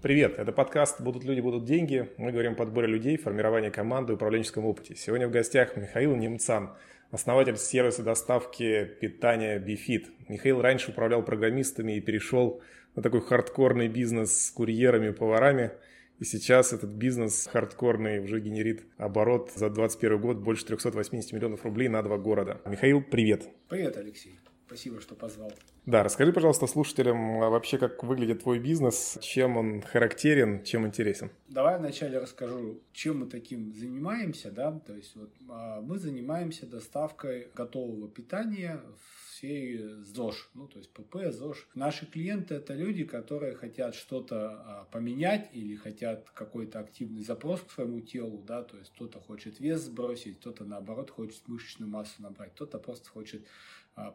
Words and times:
Привет, 0.00 0.38
это 0.38 0.52
подкаст 0.52 1.00
«Будут 1.00 1.24
люди, 1.24 1.40
будут 1.40 1.64
деньги». 1.64 2.08
Мы 2.18 2.30
говорим 2.30 2.52
о 2.52 2.54
подборе 2.54 2.86
людей, 2.86 3.16
формировании 3.16 3.68
команды, 3.68 4.12
управленческом 4.12 4.64
опыте. 4.64 4.94
Сегодня 4.94 5.26
в 5.26 5.32
гостях 5.32 5.76
Михаил 5.76 6.14
Немцан, 6.14 6.70
основатель 7.10 7.56
сервиса 7.56 8.04
доставки 8.04 8.84
питания 9.00 9.58
BeFit. 9.58 10.06
Михаил 10.28 10.62
раньше 10.62 10.92
управлял 10.92 11.24
программистами 11.24 11.96
и 11.96 12.00
перешел 12.00 12.62
на 12.94 13.02
такой 13.02 13.22
хардкорный 13.22 13.88
бизнес 13.88 14.46
с 14.46 14.52
курьерами, 14.52 15.10
поварами. 15.10 15.72
И 16.20 16.24
сейчас 16.24 16.72
этот 16.72 16.90
бизнес 16.90 17.48
хардкорный 17.52 18.20
уже 18.20 18.38
генерит 18.38 18.84
оборот 18.98 19.50
за 19.56 19.68
2021 19.68 20.20
год 20.20 20.36
больше 20.36 20.64
380 20.64 21.32
миллионов 21.32 21.64
рублей 21.64 21.88
на 21.88 22.04
два 22.04 22.18
города. 22.18 22.60
Михаил, 22.66 23.02
привет. 23.02 23.48
Привет, 23.68 23.96
Алексей. 23.96 24.38
Спасибо, 24.68 25.00
что 25.00 25.14
позвал. 25.14 25.50
Да, 25.86 26.02
расскажи, 26.02 26.30
пожалуйста, 26.30 26.66
слушателям 26.66 27.42
а, 27.42 27.48
вообще, 27.48 27.78
как 27.78 28.04
выглядит 28.04 28.42
твой 28.42 28.58
бизнес, 28.58 29.16
чем 29.22 29.56
он 29.56 29.80
характерен, 29.80 30.62
чем 30.62 30.86
интересен. 30.86 31.30
Давай 31.48 31.78
вначале 31.78 32.18
расскажу, 32.18 32.82
чем 32.92 33.20
мы 33.20 33.26
таким 33.28 33.72
занимаемся, 33.72 34.50
да, 34.50 34.78
то 34.86 34.94
есть 34.94 35.16
вот 35.16 35.32
а, 35.48 35.80
мы 35.80 35.98
занимаемся 35.98 36.66
доставкой 36.66 37.48
готового 37.54 38.10
питания 38.10 38.82
в 38.98 39.28
сфере 39.38 40.02
ЗОЖ, 40.02 40.50
ну, 40.54 40.66
то 40.66 40.78
есть 40.78 40.92
ПП, 40.92 41.32
ЗОЖ. 41.32 41.68
Наши 41.74 42.04
клиенты– 42.04 42.54
это 42.56 42.74
люди, 42.74 43.04
которые 43.04 43.54
хотят 43.54 43.94
что-то 43.94 44.50
а, 44.50 44.84
поменять 44.90 45.48
или 45.52 45.76
хотят 45.76 46.28
какой-то 46.34 46.80
активный 46.80 47.22
запрос 47.22 47.62
к 47.62 47.70
своему 47.70 48.00
телу, 48.00 48.44
да, 48.46 48.62
то 48.62 48.76
есть 48.76 48.92
кто-то 48.94 49.20
хочет 49.20 49.60
вес 49.60 49.80
сбросить, 49.80 50.40
кто-то, 50.40 50.64
наоборот, 50.64 51.10
хочет 51.10 51.48
мышечную 51.48 51.90
массу 51.90 52.20
набрать, 52.20 52.52
кто-то 52.54 52.78
просто 52.78 53.08
хочет 53.08 53.46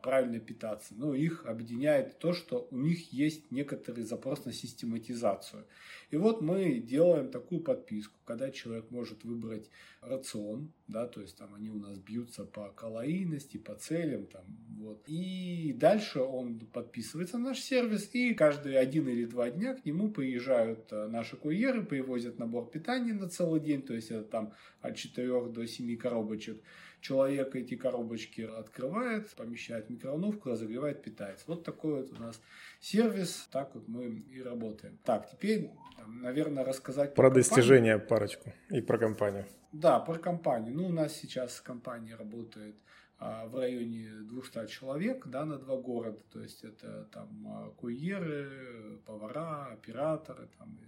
правильно 0.01 0.39
питаться. 0.39 0.93
Но 0.95 1.13
их 1.13 1.45
объединяет 1.45 2.19
то, 2.19 2.33
что 2.33 2.67
у 2.71 2.77
них 2.77 3.11
есть 3.11 3.51
некоторый 3.51 4.03
запрос 4.03 4.45
на 4.45 4.53
систематизацию. 4.53 5.65
И 6.09 6.15
вот 6.15 6.41
мы 6.41 6.79
делаем 6.79 7.31
такую 7.31 7.61
подписку, 7.61 8.19
когда 8.23 8.51
человек 8.51 8.91
может 8.91 9.23
выбрать 9.23 9.69
рацион, 10.01 10.71
да, 10.87 11.07
то 11.07 11.21
есть 11.21 11.37
там 11.37 11.55
они 11.55 11.69
у 11.69 11.79
нас 11.79 11.97
бьются 11.97 12.45
по 12.45 12.69
калорийности, 12.69 13.57
по 13.57 13.73
целям, 13.75 14.27
там, 14.27 14.43
вот. 14.77 15.03
И 15.07 15.73
дальше 15.73 16.19
он 16.19 16.59
подписывается 16.59 17.37
на 17.37 17.49
наш 17.49 17.59
сервис, 17.59 18.09
и 18.13 18.33
каждые 18.33 18.77
один 18.77 19.07
или 19.07 19.25
два 19.25 19.49
дня 19.49 19.75
к 19.75 19.85
нему 19.85 20.11
приезжают 20.11 20.87
а, 20.91 21.07
наши 21.07 21.35
курьеры, 21.35 21.83
привозят 21.83 22.37
набор 22.37 22.69
питания 22.69 23.13
на 23.13 23.27
целый 23.27 23.59
день, 23.59 23.81
то 23.81 23.93
есть 23.93 24.11
это 24.11 24.23
там 24.23 24.53
от 24.81 24.95
4 24.95 25.49
до 25.49 25.65
7 25.65 25.97
коробочек 25.97 26.61
человек 27.03 27.55
эти 27.55 27.75
коробочки 27.75 28.41
открывает, 28.41 29.29
помещает 29.35 29.87
в 29.87 29.89
микроволновку, 29.89 30.49
разогревает, 30.49 31.03
питается. 31.03 31.43
Вот 31.47 31.63
такой 31.63 32.01
вот 32.01 32.17
у 32.17 32.21
нас 32.21 32.41
сервис, 32.79 33.47
так 33.51 33.75
вот 33.75 33.87
мы 33.87 34.05
и 34.05 34.41
работаем. 34.41 34.97
Так, 35.03 35.29
теперь, 35.29 35.69
наверное, 36.07 36.63
рассказать 36.63 37.13
про, 37.13 37.29
про 37.29 37.35
достижения 37.35 37.99
парочку 37.99 38.53
и 38.69 38.81
про 38.81 38.97
компанию. 38.97 39.45
Да, 39.73 39.99
про 39.99 40.17
компанию. 40.17 40.73
Ну, 40.73 40.87
у 40.87 40.93
нас 40.93 41.13
сейчас 41.13 41.59
компания 41.59 42.15
работает 42.15 42.75
а, 43.19 43.47
в 43.47 43.55
районе 43.57 44.09
200 44.21 44.67
человек 44.67 45.27
да, 45.27 45.43
на 45.43 45.57
два 45.57 45.75
города. 45.75 46.21
То 46.31 46.39
есть 46.39 46.63
это 46.63 47.09
там 47.11 47.45
а, 47.47 47.69
курьеры, 47.71 49.01
повара, 49.05 49.73
операторы, 49.73 50.47
там, 50.57 50.79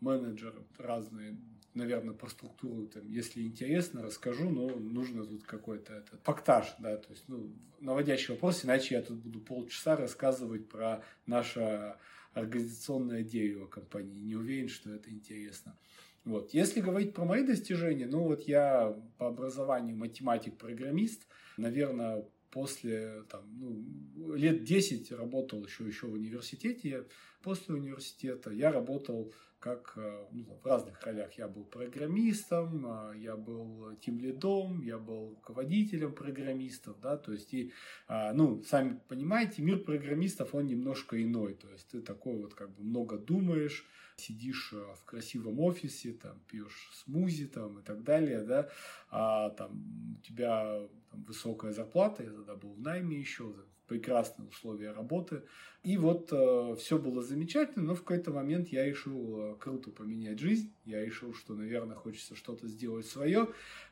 менеджеры 0.00 0.62
разные 0.76 1.38
наверное, 1.78 2.14
про 2.14 2.28
структуру, 2.28 2.86
там, 2.86 3.08
если 3.08 3.42
интересно, 3.42 4.02
расскажу, 4.02 4.50
но 4.50 4.68
нужно 4.68 5.24
тут 5.24 5.44
какой-то 5.44 5.94
этот 5.94 6.20
фактаж, 6.24 6.74
да, 6.78 6.96
то 6.96 7.10
есть, 7.10 7.24
ну, 7.28 7.50
наводящий 7.80 8.34
вопрос, 8.34 8.64
иначе 8.64 8.96
я 8.96 9.02
тут 9.02 9.18
буду 9.18 9.40
полчаса 9.40 9.96
рассказывать 9.96 10.68
про 10.68 11.02
наше 11.26 11.94
организационное 12.34 13.22
дерево 13.22 13.66
компании. 13.66 14.20
Не 14.20 14.36
уверен, 14.36 14.68
что 14.68 14.90
это 14.90 15.10
интересно. 15.10 15.76
Вот. 16.24 16.52
Если 16.52 16.80
говорить 16.80 17.14
про 17.14 17.24
мои 17.24 17.44
достижения, 17.44 18.06
ну 18.06 18.24
вот 18.24 18.42
я 18.42 18.94
по 19.16 19.28
образованию 19.28 19.96
математик-программист, 19.96 21.26
наверное, 21.56 22.24
после 22.50 23.22
там, 23.30 23.44
ну, 23.58 24.34
лет 24.34 24.64
10 24.64 25.12
работал 25.12 25.64
еще, 25.64 25.86
еще 25.86 26.06
в 26.06 26.14
университете. 26.14 27.06
После 27.42 27.74
университета 27.74 28.50
я 28.50 28.72
работал 28.72 29.32
как 29.60 29.94
э, 29.96 30.26
ну, 30.30 30.58
в 30.62 30.66
разных 30.66 31.02
ролях. 31.02 31.32
Я 31.34 31.48
был 31.48 31.64
программистом, 31.64 32.84
а, 32.86 33.12
я 33.16 33.36
был 33.36 33.96
тимлидом, 33.96 34.82
я 34.82 34.98
был 34.98 35.30
руководителем 35.30 36.12
программистов, 36.12 37.00
да, 37.00 37.16
то 37.16 37.32
есть 37.32 37.52
и, 37.52 37.72
а, 38.06 38.32
ну, 38.32 38.62
сами 38.62 39.00
понимаете, 39.08 39.62
мир 39.62 39.80
программистов, 39.80 40.54
он 40.54 40.66
немножко 40.66 41.20
иной, 41.22 41.54
то 41.54 41.68
есть 41.70 41.88
ты 41.88 42.00
такой 42.00 42.36
вот 42.36 42.54
как 42.54 42.70
бы 42.70 42.84
много 42.84 43.18
думаешь, 43.18 43.84
сидишь 44.20 44.72
э, 44.72 44.94
в 44.94 45.04
красивом 45.04 45.60
офисе, 45.60 46.12
там, 46.12 46.40
пьешь 46.48 46.90
смузи 46.92 47.46
там, 47.46 47.78
и 47.78 47.82
так 47.82 48.02
далее, 48.02 48.42
да, 48.42 48.68
а 49.10 49.50
там 49.50 50.16
у 50.18 50.22
тебя 50.22 50.88
там, 51.10 51.22
высокая 51.24 51.72
зарплата, 51.72 52.22
я 52.22 52.30
тогда 52.30 52.54
был 52.54 52.72
в 52.72 52.80
найме 52.80 53.18
еще, 53.18 53.54
прекрасные 53.88 54.48
условия 54.48 54.92
работы. 54.92 55.42
И 55.82 55.96
вот 55.96 56.28
э, 56.32 56.76
все 56.78 56.98
было 56.98 57.22
замечательно, 57.22 57.86
но 57.86 57.94
в 57.94 58.02
какой-то 58.02 58.32
момент 58.32 58.68
я 58.68 58.84
решил 58.84 59.40
э, 59.40 59.56
круто 59.58 59.90
поменять 59.90 60.38
жизнь. 60.38 60.72
Я 60.84 61.04
решил, 61.04 61.34
что, 61.34 61.54
наверное, 61.54 61.96
хочется 61.96 62.36
что-то 62.36 62.68
сделать 62.68 63.06
свое. 63.06 63.48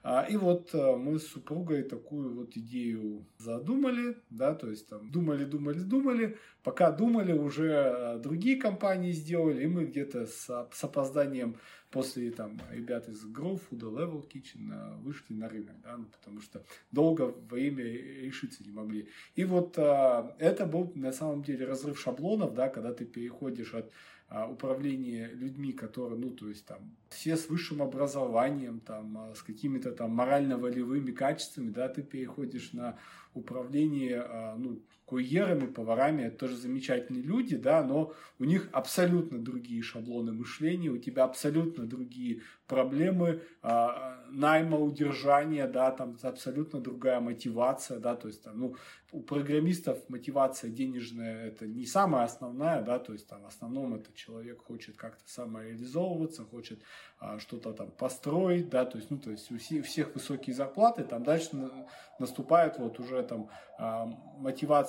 А, 0.08 0.22
и 0.22 0.36
вот 0.36 0.72
э, 0.72 0.94
мы 0.94 1.18
с 1.18 1.26
супругой 1.26 1.82
такую 1.82 2.32
вот 2.32 2.56
идею 2.56 3.26
задумали, 3.38 4.16
да, 4.30 4.54
то 4.54 4.70
есть 4.70 4.88
там 4.88 5.10
думали, 5.10 5.44
думали, 5.44 5.80
думали. 5.80 6.38
Пока 6.62 6.92
думали, 6.92 7.32
уже 7.32 7.72
э, 7.72 8.18
другие 8.20 8.56
компании 8.56 9.10
сделали, 9.10 9.64
и 9.64 9.66
мы 9.66 9.84
где-то 9.84 10.26
с, 10.26 10.68
с 10.72 10.84
опозданием 10.84 11.56
после 11.90 12.30
там 12.30 12.56
ребят 12.70 13.08
из 13.08 13.26
Grow 13.26 13.60
Food 13.60 13.80
Level 13.80 14.24
Kitchen 14.32 14.70
э, 14.72 14.96
вышли 14.98 15.34
на 15.34 15.48
рынок, 15.48 15.74
да, 15.82 15.96
ну, 15.96 16.04
потому 16.04 16.40
что 16.40 16.62
долго 16.92 17.34
время 17.50 17.82
решиться 17.82 18.62
не 18.62 18.70
могли. 18.70 19.08
И 19.34 19.44
вот 19.44 19.76
это 19.76 20.66
был 20.66 20.92
на 20.94 21.10
самом 21.10 21.42
деле 21.42 21.66
разрыв 21.66 21.98
шаблонов, 21.98 22.54
да, 22.54 22.68
когда 22.68 22.94
ты 22.94 23.06
переходишь 23.06 23.74
от 23.74 23.90
а, 24.28 24.48
управления 24.48 25.28
людьми, 25.28 25.72
которые, 25.72 26.18
ну, 26.18 26.30
то 26.30 26.48
есть 26.48 26.66
там 26.66 26.96
все 27.08 27.36
с 27.36 27.48
высшим 27.48 27.80
образованием, 27.80 28.80
там, 28.80 29.16
а, 29.18 29.34
с 29.34 29.42
какими-то 29.42 29.92
там 29.92 30.10
морально-волевыми 30.10 31.12
качествами, 31.12 31.70
да, 31.70 31.88
ты 31.88 32.02
переходишь 32.02 32.72
на 32.72 32.98
управление, 33.34 34.22
а, 34.22 34.56
ну, 34.56 34.80
курьерами, 35.06 35.66
поварами, 35.66 36.22
это 36.22 36.36
тоже 36.38 36.56
замечательные 36.56 37.22
люди, 37.22 37.56
да, 37.56 37.82
но 37.84 38.12
у 38.40 38.44
них 38.44 38.68
абсолютно 38.72 39.38
другие 39.38 39.80
шаблоны 39.80 40.32
мышления, 40.32 40.90
у 40.90 40.98
тебя 40.98 41.24
абсолютно 41.24 41.86
другие 41.86 42.42
проблемы 42.66 43.42
а, 43.62 44.20
найма, 44.30 44.78
удержания, 44.78 45.68
да, 45.68 45.92
там 45.92 46.18
абсолютно 46.22 46.80
другая 46.80 47.20
мотивация, 47.20 48.00
да, 48.00 48.16
то 48.16 48.26
есть 48.26 48.42
там, 48.42 48.58
ну, 48.58 48.76
у 49.12 49.20
программистов 49.20 49.98
мотивация 50.08 50.70
денежная 50.70 51.46
это 51.46 51.66
не 51.66 51.86
самая 51.86 52.24
основная, 52.24 52.82
да, 52.82 52.98
то 52.98 53.12
есть 53.12 53.28
там 53.28 53.42
в 53.42 53.46
основном 53.46 53.94
это 53.94 54.12
человек 54.12 54.64
хочет 54.64 54.96
как-то 54.96 55.22
самореализовываться, 55.30 56.42
хочет 56.42 56.82
а, 57.20 57.38
что-то 57.38 57.72
там 57.72 57.92
построить, 57.92 58.68
да, 58.68 58.84
то 58.84 58.98
есть, 58.98 59.10
ну, 59.10 59.18
то 59.18 59.30
есть 59.30 59.50
у 59.52 59.58
всех 59.58 60.14
высокие 60.14 60.54
зарплаты, 60.54 61.04
там 61.04 61.22
дальше 61.22 61.70
наступает 62.18 62.78
вот 62.78 62.98
уже 62.98 63.22
там 63.22 63.48
а, 63.78 64.06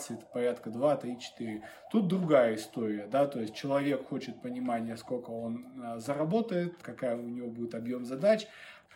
мотивации 0.10 0.20
порядка 0.34 0.70
2, 0.70 0.96
3, 0.98 1.20
4. 1.20 1.64
Тут 1.92 2.08
другая 2.08 2.56
история, 2.56 3.08
да, 3.08 3.28
то 3.28 3.40
есть 3.40 3.56
человек 3.56 4.08
хочет 4.08 4.42
понимания, 4.42 4.98
сколько 4.98 5.32
он 5.32 5.66
а, 5.84 6.00
заработает, 6.00 6.76
какая 6.82 7.18
у 7.18 7.28
него 7.28 7.50
будет 7.50 7.76
объем 7.76 8.06
задач, 8.06 8.48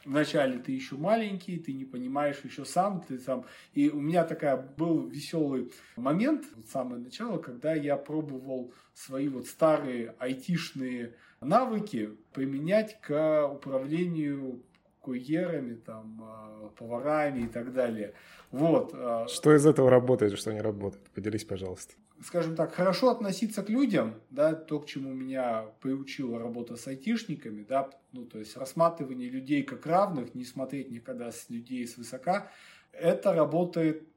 Вначале 0.03 0.57
ты 0.57 0.71
еще 0.71 0.95
маленький, 0.95 1.59
ты 1.59 1.73
не 1.73 1.85
понимаешь 1.85 2.39
еще 2.43 2.65
сам, 2.65 3.01
ты 3.01 3.19
там. 3.19 3.45
И 3.75 3.87
у 3.89 4.01
меня 4.01 4.23
такая 4.23 4.57
был 4.57 5.07
веселый 5.07 5.71
момент, 5.95 6.43
вот 6.55 6.67
самое 6.69 6.99
начало, 6.99 7.37
когда 7.37 7.75
я 7.75 7.97
пробовал 7.97 8.73
свои 8.95 9.27
вот 9.27 9.45
старые 9.45 10.15
айтишные 10.17 11.13
навыки 11.39 12.17
применять 12.33 12.99
к 13.01 13.47
управлению 13.47 14.63
курьерами, 15.01 15.75
там, 15.75 16.21
а, 16.23 16.69
поварами 16.77 17.41
и 17.41 17.47
так 17.47 17.73
далее. 17.73 18.13
Вот. 18.51 18.91
А, 18.93 19.27
что 19.27 19.53
из 19.55 19.65
этого 19.65 19.89
работает, 19.89 20.37
что 20.37 20.53
не 20.53 20.61
работает? 20.61 21.03
Поделись, 21.09 21.43
пожалуйста. 21.43 21.95
Скажем 22.23 22.55
так, 22.55 22.73
хорошо 22.73 23.09
относиться 23.09 23.63
к 23.63 23.69
людям, 23.69 24.13
да, 24.29 24.53
то, 24.53 24.79
к 24.79 24.85
чему 24.85 25.11
меня 25.11 25.65
приучила 25.81 26.37
работа 26.37 26.75
с 26.75 26.87
айтишниками, 26.87 27.65
да, 27.67 27.89
ну, 28.11 28.25
то 28.25 28.37
есть 28.37 28.55
рассматривание 28.57 29.27
людей 29.27 29.63
как 29.63 29.87
равных, 29.87 30.35
не 30.35 30.45
смотреть 30.45 30.91
никогда 30.91 31.31
с 31.31 31.49
людей 31.49 31.87
свысока, 31.87 32.51
это 32.91 33.33
работает 33.33 34.07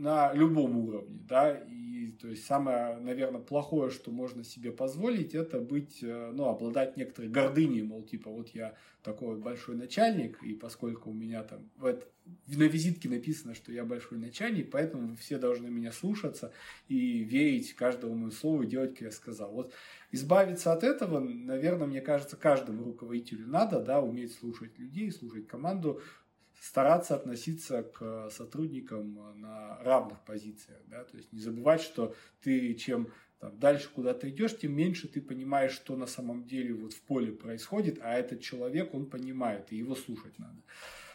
на 0.00 0.32
любом 0.32 0.78
уровне, 0.78 1.20
да, 1.28 1.52
и 1.52 2.12
то 2.12 2.28
есть 2.28 2.46
самое, 2.46 2.96
наверное, 2.96 3.40
плохое, 3.40 3.90
что 3.90 4.10
можно 4.10 4.44
себе 4.44 4.72
позволить, 4.72 5.34
это 5.34 5.60
быть, 5.60 5.98
э, 6.02 6.32
ну, 6.32 6.46
обладать 6.46 6.96
некоторой 6.96 7.30
гордыней, 7.30 7.82
мол, 7.82 8.02
типа, 8.02 8.30
вот 8.30 8.48
я 8.54 8.74
такой 9.02 9.28
вот 9.28 9.38
большой 9.38 9.76
начальник, 9.76 10.42
и 10.42 10.54
поскольку 10.54 11.10
у 11.10 11.12
меня 11.12 11.42
там 11.42 11.68
в 11.76 11.84
это, 11.84 12.06
на 12.46 12.62
визитке 12.62 13.10
написано, 13.10 13.54
что 13.54 13.72
я 13.72 13.84
большой 13.84 14.18
начальник, 14.18 14.70
поэтому 14.70 15.08
вы 15.08 15.16
все 15.16 15.36
должны 15.36 15.68
меня 15.68 15.92
слушаться 15.92 16.52
и 16.88 17.18
верить 17.18 17.74
каждому 17.74 18.14
моему 18.14 18.30
слову 18.30 18.64
делать, 18.64 18.92
как 18.92 19.02
я 19.02 19.10
сказал. 19.10 19.52
Вот 19.52 19.74
избавиться 20.12 20.72
от 20.72 20.82
этого, 20.82 21.20
наверное, 21.20 21.86
мне 21.86 22.00
кажется, 22.00 22.36
каждому 22.36 22.84
руководителю 22.84 23.46
надо, 23.46 23.80
да, 23.80 24.00
уметь 24.00 24.32
слушать 24.34 24.78
людей, 24.78 25.12
слушать 25.12 25.46
команду, 25.46 26.00
стараться 26.60 27.14
относиться 27.14 27.82
к 27.82 28.30
сотрудникам 28.30 29.40
на 29.40 29.78
равных 29.82 30.20
позициях, 30.24 30.78
да, 30.86 31.04
то 31.04 31.16
есть 31.16 31.32
не 31.32 31.40
забывать, 31.40 31.80
что 31.80 32.14
ты 32.42 32.74
чем 32.74 33.08
там, 33.40 33.58
дальше 33.58 33.88
куда-то 33.94 34.28
идешь, 34.28 34.58
тем 34.58 34.76
меньше 34.76 35.08
ты 35.08 35.22
понимаешь, 35.22 35.72
что 35.72 35.96
на 35.96 36.06
самом 36.06 36.44
деле 36.44 36.74
вот 36.74 36.92
в 36.92 37.00
поле 37.00 37.32
происходит, 37.32 37.98
а 38.02 38.12
этот 38.12 38.42
человек, 38.42 38.94
он 38.94 39.06
понимает, 39.06 39.72
и 39.72 39.76
его 39.76 39.94
слушать 39.94 40.38
надо. 40.38 40.60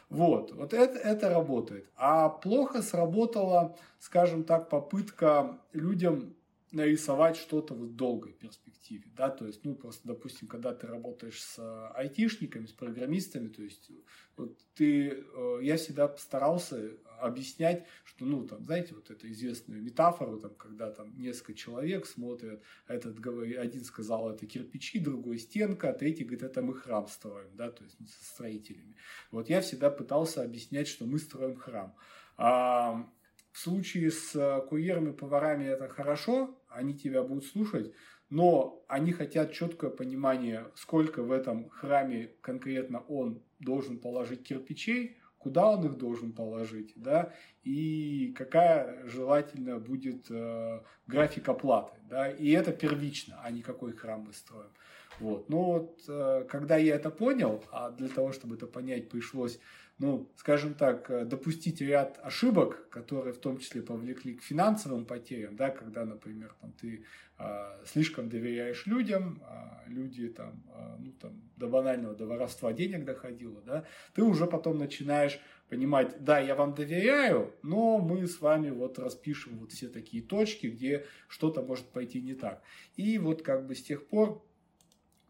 Вот, 0.09 0.51
вот 0.51 0.73
это, 0.73 0.97
это 0.97 1.29
работает. 1.29 1.87
А 1.95 2.29
плохо 2.29 2.81
сработала, 2.81 3.77
скажем 3.99 4.43
так, 4.43 4.69
попытка 4.69 5.59
людям 5.73 6.35
нарисовать 6.75 7.37
что-то 7.37 7.73
в 7.73 7.95
долгой 7.95 8.33
перспективе, 8.33 9.05
да, 9.15 9.29
то 9.29 9.47
есть, 9.47 9.63
ну, 9.63 9.75
просто, 9.75 10.07
допустим, 10.07 10.47
когда 10.47 10.73
ты 10.73 10.87
работаешь 10.87 11.41
с 11.41 11.57
э, 11.57 11.87
айтишниками, 11.95 12.65
с 12.65 12.73
программистами, 12.73 13.47
то 13.47 13.63
есть, 13.63 13.89
вот 14.35 14.59
ты, 14.75 15.09
э, 15.09 15.59
я 15.61 15.77
всегда 15.77 16.09
постарался 16.09 16.91
объяснять, 17.19 17.85
что, 18.03 18.25
ну, 18.25 18.45
там, 18.45 18.65
знаете, 18.65 18.93
вот 18.93 19.09
эту 19.09 19.31
известную 19.31 19.81
метафору, 19.81 20.37
там, 20.37 20.53
когда 20.55 20.91
там 20.91 21.17
несколько 21.17 21.53
человек 21.53 22.05
смотрят, 22.05 22.61
этот 22.87 23.19
говорит, 23.19 23.57
один 23.57 23.85
сказал, 23.85 24.29
это 24.29 24.45
кирпичи, 24.45 24.99
другой 24.99 25.39
стенка, 25.39 25.89
а 25.89 25.93
третий 25.93 26.25
говорит, 26.25 26.43
это 26.43 26.61
мы 26.61 26.75
храм 26.75 27.07
строим, 27.07 27.55
да, 27.55 27.71
то 27.71 27.85
есть, 27.85 27.95
ну, 27.99 28.07
со 28.07 28.25
строителями. 28.25 28.95
Вот 29.31 29.49
я 29.49 29.61
всегда 29.61 29.89
пытался 29.89 30.43
объяснять, 30.43 30.89
что 30.89 31.05
мы 31.05 31.19
строим 31.19 31.55
храм. 31.55 31.95
А, 32.37 33.09
в 33.55 33.59
случае 33.59 34.11
с 34.11 34.35
э, 34.35 34.61
курьерами, 34.67 35.13
поварами 35.13 35.63
это 35.63 35.87
хорошо, 35.87 36.59
они 36.75 36.93
тебя 36.93 37.23
будут 37.23 37.45
слушать, 37.45 37.93
но 38.29 38.83
они 38.87 39.11
хотят 39.11 39.53
четкое 39.53 39.89
понимание, 39.89 40.67
сколько 40.75 41.23
в 41.23 41.31
этом 41.31 41.69
храме 41.69 42.31
конкретно 42.41 42.99
он 43.07 43.41
должен 43.59 43.99
положить 43.99 44.43
кирпичей, 44.43 45.17
куда 45.37 45.69
он 45.69 45.85
их 45.85 45.97
должен 45.97 46.33
положить, 46.33 46.93
да, 46.95 47.31
и 47.63 48.33
какая 48.35 49.07
желательно 49.07 49.77
будет 49.77 50.25
э, 50.31 50.81
график 51.05 51.47
оплаты, 51.49 51.99
да, 52.09 52.31
и 52.31 52.49
это 52.49 52.71
первично, 52.71 53.39
а 53.43 53.51
не 53.51 53.61
какой 53.61 53.93
храм 53.93 54.21
мы 54.21 54.33
строим. 54.33 54.71
Вот. 55.19 55.47
Но 55.49 55.63
вот, 55.63 56.01
э, 56.07 56.45
когда 56.49 56.77
я 56.77 56.95
это 56.95 57.11
понял, 57.11 57.63
а 57.71 57.91
для 57.91 58.09
того, 58.09 58.31
чтобы 58.31 58.55
это 58.55 58.67
понять, 58.67 59.07
пришлось 59.09 59.59
ну, 59.97 60.29
скажем 60.35 60.73
так, 60.73 61.09
э, 61.09 61.23
допустить 61.23 61.79
ряд 61.79 62.19
ошибок, 62.21 62.89
которые 62.89 63.33
в 63.33 63.39
том 63.39 63.59
числе 63.59 63.81
повлекли 63.81 64.35
к 64.35 64.43
финансовым 64.43 65.05
потерям, 65.05 65.55
да, 65.55 65.69
когда, 65.69 66.03
например, 66.03 66.53
там, 66.59 66.73
ты 66.73 67.05
а, 67.37 67.81
слишком 67.85 68.29
доверяешь 68.29 68.85
людям, 68.85 69.41
а 69.45 69.83
люди 69.87 70.27
там, 70.27 70.63
а, 70.73 70.97
ну, 70.99 71.11
там, 71.13 71.41
до 71.55 71.67
банального, 71.67 72.13
до 72.13 72.25
воровства 72.25 72.73
денег 72.73 73.05
доходило, 73.05 73.61
да, 73.61 73.85
ты 74.13 74.23
уже 74.23 74.47
потом 74.47 74.77
начинаешь 74.77 75.39
понимать, 75.69 76.23
да, 76.23 76.39
я 76.39 76.55
вам 76.55 76.73
доверяю, 76.75 77.53
но 77.61 77.97
мы 77.97 78.27
с 78.27 78.41
вами 78.41 78.71
вот 78.71 78.99
распишем 78.99 79.57
вот 79.59 79.71
все 79.71 79.87
такие 79.87 80.21
точки, 80.21 80.67
где 80.67 81.05
что-то 81.29 81.61
может 81.61 81.85
пойти 81.87 82.21
не 82.21 82.33
так. 82.33 82.61
И 82.97 83.17
вот 83.17 83.43
как 83.43 83.65
бы 83.65 83.75
с 83.75 83.83
тех 83.83 84.07
пор 84.07 84.45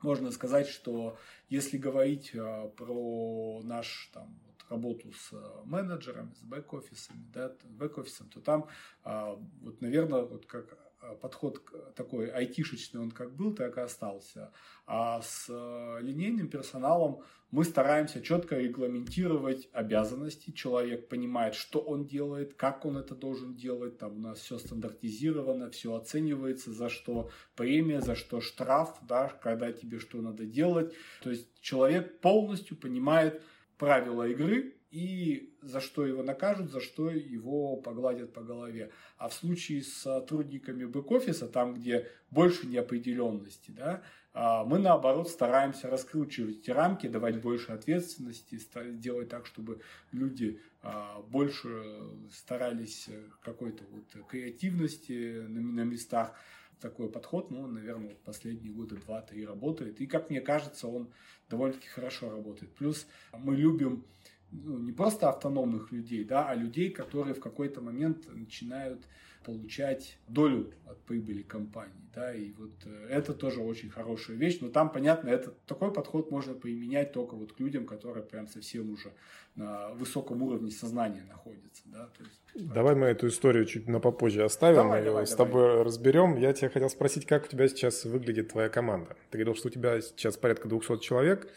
можно 0.02 0.32
сказать, 0.32 0.68
что 0.68 1.18
если 1.50 1.78
говорить 1.78 2.32
а, 2.36 2.68
про 2.70 3.62
наш 3.64 4.10
там 4.14 4.40
работу 4.70 5.12
с 5.12 5.34
э, 5.34 5.62
менеджерами, 5.66 6.34
с 6.34 6.44
бэк-офисами, 6.44 7.26
да, 7.34 7.56
бэк-офисом, 7.64 8.30
то 8.30 8.42
там, 8.42 8.68
а, 9.04 9.36
вот, 9.62 9.82
наверное, 9.82 10.24
вот 10.24 10.46
как 10.46 10.78
э, 11.02 11.16
подход 11.22 11.62
такой 11.96 12.30
айтишечный 12.30 13.02
он 13.02 13.12
как 13.12 13.36
был, 13.36 13.54
так 13.54 13.78
и 13.78 13.82
остался. 13.82 14.52
А 14.86 15.22
с 15.22 15.48
э, 15.50 16.00
линейным 16.02 16.48
персоналом 16.50 17.24
мы 17.56 17.64
стараемся 17.64 18.22
четко 18.22 18.58
регламентировать 18.58 19.70
обязанности. 19.72 20.52
Человек 20.52 21.08
понимает, 21.08 21.56
что 21.56 21.80
он 21.80 22.06
делает, 22.06 22.54
как 22.56 22.86
он 22.86 22.98
это 22.98 23.16
должен 23.16 23.56
делать. 23.56 23.98
Там 23.98 24.18
у 24.18 24.20
нас 24.20 24.40
все 24.40 24.58
стандартизировано, 24.58 25.70
все 25.70 25.96
оценивается, 25.96 26.74
за 26.74 26.90
что 26.90 27.30
премия, 27.56 28.02
за 28.02 28.16
что 28.16 28.42
штраф, 28.42 28.98
да, 29.04 29.30
когда 29.30 29.72
тебе 29.72 30.00
что 30.00 30.22
надо 30.22 30.46
делать. 30.46 30.94
То 31.24 31.30
есть 31.30 31.48
человек 31.62 32.20
полностью 32.20 32.76
понимает, 32.76 33.42
правила 33.78 34.28
игры 34.28 34.76
и 34.92 35.54
за 35.62 35.82
что 35.82 36.06
его 36.06 36.24
накажут, 36.24 36.72
за 36.72 36.80
что 36.80 37.10
его 37.10 37.76
погладят 37.76 38.34
по 38.34 38.42
голове. 38.42 38.92
А 39.18 39.28
в 39.28 39.34
случае 39.34 39.82
с 39.82 39.92
сотрудниками 39.94 40.86
бэк-офиса, 40.86 41.48
там, 41.48 41.74
где 41.74 42.08
больше 42.30 42.68
неопределенности, 42.68 43.72
да, 43.72 44.04
а, 44.34 44.64
мы 44.64 44.80
наоборот 44.80 45.30
стараемся 45.30 45.90
раскручивать 45.90 46.60
эти 46.60 46.72
рамки, 46.72 47.08
давать 47.08 47.42
больше 47.42 47.72
ответственности, 47.72 48.60
делать 48.94 49.30
так, 49.30 49.46
чтобы 49.46 49.82
люди 50.12 50.62
а, 50.82 51.22
больше 51.22 51.84
старались 52.32 53.10
какой-то 53.42 53.84
вот 53.92 54.28
креативности 54.28 55.42
на 55.48 55.82
местах 55.82 56.34
такой 56.80 57.10
подход, 57.10 57.52
ну, 57.52 57.68
наверное, 57.68 58.16
последние 58.24 58.74
годы 58.74 58.98
два-три 58.98 59.46
работает. 59.46 60.02
И, 60.02 60.08
как 60.08 60.30
мне 60.30 60.42
кажется, 60.42 60.88
он 60.88 61.12
довольно-таки 61.50 61.88
хорошо 61.88 62.30
работает. 62.30 62.74
Плюс 62.76 63.08
мы 63.34 63.56
любим 63.56 64.06
ну, 64.52 64.78
не 64.78 64.92
просто 64.92 65.30
автономных 65.30 65.92
людей, 65.92 66.24
да, 66.24 66.48
а 66.48 66.56
людей, 66.56 66.90
которые 66.90 67.34
в 67.34 67.40
какой-то 67.40 67.82
момент 67.82 68.28
начинают 68.34 69.08
получать 69.46 70.18
долю 70.28 70.74
от 70.88 70.98
прибыли 71.04 71.44
компании. 71.44 71.94
Да, 72.14 72.34
и 72.34 72.52
вот 72.54 72.72
э, 72.86 73.08
это 73.10 73.34
тоже 73.34 73.60
очень 73.60 73.90
хорошая 73.90 74.38
вещь. 74.38 74.60
Но 74.62 74.70
там, 74.70 74.90
понятно, 74.90 75.30
это, 75.30 75.54
такой 75.68 75.94
подход 75.94 76.32
можно 76.32 76.54
применять 76.54 77.12
только 77.12 77.36
вот 77.36 77.54
к 77.54 77.60
людям, 77.60 77.86
которые 77.86 78.24
прям 78.24 78.48
совсем 78.48 78.90
уже 78.90 79.12
на 79.56 79.90
высоком 79.90 80.42
уровне 80.42 80.72
сознания 80.72 81.24
находятся. 81.28 81.84
Да, 81.86 82.10
то 82.18 82.24
есть, 82.24 82.74
давай 82.74 82.96
мы 82.96 83.08
эту 83.08 83.28
историю 83.28 83.66
чуть 83.66 83.88
на 83.88 84.00
попозже 84.00 84.44
оставим, 84.44 84.78
давай, 84.78 85.02
и 85.02 85.06
давай, 85.06 85.28
с 85.28 85.36
тобой 85.36 85.68
давай. 85.68 85.84
разберем. 85.84 86.38
Я 86.38 86.54
тебя 86.54 86.70
хотел 86.70 86.90
спросить, 86.90 87.26
как 87.26 87.46
у 87.46 87.48
тебя 87.48 87.68
сейчас 87.68 88.06
выглядит 88.06 88.50
твоя 88.50 88.70
команда? 88.70 89.16
Ты 89.30 89.38
говорил, 89.38 89.56
что 89.56 89.68
у 89.68 89.72
тебя 89.72 90.00
сейчас 90.02 90.38
порядка 90.38 90.70
200 90.70 91.00
человек. 91.00 91.50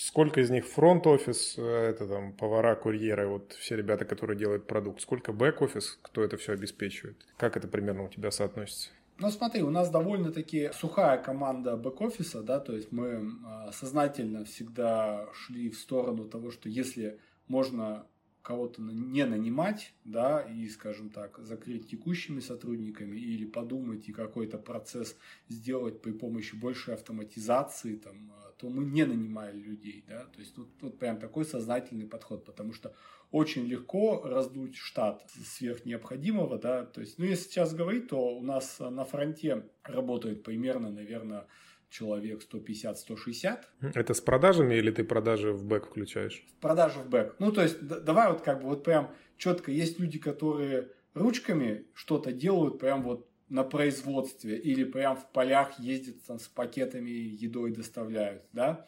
Сколько 0.00 0.40
из 0.40 0.48
них 0.48 0.64
фронт-офис, 0.64 1.58
э, 1.58 1.60
это 1.60 2.06
там 2.06 2.32
повара, 2.32 2.76
курьеры, 2.76 3.26
вот 3.26 3.54
все 3.54 3.74
ребята, 3.74 4.04
которые 4.04 4.38
делают 4.38 4.64
продукт. 4.64 5.00
Сколько 5.00 5.32
бэк-офис, 5.32 5.98
кто 6.02 6.22
это 6.22 6.36
все 6.36 6.52
обеспечивает? 6.52 7.26
Как 7.36 7.56
это 7.56 7.66
примерно 7.66 8.04
у 8.04 8.08
тебя 8.08 8.30
соотносится? 8.30 8.90
Ну, 9.18 9.28
смотри, 9.28 9.64
у 9.64 9.70
нас 9.70 9.90
довольно-таки 9.90 10.70
сухая 10.72 11.18
команда 11.18 11.76
бэк-офиса, 11.76 12.42
да, 12.42 12.60
то 12.60 12.76
есть 12.76 12.92
мы 12.92 13.28
а, 13.44 13.72
сознательно 13.72 14.44
всегда 14.44 15.26
шли 15.32 15.68
в 15.68 15.76
сторону 15.76 16.26
того, 16.26 16.52
что 16.52 16.68
если 16.68 17.18
можно 17.48 18.06
кого-то 18.42 18.80
не 18.80 19.26
нанимать, 19.26 19.92
да, 20.04 20.42
и, 20.42 20.68
скажем 20.68 21.10
так, 21.10 21.38
закрыть 21.38 21.90
текущими 21.90 22.38
сотрудниками 22.38 23.18
или 23.18 23.44
подумать 23.44 24.08
и 24.08 24.12
какой-то 24.12 24.58
процесс 24.58 25.16
сделать 25.48 26.00
при 26.00 26.12
помощи 26.12 26.54
большей 26.54 26.94
автоматизации, 26.94 27.96
там, 27.96 28.32
а, 28.32 28.47
то 28.58 28.68
мы 28.68 28.84
не 28.84 29.04
нанимали 29.04 29.56
людей, 29.56 30.04
да, 30.08 30.24
то 30.24 30.40
есть 30.40 30.54
тут, 30.54 30.76
тут 30.78 30.98
прям 30.98 31.18
такой 31.18 31.44
сознательный 31.44 32.06
подход, 32.06 32.44
потому 32.44 32.72
что 32.72 32.92
очень 33.30 33.66
легко 33.66 34.22
раздуть 34.24 34.76
штат 34.76 35.24
сверх 35.44 35.84
необходимого, 35.84 36.58
да, 36.58 36.84
то 36.84 37.00
есть, 37.00 37.18
ну, 37.18 37.24
если 37.24 37.44
сейчас 37.44 37.74
говорить, 37.74 38.08
то 38.08 38.36
у 38.36 38.42
нас 38.42 38.78
на 38.80 39.04
фронте 39.04 39.64
работает 39.84 40.42
примерно, 40.42 40.90
наверное, 40.90 41.46
человек 41.90 42.42
150-160. 42.42 43.58
Это 43.94 44.14
с 44.14 44.20
продажами 44.20 44.74
или 44.74 44.90
ты 44.90 45.04
продажи 45.04 45.52
в 45.52 45.64
бэк 45.64 45.86
включаешь? 45.86 46.44
Продажи 46.60 46.98
в 46.98 47.08
бэк. 47.08 47.36
Ну, 47.38 47.52
то 47.52 47.62
есть, 47.62 47.80
давай 47.86 48.30
вот 48.30 48.42
как 48.42 48.60
бы 48.60 48.68
вот 48.68 48.84
прям 48.84 49.10
четко, 49.36 49.70
есть 49.70 49.98
люди, 49.98 50.18
которые 50.18 50.90
ручками 51.14 51.86
что-то 51.94 52.32
делают 52.32 52.78
прям 52.78 53.02
вот 53.02 53.28
на 53.48 53.64
производстве 53.64 54.58
или 54.58 54.84
прям 54.84 55.16
в 55.16 55.26
полях 55.30 55.78
ездят 55.78 56.22
там, 56.26 56.38
с 56.38 56.48
пакетами 56.48 57.10
едой 57.10 57.72
доставляют, 57.72 58.42
да. 58.52 58.86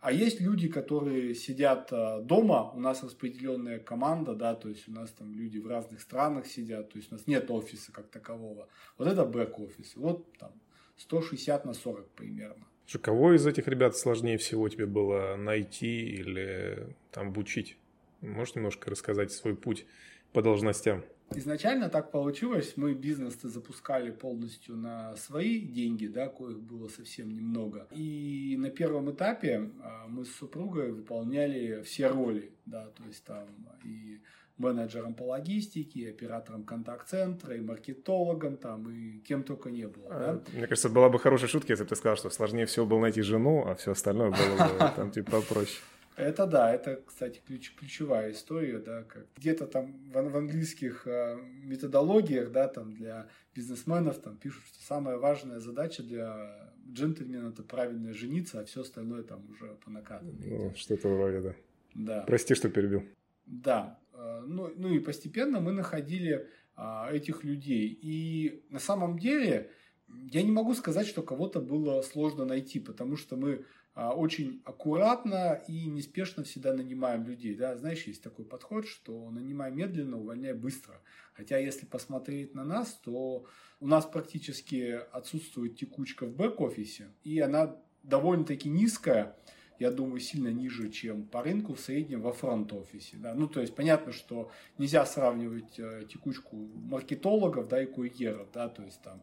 А 0.00 0.12
есть 0.12 0.40
люди, 0.40 0.68
которые 0.68 1.34
сидят 1.34 1.88
э, 1.90 2.20
дома, 2.22 2.70
у 2.70 2.78
нас 2.78 3.02
распределенная 3.02 3.80
команда, 3.80 4.34
да, 4.34 4.54
то 4.54 4.68
есть 4.68 4.88
у 4.88 4.92
нас 4.92 5.10
там 5.10 5.34
люди 5.34 5.58
в 5.58 5.66
разных 5.66 6.00
странах 6.00 6.46
сидят, 6.46 6.90
то 6.90 6.98
есть 6.98 7.10
у 7.10 7.16
нас 7.16 7.26
нет 7.26 7.50
офиса 7.50 7.90
как 7.92 8.08
такового. 8.08 8.68
Вот 8.98 9.08
это 9.08 9.24
бэк-офис. 9.24 9.96
Вот 9.96 10.32
там 10.38 10.52
160 10.98 11.64
на 11.64 11.72
40 11.72 12.08
примерно. 12.10 12.66
Что, 12.86 13.00
кого 13.00 13.34
из 13.34 13.44
этих 13.46 13.66
ребят 13.66 13.96
сложнее 13.96 14.38
всего 14.38 14.68
тебе 14.68 14.86
было 14.86 15.34
найти 15.34 16.06
или 16.06 16.94
там 17.10 17.28
обучить? 17.28 17.76
Можешь 18.20 18.54
немножко 18.54 18.90
рассказать 18.90 19.32
свой 19.32 19.56
путь 19.56 19.86
по 20.32 20.40
должностям? 20.40 21.04
Изначально 21.34 21.88
так 21.88 22.12
получилось, 22.12 22.74
мы 22.76 22.94
бизнес 22.94 23.36
запускали 23.42 24.10
полностью 24.10 24.76
на 24.76 25.16
свои 25.16 25.60
деньги, 25.60 26.06
да, 26.06 26.28
коих 26.28 26.60
было 26.60 26.88
совсем 26.88 27.30
немного. 27.30 27.88
И 27.90 28.56
на 28.58 28.70
первом 28.70 29.10
этапе 29.10 29.70
а, 29.82 30.06
мы 30.08 30.24
с 30.24 30.32
супругой 30.34 30.92
выполняли 30.92 31.82
все 31.82 32.08
роли, 32.08 32.52
да, 32.64 32.86
то 32.96 33.02
есть 33.04 33.24
там 33.24 33.46
и 33.84 34.20
менеджером 34.56 35.14
по 35.14 35.24
логистике, 35.24 36.00
и 36.00 36.10
оператором 36.10 36.64
контакт-центра, 36.64 37.56
и 37.56 37.60
маркетологом 37.60 38.56
там, 38.56 38.90
и 38.90 39.18
кем 39.18 39.42
только 39.42 39.70
не 39.70 39.86
было. 39.86 40.08
Да? 40.08 40.30
А, 40.30 40.42
мне 40.52 40.66
кажется, 40.66 40.88
была 40.88 41.08
бы 41.08 41.18
хорошая 41.18 41.48
шутка, 41.48 41.72
если 41.72 41.84
бы 41.84 41.90
ты 41.90 41.96
сказал, 41.96 42.16
что 42.16 42.30
сложнее 42.30 42.66
всего 42.66 42.86
было 42.86 43.00
найти 43.00 43.20
жену, 43.22 43.64
а 43.66 43.74
все 43.74 43.92
остальное 43.92 44.30
было 44.30 44.56
бы 44.56 44.92
там 44.96 45.10
типа 45.10 45.32
попроще. 45.32 45.80
Это 46.16 46.46
да, 46.46 46.72
это, 46.72 47.02
кстати, 47.06 47.42
ключ, 47.46 47.74
ключевая 47.74 48.32
история, 48.32 48.78
да, 48.78 49.02
как 49.02 49.26
где-то 49.36 49.66
там 49.66 49.92
в, 50.10 50.30
в 50.30 50.36
английских 50.36 51.06
э, 51.06 51.36
методологиях, 51.62 52.50
да, 52.50 52.68
там 52.68 52.94
для 52.94 53.28
бизнесменов 53.54 54.18
там 54.18 54.36
пишут, 54.38 54.64
что 54.66 54.82
самая 54.82 55.18
важная 55.18 55.60
задача 55.60 56.02
для 56.02 56.72
джентльмена 56.90 57.50
это 57.50 57.62
правильно 57.62 58.14
жениться, 58.14 58.60
а 58.60 58.64
все 58.64 58.80
остальное 58.80 59.24
там 59.24 59.46
уже 59.50 59.74
по 59.84 59.90
накатанной. 59.90 60.46
Ну, 60.46 60.72
что-то 60.74 61.08
вроде, 61.08 61.40
да. 61.40 61.54
Да. 61.94 62.24
Прости, 62.26 62.54
что 62.54 62.70
перебил. 62.70 63.02
Да, 63.44 63.98
э, 64.14 64.42
ну, 64.46 64.72
ну 64.74 64.94
и 64.94 64.98
постепенно 65.00 65.60
мы 65.60 65.72
находили 65.72 66.48
а, 66.76 67.10
этих 67.10 67.44
людей. 67.44 67.98
И 68.02 68.62
на 68.70 68.78
самом 68.78 69.18
деле 69.18 69.70
я 70.08 70.42
не 70.42 70.52
могу 70.52 70.74
сказать, 70.74 71.06
что 71.06 71.22
кого-то 71.22 71.60
было 71.60 72.02
сложно 72.02 72.44
найти, 72.44 72.80
потому 72.80 73.16
что 73.16 73.36
мы 73.36 73.64
очень 73.96 74.60
аккуратно 74.66 75.62
и 75.68 75.86
неспешно 75.86 76.44
всегда 76.44 76.74
нанимаем 76.74 77.26
людей. 77.26 77.54
Да? 77.54 77.76
Знаешь, 77.76 78.04
есть 78.04 78.22
такой 78.22 78.44
подход, 78.44 78.86
что 78.86 79.30
нанимай 79.30 79.70
медленно, 79.72 80.18
увольняй 80.18 80.52
быстро. 80.52 81.00
Хотя, 81.32 81.56
если 81.56 81.86
посмотреть 81.86 82.54
на 82.54 82.64
нас, 82.64 83.00
то 83.02 83.46
у 83.80 83.86
нас 83.86 84.04
практически 84.04 85.00
отсутствует 85.12 85.76
текучка 85.76 86.26
в 86.26 86.34
бэк-офисе, 86.34 87.08
и 87.24 87.40
она 87.40 87.76
довольно-таки 88.02 88.68
низкая, 88.68 89.36
я 89.78 89.90
думаю, 89.90 90.20
сильно 90.20 90.48
ниже, 90.48 90.90
чем 90.90 91.24
по 91.24 91.42
рынку 91.42 91.74
в 91.74 91.80
среднем 91.80 92.22
во 92.22 92.32
фронт-офисе. 92.32 93.16
Да? 93.18 93.34
Ну, 93.34 93.48
то 93.48 93.60
есть, 93.60 93.74
понятно, 93.74 94.12
что 94.12 94.50
нельзя 94.78 95.04
сравнивать 95.04 95.78
э, 95.78 96.04
текучку 96.08 96.56
маркетологов 96.56 97.68
да, 97.68 97.82
и 97.82 97.86
курьеров. 97.86 98.48
Да? 98.52 98.68
То 98.68 98.82
есть, 98.82 99.00
там, 99.02 99.22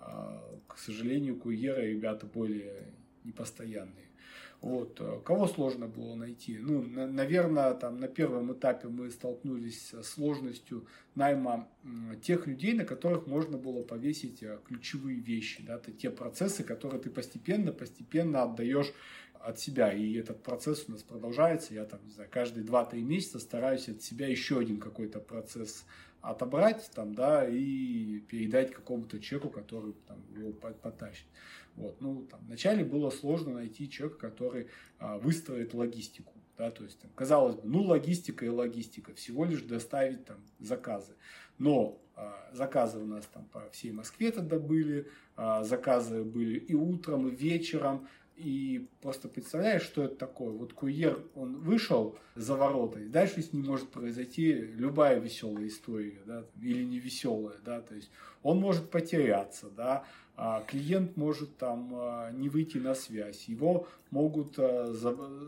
э, 0.00 0.58
к 0.66 0.78
сожалению, 0.78 1.36
курьеры 1.36 1.92
ребята 1.92 2.26
более 2.26 2.92
непостоянные. 3.24 4.08
Вот. 4.64 4.98
Э, 4.98 5.20
кого 5.22 5.46
сложно 5.46 5.88
было 5.88 6.14
найти? 6.14 6.56
Ну, 6.56 6.82
на, 6.82 7.06
наверное, 7.06 7.74
там 7.74 8.00
на 8.00 8.08
первом 8.08 8.50
этапе 8.54 8.88
мы 8.88 9.10
столкнулись 9.10 9.92
с 9.92 10.02
сложностью 10.04 10.86
найма 11.14 11.68
тех 12.22 12.46
людей, 12.46 12.72
на 12.72 12.86
которых 12.86 13.26
можно 13.26 13.58
было 13.58 13.82
повесить 13.82 14.42
э, 14.42 14.58
ключевые 14.66 15.20
вещи. 15.20 15.62
Да? 15.66 15.74
Это 15.74 15.92
те 15.92 16.08
процессы, 16.08 16.64
которые 16.64 16.98
ты 16.98 17.10
постепенно-постепенно 17.10 18.44
отдаешь 18.44 18.90
от 19.34 19.60
себя. 19.60 19.92
И 19.92 20.14
этот 20.14 20.42
процесс 20.42 20.86
у 20.88 20.92
нас 20.92 21.02
продолжается. 21.02 21.74
Я 21.74 21.84
там, 21.84 22.00
не 22.02 22.12
знаю, 22.12 22.30
каждые 22.32 22.64
2-3 22.64 23.02
месяца 23.02 23.40
стараюсь 23.40 23.90
от 23.90 24.00
себя 24.00 24.28
еще 24.28 24.58
один 24.60 24.80
какой-то 24.80 25.20
процесс 25.20 25.84
отобрать 26.22 26.90
там, 26.94 27.14
да, 27.14 27.46
и 27.46 28.20
передать 28.20 28.72
какому-то 28.72 29.20
человеку, 29.20 29.50
который 29.50 29.92
там, 30.08 30.22
его 30.34 30.52
потащит. 30.52 31.26
Вот, 31.76 32.00
ну, 32.00 32.26
там, 32.30 32.40
вначале 32.46 32.84
было 32.84 33.10
сложно 33.10 33.54
найти 33.54 33.90
человека, 33.90 34.28
который 34.28 34.68
а, 34.98 35.18
выстроит 35.18 35.74
логистику. 35.74 36.32
Да, 36.56 36.70
то 36.70 36.84
есть, 36.84 37.00
там, 37.00 37.10
казалось 37.16 37.56
бы, 37.56 37.62
ну, 37.64 37.82
логистика 37.82 38.46
и 38.46 38.48
логистика, 38.48 39.12
всего 39.14 39.44
лишь 39.44 39.62
доставить 39.62 40.24
там 40.24 40.36
заказы. 40.60 41.14
Но 41.58 42.00
а, 42.14 42.48
заказы 42.52 42.98
у 42.98 43.06
нас 43.06 43.26
там 43.26 43.44
по 43.46 43.68
всей 43.70 43.90
Москве 43.90 44.30
тогда 44.30 44.58
были, 44.58 45.08
а, 45.36 45.64
заказы 45.64 46.22
были 46.22 46.58
и 46.58 46.74
утром, 46.74 47.28
и 47.28 47.34
вечером, 47.34 48.08
и 48.36 48.88
просто 49.00 49.28
представляешь, 49.28 49.82
что 49.82 50.04
это 50.04 50.16
такое. 50.16 50.50
Вот 50.50 50.72
курьер, 50.72 51.22
он 51.34 51.56
вышел 51.60 52.18
за 52.34 52.56
ворота, 52.56 53.00
и 53.00 53.06
дальше 53.06 53.42
с 53.42 53.52
ним 53.52 53.64
может 53.66 53.90
произойти 53.90 54.52
любая 54.52 55.20
веселая 55.20 55.68
история, 55.68 56.18
да, 56.26 56.44
или 56.60 56.82
не 56.82 56.98
веселая, 56.98 57.56
да, 57.64 57.80
то 57.80 57.94
есть 57.94 58.10
он 58.42 58.58
может 58.58 58.90
потеряться, 58.90 59.70
да, 59.70 60.04
а 60.36 60.64
клиент 60.66 61.16
может 61.16 61.56
там 61.58 61.92
а, 61.94 62.32
не 62.32 62.48
выйти 62.48 62.78
на 62.78 62.96
связь, 62.96 63.44
его 63.44 63.86
могут 64.10 64.58
а, 64.58 64.92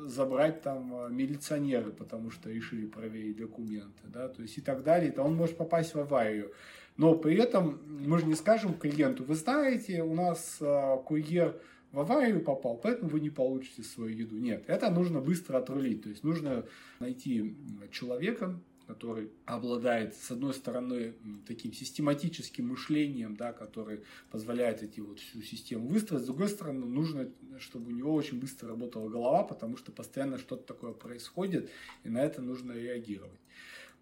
забрать 0.06 0.62
там 0.62 1.12
милиционеры, 1.14 1.90
потому 1.90 2.30
что 2.30 2.50
решили 2.50 2.86
проверить 2.86 3.36
документы, 3.36 4.02
да, 4.04 4.28
то 4.28 4.42
есть 4.42 4.58
и 4.58 4.60
так 4.60 4.84
далее, 4.84 5.10
то 5.10 5.24
он 5.24 5.34
может 5.34 5.56
попасть 5.56 5.94
в 5.94 5.98
аварию. 5.98 6.52
Но 6.96 7.14
при 7.14 7.36
этом 7.36 7.80
мы 7.88 8.18
же 8.18 8.26
не 8.26 8.34
скажем 8.34 8.72
клиенту, 8.72 9.24
вы 9.24 9.34
знаете, 9.34 10.02
у 10.02 10.14
нас 10.14 10.58
курьер 11.04 11.60
в 11.96 12.00
аварию 12.00 12.42
попал, 12.42 12.76
поэтому 12.76 13.08
вы 13.08 13.20
не 13.20 13.30
получите 13.30 13.82
свою 13.82 14.14
еду. 14.14 14.36
Нет, 14.36 14.64
это 14.66 14.90
нужно 14.90 15.22
быстро 15.22 15.56
отрулить. 15.56 16.02
То 16.02 16.10
есть 16.10 16.24
нужно 16.24 16.66
найти 17.00 17.56
человека, 17.90 18.60
который 18.86 19.30
обладает, 19.46 20.14
с 20.14 20.30
одной 20.30 20.52
стороны, 20.52 21.14
таким 21.48 21.72
систематическим 21.72 22.68
мышлением, 22.68 23.34
да, 23.34 23.54
который 23.54 24.02
позволяет 24.30 24.82
эти 24.82 25.00
вот 25.00 25.20
всю 25.20 25.40
систему 25.40 25.88
выстроить, 25.88 26.24
с 26.24 26.26
другой 26.26 26.50
стороны, 26.50 26.84
нужно, 26.84 27.30
чтобы 27.58 27.86
у 27.88 27.94
него 27.94 28.12
очень 28.12 28.38
быстро 28.38 28.68
работала 28.68 29.08
голова, 29.08 29.42
потому 29.42 29.78
что 29.78 29.90
постоянно 29.90 30.36
что-то 30.36 30.64
такое 30.74 30.92
происходит, 30.92 31.70
и 32.04 32.10
на 32.10 32.22
это 32.22 32.42
нужно 32.42 32.72
реагировать. 32.72 33.40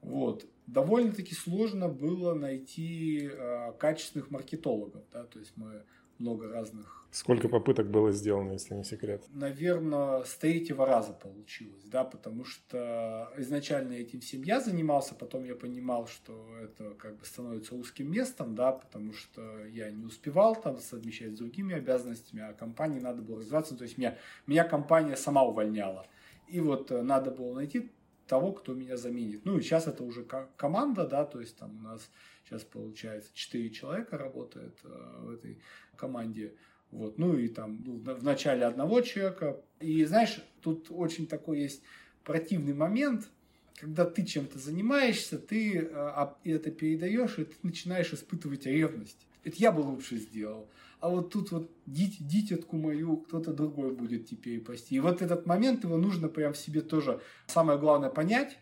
Вот. 0.03 0.47
Довольно-таки 0.67 1.33
сложно 1.33 1.89
было 1.89 2.35
найти 2.35 3.31
э, 3.33 3.73
качественных 3.79 4.33
маркетологов, 4.33 5.05
да, 5.13 5.25
то 5.27 5.39
есть 5.39 5.53
мы 5.55 5.85
много 6.18 6.49
разных. 6.49 7.06
Сколько 7.11 7.49
попыток 7.49 7.88
было 7.90 8.11
сделано, 8.11 8.52
если 8.52 8.75
не 8.75 8.83
секрет? 8.83 9.25
Наверное, 9.33 10.25
с 10.25 10.35
третьего 10.35 10.85
раза 10.85 11.12
получилось, 11.12 11.85
да, 11.85 12.02
потому 12.02 12.44
что 12.44 13.33
изначально 13.37 13.92
этим 13.92 14.21
всем 14.21 14.42
я 14.42 14.61
занимался, 14.61 15.14
потом 15.14 15.44
я 15.44 15.54
понимал, 15.54 16.09
что 16.09 16.56
это 16.61 16.90
как 16.94 17.18
бы 17.18 17.25
становится 17.25 17.76
узким 17.76 18.11
местом, 18.11 18.56
да, 18.56 18.73
потому 18.73 19.12
что 19.12 19.64
я 19.66 19.92
не 19.92 20.04
успевал 20.04 20.61
там 20.61 20.78
совмещать 20.78 21.35
с 21.35 21.38
другими 21.38 21.76
обязанностями, 21.76 22.42
а 22.42 22.52
компании 22.52 22.99
надо 22.99 23.23
было 23.23 23.38
развиваться, 23.38 23.76
то 23.76 23.85
есть 23.85 23.97
меня, 23.97 24.18
меня 24.49 24.64
компания 24.64 25.16
сама 25.16 25.44
увольняла. 25.44 26.09
И 26.49 26.61
вот 26.61 26.90
э, 26.90 27.02
надо 27.02 27.30
было 27.30 27.54
найти 27.54 27.92
того, 28.26 28.52
кто 28.52 28.75
меня 28.75 28.97
заменит. 28.97 29.44
Ну 29.44 29.59
и 29.59 29.62
сейчас 29.62 29.87
это 29.87 30.02
уже 30.02 30.25
команда, 30.56 31.06
да, 31.06 31.25
то 31.25 31.40
есть 31.40 31.56
там 31.56 31.76
у 31.78 31.83
нас 31.83 32.11
сейчас 32.44 32.62
получается 32.62 33.30
4 33.35 33.71
человека 33.71 34.18
работает 34.18 34.78
э, 34.85 34.88
в 35.21 35.30
этой 35.30 35.61
команде. 35.97 36.55
Вот. 36.91 37.19
Ну 37.19 37.37
и 37.37 37.49
там 37.49 37.83
ну, 37.85 38.15
в 38.15 38.23
начале 38.23 38.65
одного 38.65 39.01
человека. 39.01 39.61
И 39.81 40.05
знаешь, 40.05 40.39
тут 40.63 40.87
очень 40.91 41.27
такой 41.27 41.61
есть 41.61 41.83
противный 42.23 42.75
момент, 42.75 43.29
когда 43.79 44.05
ты 44.05 44.25
чем-то 44.25 44.59
занимаешься, 44.59 45.39
ты 45.39 45.79
э, 45.79 46.27
это 46.45 46.71
передаешь, 46.71 47.39
и 47.39 47.45
ты 47.45 47.57
начинаешь 47.63 48.13
испытывать 48.13 48.67
ревность. 48.67 49.27
Это 49.43 49.57
я 49.59 49.73
бы 49.73 49.81
лучше 49.81 50.17
сделал. 50.17 50.69
А 51.01 51.11
вот 51.11 51.31
тут 51.31 51.51
вот 51.51 51.71
дить, 51.85 52.27
дитятку 52.27 52.77
мою 52.77 53.19
кто-то 53.19 53.53
другой 53.53 53.93
будет 53.93 54.27
теперь 54.27 54.61
пасти. 54.61 54.95
И 54.95 55.01
вот 55.01 55.21
этот 55.21 55.45
момент 55.45 55.85
его 55.85 55.99
нужно 55.99 56.29
прям 56.29 56.55
в 56.55 56.57
себе 56.57 56.81
тоже, 56.81 57.21
самое 57.47 57.79
главное, 57.79 58.09
понять 58.09 58.59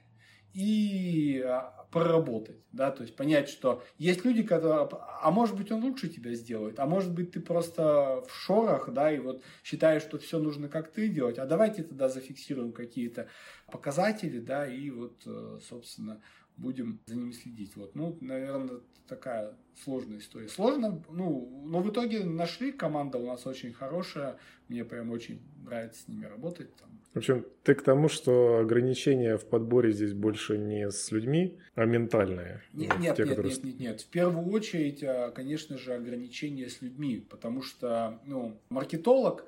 и 0.55 1.43
а, 1.45 1.87
проработать, 1.91 2.57
да, 2.73 2.91
то 2.91 3.03
есть 3.03 3.17
понять, 3.17 3.49
что 3.49 3.83
есть 3.99 4.25
люди, 4.25 4.43
которые, 4.43 4.89
а 4.91 5.31
может 5.31 5.57
быть 5.57 5.71
он 5.71 5.83
лучше 5.83 6.09
тебя 6.09 6.35
сделает, 6.35 6.81
а 6.81 6.87
может 6.87 7.13
быть 7.13 7.33
ты 7.33 7.41
просто 7.41 8.25
в 8.27 8.35
шорах, 8.35 8.91
да, 8.93 9.13
и 9.13 9.19
вот 9.19 9.43
считаешь, 9.63 10.03
что 10.03 10.19
все 10.19 10.39
нужно 10.39 10.69
как 10.69 10.91
ты 10.91 11.09
делать, 11.09 11.39
а 11.39 11.47
давайте 11.47 11.83
тогда 11.83 12.09
зафиксируем 12.09 12.73
какие-то 12.73 13.29
показатели, 13.71 14.41
да, 14.41 14.67
и 14.67 14.91
вот, 14.91 15.23
э, 15.27 15.59
собственно, 15.69 16.21
будем 16.57 17.01
за 17.07 17.17
ними 17.17 17.33
следить. 17.33 17.77
Вот, 17.77 17.95
ну, 17.95 18.17
наверное, 18.21 18.81
такая 19.09 19.55
сложная 19.85 20.19
история. 20.19 20.49
Сложно, 20.49 21.03
ну, 21.11 21.63
но 21.67 21.81
в 21.81 21.91
итоге 21.91 22.25
нашли, 22.25 22.73
команда 22.73 23.19
у 23.19 23.27
нас 23.27 23.47
очень 23.47 23.73
хорошая, 23.73 24.39
мне 24.69 24.85
прям 24.85 25.11
очень 25.11 25.43
нравится 25.65 26.03
с 26.03 26.09
ними 26.09 26.27
работать, 26.27 26.75
там, 26.77 26.93
в 27.15 27.19
общем, 27.19 27.45
ты 27.63 27.75
к 27.75 27.83
тому, 27.83 28.09
что 28.09 28.59
ограничения 28.61 29.37
в 29.37 29.45
подборе 29.45 29.93
здесь 29.93 30.15
больше 30.15 30.57
не 30.57 30.91
с 30.91 31.13
людьми, 31.13 31.59
а 31.75 31.85
ментальные. 31.85 32.63
Нет, 32.73 32.99
нет, 32.99 33.17
те, 33.17 33.25
нет, 33.25 33.31
которые... 33.31 33.55
нет, 33.55 33.65
нет, 33.65 33.81
нет. 33.81 34.01
В 34.01 34.07
первую 34.07 34.51
очередь, 34.51 35.05
а, 35.05 35.31
конечно 35.31 35.77
же, 35.77 35.93
ограничения 35.93 36.71
с 36.71 36.81
людьми, 36.81 37.27
потому 37.29 37.61
что, 37.61 38.19
ну, 38.25 38.59
маркетолог, 38.71 39.45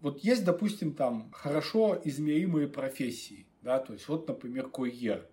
вот 0.00 0.24
есть, 0.24 0.44
допустим, 0.44 0.92
там 0.92 1.30
хорошо 1.32 2.00
измеримые 2.02 2.66
профессии, 2.66 3.46
да, 3.62 3.78
то 3.78 3.92
есть 3.92 4.08
вот, 4.08 4.26
например, 4.26 4.68
курьер. 4.68 5.28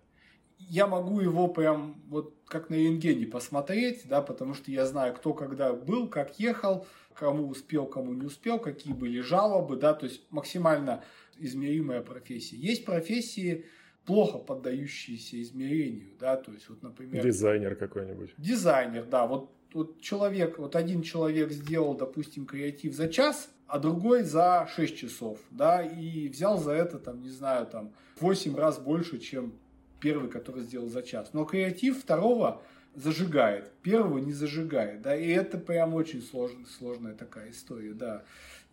Я 0.58 0.86
могу 0.86 1.18
его 1.18 1.48
прям 1.48 2.00
вот 2.06 2.36
как 2.46 2.70
на 2.70 2.74
рентгене 2.76 3.26
посмотреть, 3.26 4.06
да, 4.06 4.22
потому 4.22 4.54
что 4.54 4.70
я 4.70 4.86
знаю, 4.86 5.14
кто 5.14 5.34
когда 5.34 5.72
был, 5.72 6.08
как 6.08 6.38
ехал, 6.38 6.86
кому 7.14 7.48
успел, 7.48 7.86
кому 7.86 8.12
не 8.14 8.26
успел, 8.26 8.58
какие 8.58 8.92
были 8.92 9.20
жалобы, 9.20 9.76
да, 9.76 9.94
то 9.94 10.06
есть 10.06 10.22
максимально 10.30 11.02
измеримая 11.38 12.02
профессия. 12.02 12.56
Есть 12.56 12.84
профессии, 12.84 13.66
плохо 14.04 14.38
поддающиеся 14.38 15.40
измерению, 15.42 16.12
да, 16.18 16.36
то 16.36 16.52
есть 16.52 16.68
вот, 16.68 16.82
например... 16.82 17.22
Дизайнер 17.22 17.76
какой-нибудь. 17.76 18.34
Дизайнер, 18.36 19.04
да, 19.06 19.26
вот, 19.26 19.50
вот 19.72 20.00
человек, 20.00 20.58
вот 20.58 20.76
один 20.76 21.02
человек 21.02 21.52
сделал, 21.52 21.94
допустим, 21.94 22.46
креатив 22.46 22.94
за 22.94 23.08
час, 23.08 23.50
а 23.66 23.78
другой 23.78 24.22
за 24.22 24.68
6 24.70 24.96
часов, 24.96 25.38
да, 25.50 25.82
и 25.82 26.28
взял 26.28 26.58
за 26.58 26.72
это, 26.72 26.98
там, 26.98 27.22
не 27.22 27.30
знаю, 27.30 27.66
там, 27.66 27.92
8 28.20 28.56
раз 28.56 28.78
больше, 28.78 29.18
чем 29.18 29.54
первый, 30.02 30.28
который 30.28 30.64
сделал 30.64 30.88
за 30.88 31.02
час. 31.02 31.30
Но 31.32 31.44
креатив 31.44 32.02
второго 32.02 32.60
зажигает, 32.94 33.72
первого 33.82 34.18
не 34.18 34.32
зажигает, 34.32 35.00
да, 35.00 35.16
и 35.16 35.28
это 35.28 35.56
прям 35.56 35.94
очень 35.94 36.20
сложная, 36.20 36.66
сложная 36.66 37.14
такая 37.14 37.50
история, 37.50 37.94
да. 37.94 38.24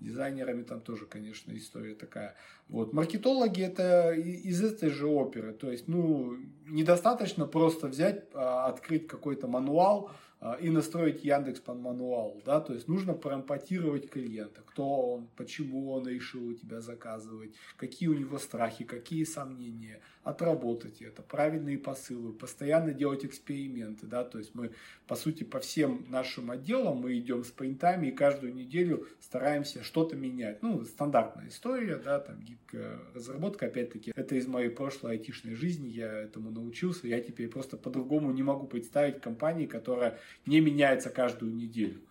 Дизайнерами 0.02 0.64
там 0.64 0.80
тоже, 0.80 1.06
конечно, 1.06 1.52
история 1.52 1.94
такая. 1.94 2.34
Вот. 2.70 2.94
Маркетологи 2.94 3.62
это 3.62 4.14
из 4.14 4.64
этой 4.64 4.92
же 4.92 5.08
оперы. 5.08 5.52
То 5.52 5.70
есть, 5.70 5.90
ну, 5.90 6.38
недостаточно 6.68 7.46
просто 7.46 7.88
взять, 7.88 8.24
а, 8.34 8.68
открыть 8.68 9.08
какой-то 9.08 9.48
мануал, 9.48 10.12
и 10.62 10.69
настроить 10.69 11.25
Яндекс 11.25 11.60
по 11.60 11.74
мануалу, 11.74 12.41
да, 12.46 12.62
то 12.62 12.74
есть 12.74 12.88
нужно 12.88 13.13
проэмпатировать 13.13 14.10
клиента, 14.10 14.62
кто 14.65 15.13
он, 15.13 15.27
почему 15.36 15.91
он 15.91 16.08
решил 16.08 16.48
у 16.48 16.53
тебя 16.53 16.79
заказывать, 16.79 17.53
какие 17.75 18.08
у 18.08 18.13
него 18.13 18.38
страхи, 18.38 18.86
какие 18.86 19.25
сомнения, 19.25 20.00
отработать 20.24 21.01
это, 21.01 21.22
правильные 21.22 21.77
посылы, 21.77 22.31
постоянно 22.31 22.93
делать 22.93 23.25
эксперименты, 23.25 24.08
да, 24.08 24.24
то 24.24 24.38
есть 24.38 24.55
мы, 24.55 24.72
по 25.08 25.15
сути, 25.15 25.43
по 25.43 25.60
всем 25.60 26.05
нашим 26.08 26.51
отделам 26.51 27.00
мы 27.00 27.17
идем 27.17 27.43
с 27.43 27.51
принтами 27.51 28.08
и 28.08 28.12
каждую 28.12 28.53
неделю 28.53 29.08
стараемся 29.19 29.84
что-то 29.84 30.15
менять, 30.15 30.62
ну, 30.62 30.86
стандартная 30.86 31.50
история, 31.50 31.98
да, 31.98 32.19
там 32.19 32.39
гибкая 32.41 33.00
разработка, 33.13 33.65
опять-таки, 33.65 34.13
это 34.15 34.36
из 34.36 34.48
моей 34.48 34.69
прошлой 34.69 35.13
айтишной 35.13 35.55
жизни, 35.55 35.89
я 35.89 36.12
этому 36.12 36.50
научился, 36.50 37.08
я 37.08 37.19
теперь 37.19 37.50
просто 37.50 37.75
по-другому 37.75 38.31
не 38.31 38.43
могу 38.43 38.67
представить 38.67 39.19
компании, 39.19 39.65
которая 39.65 40.17
не 40.46 40.60
меняется 40.60 41.10
каждую 41.10 41.56
неделю. 41.56 42.02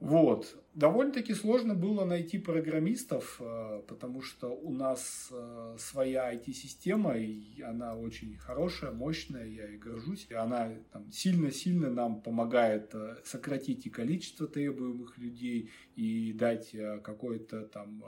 Вот. 0.00 0.56
Довольно-таки 0.74 1.34
сложно 1.34 1.74
было 1.74 2.06
найти 2.06 2.38
программистов, 2.38 3.36
э, 3.38 3.82
потому 3.86 4.22
что 4.22 4.48
у 4.48 4.72
нас 4.72 5.28
э, 5.30 5.76
своя 5.78 6.32
IT-система, 6.32 7.18
и 7.18 7.60
она 7.60 7.94
очень 7.96 8.38
хорошая, 8.38 8.92
мощная, 8.92 9.46
я 9.46 9.66
и 9.66 9.76
горжусь. 9.76 10.26
И 10.30 10.34
она 10.34 10.72
сильно-сильно 11.12 11.90
нам 11.90 12.22
помогает 12.22 12.94
э, 12.94 13.16
сократить 13.24 13.86
и 13.86 13.90
количество 13.90 14.46
требуемых 14.46 15.18
людей, 15.18 15.70
и 15.96 16.32
дать 16.32 16.74
какое-то 17.02 17.66
там 17.66 18.02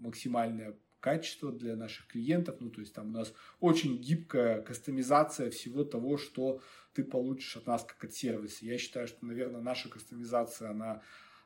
максимальное 0.00 0.74
качество 0.98 1.52
для 1.52 1.76
наших 1.76 2.08
клиентов. 2.08 2.56
Ну, 2.58 2.70
то 2.70 2.80
есть 2.80 2.92
там 2.92 3.10
у 3.10 3.12
нас 3.12 3.32
очень 3.60 3.98
гибкая 3.98 4.62
кастомизация 4.62 5.50
всего 5.50 5.84
того, 5.84 6.16
что 6.16 6.60
ты 6.96 7.04
получишь 7.04 7.56
от 7.58 7.66
нас 7.66 7.84
как 7.84 8.02
от 8.04 8.14
сервиса. 8.14 8.64
Я 8.64 8.78
считаю, 8.78 9.06
что, 9.06 9.26
наверное, 9.26 9.60
наша 9.60 9.90
кастомизация, 9.90 10.70
она 10.70 11.02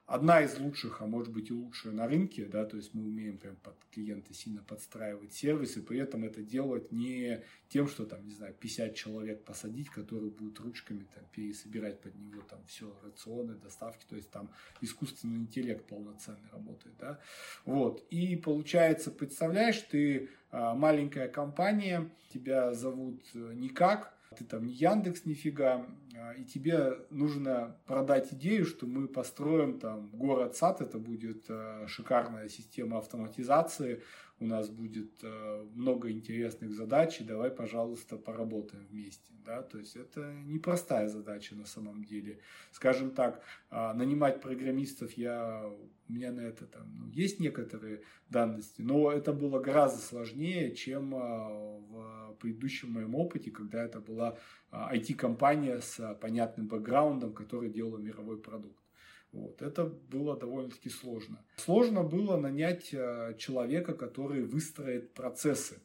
одна 0.06 0.42
из 0.42 0.58
лучших, 0.58 1.02
а 1.02 1.06
может 1.06 1.32
быть 1.32 1.50
и 1.50 1.52
лучшая 1.52 1.92
на 1.92 2.06
рынке, 2.06 2.44
да, 2.46 2.64
то 2.64 2.76
есть 2.76 2.94
мы 2.94 3.04
умеем 3.04 3.38
прям 3.38 3.56
под 3.56 3.76
клиента 3.92 4.32
сильно 4.32 4.62
подстраивать 4.62 5.32
сервисы, 5.32 5.82
при 5.82 5.98
этом 5.98 6.24
это 6.24 6.42
делать 6.42 6.92
не 6.92 7.44
тем, 7.68 7.88
что 7.88 8.04
там, 8.04 8.26
не 8.26 8.32
знаю, 8.32 8.54
50 8.54 8.94
человек 8.94 9.44
посадить, 9.44 9.88
которые 9.88 10.30
будут 10.30 10.58
ручками 10.60 11.06
там 11.14 11.24
пересобирать 11.32 12.00
под 12.00 12.16
него 12.16 12.42
там 12.42 12.64
все 12.66 12.96
рационы, 13.04 13.54
доставки, 13.54 14.04
то 14.08 14.16
есть 14.16 14.30
там 14.30 14.50
искусственный 14.80 15.36
интеллект 15.36 15.86
полноценный 15.86 16.48
работает, 16.50 16.96
да, 16.98 17.20
вот, 17.64 18.04
и 18.10 18.36
получается, 18.36 19.10
представляешь, 19.10 19.78
ты 19.78 20.28
а, 20.50 20.74
маленькая 20.74 21.28
компания, 21.28 22.08
тебя 22.32 22.72
зовут 22.74 23.20
э, 23.34 23.52
никак, 23.54 24.12
ты 24.36 24.44
там 24.44 24.64
не 24.64 24.72
Яндекс 24.72 25.24
нифига, 25.24 25.86
а, 26.16 26.34
и 26.34 26.44
тебе 26.44 26.98
нужно 27.10 27.76
продать 27.86 28.32
идею, 28.32 28.64
что 28.64 28.86
мы 28.86 29.08
построим 29.08 29.80
там 29.80 30.08
город-сад, 30.10 30.80
это 30.80 30.98
будет 30.98 31.46
э, 31.48 31.86
шикарная 31.88 32.48
система 32.48 32.98
автоматизации, 32.98 34.02
у 34.38 34.46
нас 34.46 34.70
будет 34.70 35.10
э, 35.24 35.66
много 35.74 36.12
интересных 36.12 36.72
задач, 36.74 37.20
и 37.20 37.24
давай, 37.24 37.50
пожалуйста, 37.50 38.16
поработаем 38.16 38.86
вместе. 38.86 39.32
Да? 39.44 39.62
То 39.62 39.78
есть 39.78 39.96
это 39.96 40.32
непростая 40.46 41.08
задача 41.08 41.56
на 41.56 41.66
самом 41.66 42.04
деле. 42.04 42.38
Скажем 42.70 43.10
так, 43.10 43.42
нанимать 43.70 44.40
программистов 44.40 45.12
я, 45.14 45.68
у 46.10 46.12
меня 46.12 46.32
на 46.32 46.40
это 46.40 46.66
там, 46.66 46.92
ну, 46.98 47.08
есть 47.08 47.40
некоторые 47.40 48.02
данности, 48.28 48.82
но 48.82 49.12
это 49.12 49.32
было 49.32 49.60
гораздо 49.60 50.00
сложнее, 50.00 50.74
чем 50.74 51.14
э, 51.14 51.18
в 51.18 52.36
предыдущем 52.40 52.92
моем 52.92 53.14
опыте, 53.14 53.50
когда 53.50 53.84
это 53.84 54.00
была 54.00 54.36
IT-компания 54.72 55.80
с 55.80 56.14
понятным 56.20 56.66
бэкграундом, 56.66 57.32
которая 57.32 57.70
делала 57.70 57.98
мировой 57.98 58.38
продукт. 58.38 58.82
Вот. 59.32 59.62
Это 59.62 59.84
было 59.84 60.36
довольно-таки 60.36 60.88
сложно. 60.90 61.44
Сложно 61.56 62.02
было 62.02 62.36
нанять 62.36 62.92
э, 62.92 63.36
человека, 63.38 63.94
который 63.94 64.42
выстроит 64.42 65.14
процессы 65.14 65.80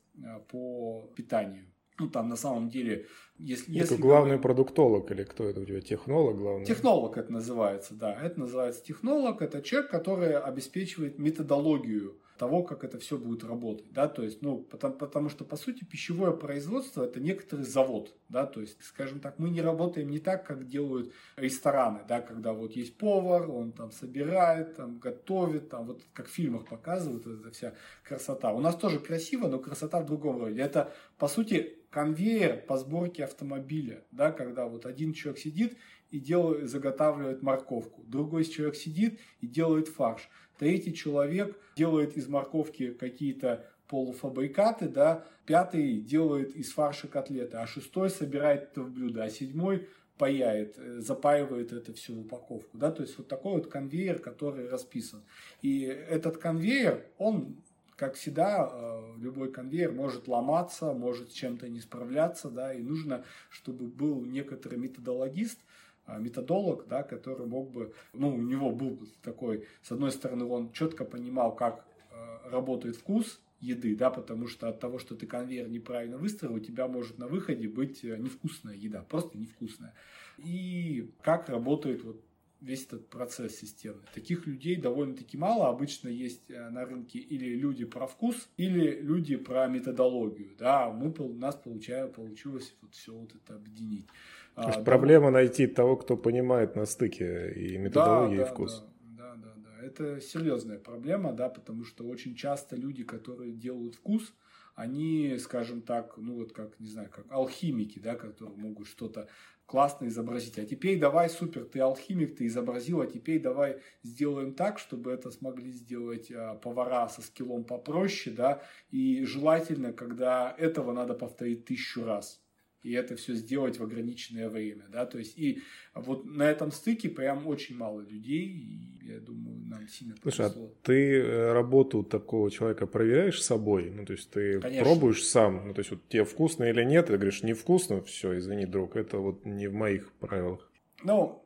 по 0.47 1.11
питанию. 1.15 1.65
Ну, 1.97 2.09
там 2.09 2.29
на 2.29 2.35
самом 2.35 2.69
деле, 2.69 3.07
если... 3.37 3.73
Это 3.75 3.93
если 3.93 4.01
главный 4.01 4.37
продуктолог 4.37 5.11
или 5.11 5.23
кто 5.23 5.45
это 5.45 5.61
у 5.61 5.65
тебя? 5.65 5.81
Технолог 5.81 6.37
главный? 6.37 6.65
Технолог 6.65 7.17
это 7.17 7.31
называется, 7.31 7.93
да. 7.93 8.13
Это 8.21 8.39
называется 8.39 8.83
технолог. 8.83 9.41
Это 9.41 9.61
человек, 9.61 9.89
который 9.89 10.37
обеспечивает 10.37 11.17
методологию 11.19 12.19
того, 12.37 12.63
как 12.63 12.83
это 12.83 12.97
все 12.99 13.17
будет 13.17 13.43
работать, 13.43 13.91
да, 13.91 14.07
то 14.07 14.23
есть, 14.23 14.41
ну, 14.41 14.59
потому, 14.59 14.95
потому 14.95 15.29
что, 15.29 15.45
по 15.45 15.55
сути, 15.55 15.85
пищевое 15.85 16.33
производство– 16.33 17.03
это 17.05 17.19
некоторый 17.19 17.61
завод, 17.61 18.13
да, 18.29 18.45
то 18.45 18.61
есть, 18.61 18.77
скажем 18.83 19.19
так, 19.19 19.39
мы 19.39 19.49
не 19.49 19.61
работаем 19.61 20.09
не 20.09 20.19
так, 20.19 20.45
как 20.45 20.67
делают 20.67 21.13
рестораны, 21.37 22.01
да, 22.07 22.21
когда 22.21 22.51
вот 22.53 22.73
есть 22.73 22.97
повар, 22.97 23.49
он 23.49 23.71
там 23.71 23.91
собирает, 23.91 24.75
там 24.75 24.99
готовит, 24.99 25.69
там 25.69 25.87
вот 25.87 26.01
как 26.13 26.27
в 26.27 26.31
фильмах 26.31 26.65
показывают, 26.65 27.25
эта 27.25 27.51
вся 27.51 27.73
красота. 28.03 28.51
У 28.51 28.59
нас 28.59 28.75
тоже 28.75 28.99
красиво, 28.99 29.47
но 29.47 29.59
красота 29.59 30.01
в 30.01 30.05
другом 30.05 30.39
роде. 30.39 30.59
Это, 30.59 30.91
по 31.17 31.27
сути, 31.27 31.84
конвейер 31.95 32.57
по 32.67 32.77
сборке 32.77 33.23
автомобиля, 33.23 34.03
да, 34.11 34.31
когда 34.31 34.65
вот 34.65 34.85
один 34.85 35.13
человек 35.13 35.39
сидит 35.39 35.77
и 36.11 36.19
делает, 36.19 36.69
заготавливает 36.69 37.41
морковку, 37.41 38.03
другой 38.05 38.43
человек 38.43 38.75
сидит 38.75 39.19
и 39.39 39.47
делает 39.47 39.87
фарш– 39.87 40.29
третий 40.57 40.93
человек 40.93 41.57
делает 41.75 42.17
из 42.17 42.27
морковки 42.27 42.93
какие-то 42.93 43.65
полуфабрикаты, 43.87 44.89
да, 44.89 45.25
пятый 45.45 45.99
делает 45.99 46.55
из 46.55 46.71
фарша 46.71 47.07
котлеты, 47.07 47.57
а 47.57 47.67
шестой 47.67 48.09
собирает 48.09 48.71
это 48.71 48.81
в 48.81 48.91
блюдо, 48.91 49.23
а 49.23 49.29
седьмой 49.29 49.87
паяет, 50.17 50.75
э, 50.77 51.01
запаивает 51.01 51.73
это 51.73 51.93
все 51.93 52.13
в 52.13 52.21
упаковку, 52.21 52.77
да, 52.77 52.91
то 52.91 53.03
есть 53.03 53.17
вот 53.17 53.27
такой 53.27 53.53
вот 53.53 53.67
конвейер, 53.67 54.19
который 54.19 54.69
расписан. 54.69 55.23
И 55.61 55.81
этот 55.81 56.37
конвейер, 56.37 57.05
он 57.17 57.57
как 57.95 58.15
всегда, 58.15 58.69
э, 58.71 59.13
любой 59.19 59.51
конвейер 59.51 59.91
может 59.91 60.27
ломаться, 60.27 60.93
может 60.93 61.31
с 61.31 61.33
чем-то 61.33 61.69
не 61.69 61.79
справляться, 61.79 62.49
да, 62.49 62.73
и 62.73 62.81
нужно, 62.81 63.23
чтобы 63.49 63.87
был 63.87 64.25
некоторый 64.25 64.77
методологист, 64.77 65.59
а, 66.05 66.19
методолог, 66.19 66.87
да, 66.87 67.03
который 67.03 67.47
мог 67.47 67.71
бы, 67.71 67.93
ну, 68.13 68.35
у 68.35 68.41
него 68.41 68.71
был 68.71 68.99
такой, 69.23 69.67
с 69.81 69.91
одной 69.91 70.11
стороны, 70.11 70.45
он 70.45 70.71
четко 70.71 71.05
понимал, 71.05 71.55
как 71.55 71.85
э, 72.11 72.49
работает 72.49 72.95
вкус 72.95 73.39
еды, 73.59 73.95
да, 73.95 74.09
потому 74.09 74.47
что 74.47 74.67
от 74.67 74.79
того, 74.79 74.99
что 74.99 75.15
ты 75.15 75.25
конвейер 75.25 75.67
неправильно 75.67 76.17
выстроил, 76.17 76.55
у 76.55 76.59
тебя 76.59 76.87
может 76.87 77.17
на 77.17 77.27
выходе 77.27 77.67
быть 77.67 78.03
э, 78.03 78.17
невкусная 78.17 78.75
еда, 78.75 79.03
просто 79.03 79.37
невкусная. 79.37 79.93
И 80.37 81.11
как 81.21 81.49
работает 81.49 82.03
вот 82.03 82.21
весь 82.61 82.85
этот 82.85 83.09
процесс 83.09 83.57
системный. 83.57 84.03
Таких 84.13 84.47
людей 84.47 84.75
довольно-таки 84.75 85.37
мало. 85.37 85.69
Обычно 85.69 86.09
есть 86.09 86.49
э, 86.49 86.69
на 86.69 86.85
рынке 86.85 87.19
или 87.19 87.55
люди 87.55 87.85
про 87.85 88.07
вкус, 88.07 88.49
или 88.57 88.99
люди 89.01 89.35
про 89.35 89.67
методологию. 89.67 90.55
Да, 90.57 90.89
мы, 90.89 91.13
у 91.17 91.33
нас 91.33 91.55
получая, 91.55 92.07
получилось 92.07 92.75
вот 92.81 92.93
все 92.93 93.13
вот 93.13 93.31
это 93.35 93.55
объединить. 93.55 94.07
То 94.55 94.67
есть 94.67 94.79
а, 94.79 94.83
проблема 94.83 95.31
найти 95.31 95.67
того, 95.67 95.97
кто 95.97 96.15
понимает 96.15 96.75
на 96.75 96.85
стыке 96.85 97.51
и 97.53 97.77
методологию, 97.77 98.39
да, 98.39 98.45
и 98.45 98.49
вкус. 98.49 98.85
Да, 99.01 99.35
да, 99.35 99.53
да, 99.53 99.53
да. 99.57 99.85
Это 99.85 100.21
серьезная 100.21 100.79
проблема, 100.79 101.33
да, 101.33 101.49
потому 101.49 101.83
что 101.83 102.05
очень 102.05 102.35
часто 102.35 102.77
люди, 102.77 103.03
которые 103.03 103.51
делают 103.51 103.95
вкус, 103.95 104.33
они, 104.75 105.37
скажем 105.39 105.81
так, 105.81 106.17
ну 106.17 106.35
вот 106.35 106.53
как, 106.53 106.79
не 106.79 106.87
знаю, 106.87 107.09
как 107.09 107.25
алхимики, 107.31 107.99
да, 107.99 108.15
которые 108.15 108.57
могут 108.57 108.87
что-то 108.87 109.27
классно 109.65 110.07
изобразить. 110.07 110.59
А 110.59 110.65
теперь 110.65 110.99
давай, 110.99 111.29
супер, 111.29 111.65
ты 111.65 111.79
алхимик, 111.79 112.37
ты 112.37 112.45
изобразил, 112.45 113.01
а 113.01 113.07
теперь 113.07 113.41
давай 113.41 113.81
сделаем 114.03 114.53
так, 114.53 114.79
чтобы 114.79 115.11
это 115.11 115.31
смогли 115.31 115.71
сделать 115.71 116.31
а, 116.31 116.55
повара 116.55 117.09
со 117.09 117.21
скиллом 117.21 117.63
попроще, 117.63 118.35
да, 118.35 118.61
и 118.89 119.23
желательно, 119.25 119.93
когда 119.93 120.55
этого 120.57 120.93
надо 120.93 121.13
повторить 121.13 121.65
тысячу 121.65 122.03
раз. 122.03 122.44
И 122.85 122.91
это 122.91 123.15
все 123.15 123.33
сделать 123.33 123.79
в 123.79 123.83
ограниченное 123.83 124.47
время, 124.49 124.85
да, 124.91 125.05
то 125.05 125.17
есть 125.17 125.37
и 125.37 125.61
вот 125.95 126.25
на 126.25 126.43
этом 126.43 126.71
стыке 126.71 127.09
прям 127.09 127.47
очень 127.47 127.75
мало 127.75 128.01
людей, 128.01 128.45
и 128.45 129.07
я 129.07 129.19
думаю, 129.19 129.57
нам 129.65 129.87
сильно 129.87 130.15
Слушай, 130.21 130.45
а 130.47 130.53
ты 130.83 131.17
э, 131.17 131.53
работу 131.53 132.03
такого 132.03 132.51
человека 132.51 132.85
проверяешь 132.85 133.41
собой? 133.41 133.89
Ну, 133.89 134.05
то 134.05 134.13
есть 134.13 134.29
ты 134.29 134.59
Конечно. 134.59 134.83
пробуешь 134.83 135.25
сам, 135.25 135.67
ну, 135.67 135.73
то 135.73 135.79
есть 135.79 135.91
вот 135.91 136.07
тебе 136.07 136.25
вкусно 136.25 136.63
или 136.65 136.83
нет, 136.83 137.07
ты 137.07 137.13
говоришь, 137.13 137.43
невкусно, 137.43 138.01
все, 138.03 138.37
извини, 138.37 138.65
друг, 138.65 138.95
это 138.95 139.17
вот 139.17 139.45
не 139.45 139.67
в 139.67 139.73
моих 139.73 140.11
правилах. 140.13 140.71
Ну, 141.03 141.44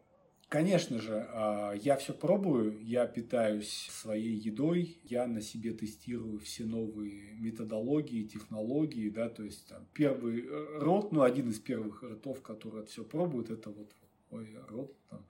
Конечно 0.50 1.00
же, 1.00 1.28
а, 1.32 1.74
я 1.74 1.96
все 1.96 2.12
пробую, 2.12 2.80
я 2.82 3.06
питаюсь 3.06 3.88
своей 3.92 4.34
едой, 4.34 4.98
я 5.04 5.28
на 5.28 5.42
себе 5.42 5.74
тестирую 5.74 6.40
все 6.40 6.66
новые 6.66 7.36
методологии, 7.36 8.24
технологии, 8.24 9.10
да, 9.10 9.30
то 9.30 9.44
есть 9.44 9.68
там 9.68 9.86
первый 9.94 10.42
э, 10.42 10.80
рот, 10.80 11.12
ну, 11.12 11.22
один 11.22 11.50
из 11.50 11.60
первых 11.60 12.02
ротов, 12.02 12.42
который 12.42 12.84
все 12.88 13.04
пробует, 13.04 13.52
это 13.52 13.70
вот 13.70 13.94
мой 14.32 14.48
рот 14.70 14.96
там. 15.12 15.24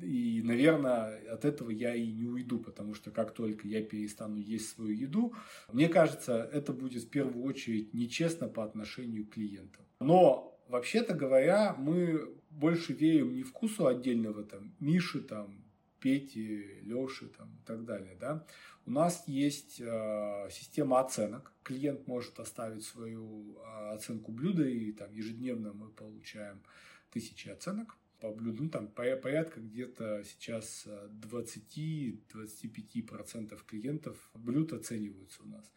И, 0.00 0.40
наверное, 0.44 1.18
от 1.32 1.44
этого 1.44 1.70
я 1.70 1.92
и 1.96 2.12
не 2.12 2.26
уйду, 2.26 2.60
потому 2.60 2.94
что 2.94 3.10
как 3.10 3.34
только 3.34 3.66
я 3.66 3.82
перестану 3.82 4.36
есть 4.36 4.68
свою 4.68 4.92
еду, 4.92 5.34
мне 5.72 5.88
кажется, 5.88 6.48
это 6.52 6.72
будет 6.72 7.02
в 7.02 7.10
первую 7.10 7.44
очередь 7.44 7.92
нечестно 7.92 8.48
по 8.48 8.62
отношению 8.62 9.26
к 9.26 9.30
клиентам. 9.30 9.84
Но 9.98 10.56
вообще-то 10.68 11.14
говоря, 11.14 11.74
мы 11.76 12.34
больше 12.58 12.92
верим 12.92 13.34
не 13.34 13.42
вкусу 13.42 13.86
отдельного 13.86 14.44
там 14.44 14.74
Миши, 14.80 15.20
там, 15.20 15.64
Пети, 16.00 16.80
Леши 16.82 17.28
там, 17.28 17.48
и 17.62 17.66
так 17.66 17.84
далее. 17.84 18.16
Да? 18.20 18.46
У 18.84 18.90
нас 18.90 19.24
есть 19.26 19.80
э, 19.80 20.48
система 20.50 21.00
оценок. 21.00 21.52
Клиент 21.62 22.06
может 22.06 22.38
оставить 22.38 22.84
свою 22.84 23.56
э, 23.56 23.94
оценку 23.94 24.30
блюда, 24.30 24.68
и 24.68 24.92
там 24.92 25.10
ежедневно 25.12 25.72
мы 25.72 25.88
получаем 25.88 26.62
тысячи 27.10 27.48
оценок 27.48 27.96
по 28.20 28.30
блюду. 28.30 28.64
Ну, 28.64 28.70
там 28.70 28.88
порядка 28.88 29.60
где-то 29.60 30.22
сейчас 30.24 30.86
20-25% 31.22 33.58
клиентов 33.66 34.30
блюд 34.34 34.74
оцениваются 34.74 35.42
у 35.42 35.46
нас. 35.46 35.72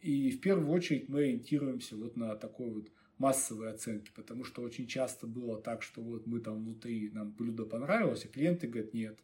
И 0.00 0.30
в 0.30 0.40
первую 0.40 0.70
очередь 0.70 1.08
мы 1.08 1.20
ориентируемся 1.20 1.96
вот 1.96 2.16
на 2.16 2.36
такой 2.36 2.70
вот 2.70 2.92
массовые 3.18 3.72
оценки, 3.72 4.10
потому 4.14 4.44
что 4.44 4.62
очень 4.62 4.86
часто 4.86 5.26
было 5.26 5.60
так, 5.60 5.82
что 5.82 6.02
вот 6.02 6.26
мы 6.26 6.40
там 6.40 6.56
внутри, 6.64 7.10
нам 7.10 7.32
блюдо 7.32 7.64
понравилось, 7.64 8.24
а 8.24 8.28
клиенты 8.28 8.66
говорят, 8.66 8.94
нет, 8.94 9.18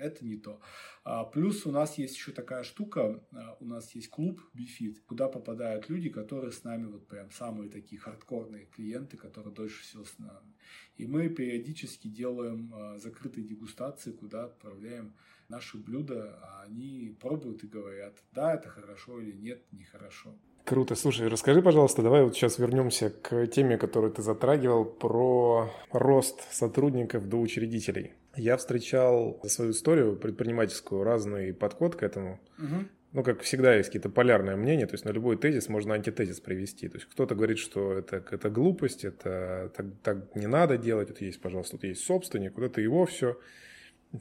это 0.00 0.24
не 0.24 0.36
то. 0.36 0.60
А, 1.04 1.24
плюс 1.24 1.66
у 1.66 1.70
нас 1.70 1.98
есть 1.98 2.16
еще 2.16 2.32
такая 2.32 2.64
штука, 2.64 3.22
а, 3.32 3.56
у 3.60 3.66
нас 3.66 3.94
есть 3.94 4.08
клуб 4.08 4.40
Бифит, 4.54 5.00
куда 5.00 5.28
попадают 5.28 5.88
люди, 5.88 6.08
которые 6.08 6.52
с 6.52 6.64
нами 6.64 6.86
вот 6.86 7.06
прям 7.06 7.30
самые 7.30 7.70
такие 7.70 8.00
хардкорные 8.00 8.66
клиенты, 8.66 9.16
которые 9.16 9.54
дольше 9.54 9.82
всего 9.82 10.04
с 10.04 10.18
нами. 10.18 10.54
И 10.96 11.06
мы 11.06 11.28
периодически 11.28 12.08
делаем 12.08 12.72
а, 12.74 12.98
закрытые 12.98 13.46
дегустации, 13.46 14.12
куда 14.12 14.44
отправляем 14.44 15.14
наши 15.48 15.76
блюда, 15.76 16.38
а 16.42 16.62
они 16.62 17.16
пробуют 17.20 17.64
и 17.64 17.68
говорят, 17.68 18.22
да, 18.32 18.54
это 18.54 18.68
хорошо 18.68 19.20
или 19.20 19.32
нет, 19.32 19.62
нехорошо. 19.72 20.34
Круто. 20.64 20.94
Слушай, 20.94 21.28
расскажи, 21.28 21.62
пожалуйста, 21.62 22.02
давай 22.02 22.22
вот 22.22 22.34
сейчас 22.34 22.58
вернемся 22.58 23.10
к 23.10 23.46
теме, 23.48 23.76
которую 23.76 24.12
ты 24.12 24.22
затрагивал, 24.22 24.84
про 24.84 25.70
рост 25.90 26.40
сотрудников 26.52 27.28
до 27.28 27.38
учредителей. 27.38 28.14
Я 28.36 28.56
встречал 28.56 29.40
за 29.42 29.48
свою 29.48 29.70
историю 29.72 30.16
предпринимательскую 30.16 31.02
разный 31.02 31.52
подход 31.52 31.96
к 31.96 32.02
этому. 32.02 32.38
Угу. 32.58 32.84
Ну, 33.12 33.24
как 33.24 33.40
всегда, 33.40 33.74
есть 33.74 33.88
какие-то 33.88 34.08
полярные 34.08 34.54
мнения, 34.54 34.86
то 34.86 34.94
есть 34.94 35.04
на 35.04 35.10
любой 35.10 35.36
тезис 35.36 35.68
можно 35.68 35.94
антитезис 35.94 36.38
привести. 36.38 36.88
То 36.88 36.98
есть 36.98 37.08
кто-то 37.10 37.34
говорит, 37.34 37.58
что 37.58 37.92
это, 37.94 38.24
это 38.30 38.50
глупость, 38.50 39.04
это 39.04 39.72
так, 39.76 39.86
так 40.04 40.36
не 40.36 40.46
надо 40.46 40.78
делать, 40.78 41.08
вот 41.08 41.20
есть, 41.20 41.40
пожалуйста, 41.40 41.72
тут 41.72 41.84
есть 41.84 42.04
собственник, 42.04 42.56
вот 42.56 42.66
это 42.66 42.80
его 42.80 43.06
все. 43.06 43.36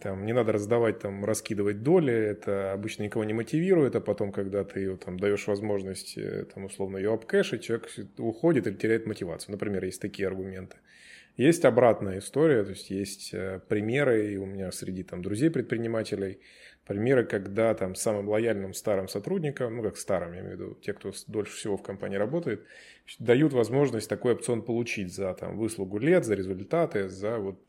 Там, 0.02 0.24
не 0.26 0.34
надо 0.34 0.52
раздавать, 0.52 1.00
там, 1.00 1.26
раскидывать 1.26 1.82
доли, 1.82 2.14
это 2.14 2.74
обычно 2.74 3.04
никого 3.04 3.24
не 3.24 3.34
мотивирует, 3.34 3.96
а 3.96 4.02
потом, 4.02 4.32
когда 4.32 4.64
ты 4.64 4.96
там, 4.98 5.20
даешь 5.20 5.48
возможность, 5.48 6.16
э, 6.16 6.46
там, 6.54 6.66
условно, 6.66 6.98
ее 6.98 7.12
обкэшить, 7.12 7.64
человек 7.64 7.90
уходит 8.20 8.68
или 8.68 8.76
теряет 8.76 9.08
мотивацию. 9.08 9.54
Например, 9.54 9.84
есть 9.84 10.00
такие 10.00 10.28
аргументы. 10.28 10.78
Есть 11.38 11.66
обратная 11.66 12.20
история, 12.20 12.64
то 12.64 12.72
есть 12.72 12.92
есть 12.92 13.34
э, 13.34 13.62
примеры, 13.68 14.34
и 14.34 14.38
у 14.38 14.46
меня 14.46 14.72
среди 14.72 15.02
там 15.02 15.24
друзей-предпринимателей, 15.24 16.40
примеры, 16.90 17.24
когда 17.24 17.76
там 17.76 17.94
самым 17.94 18.28
лояльным 18.28 18.74
старым 18.74 19.08
сотрудникам, 19.08 19.78
ну 19.78 19.84
как 19.84 19.96
старым, 19.96 20.34
я 20.34 20.40
имею 20.42 20.58
в 20.58 20.60
виду, 20.60 20.78
те, 20.82 20.94
кто 20.94 21.12
дольше 21.28 21.56
всего 21.56 21.78
в 21.78 21.84
компании 21.84 22.18
работает, 22.18 22.66
дают 23.20 23.54
возможность 23.54 24.10
такой 24.10 24.34
опцион 24.34 24.64
получить 24.64 25.14
за 25.14 25.32
там 25.36 25.56
выслугу 25.56 26.00
лет, 26.00 26.26
за 26.26 26.34
результаты, 26.34 27.08
за 27.08 27.38
вот 27.38 27.60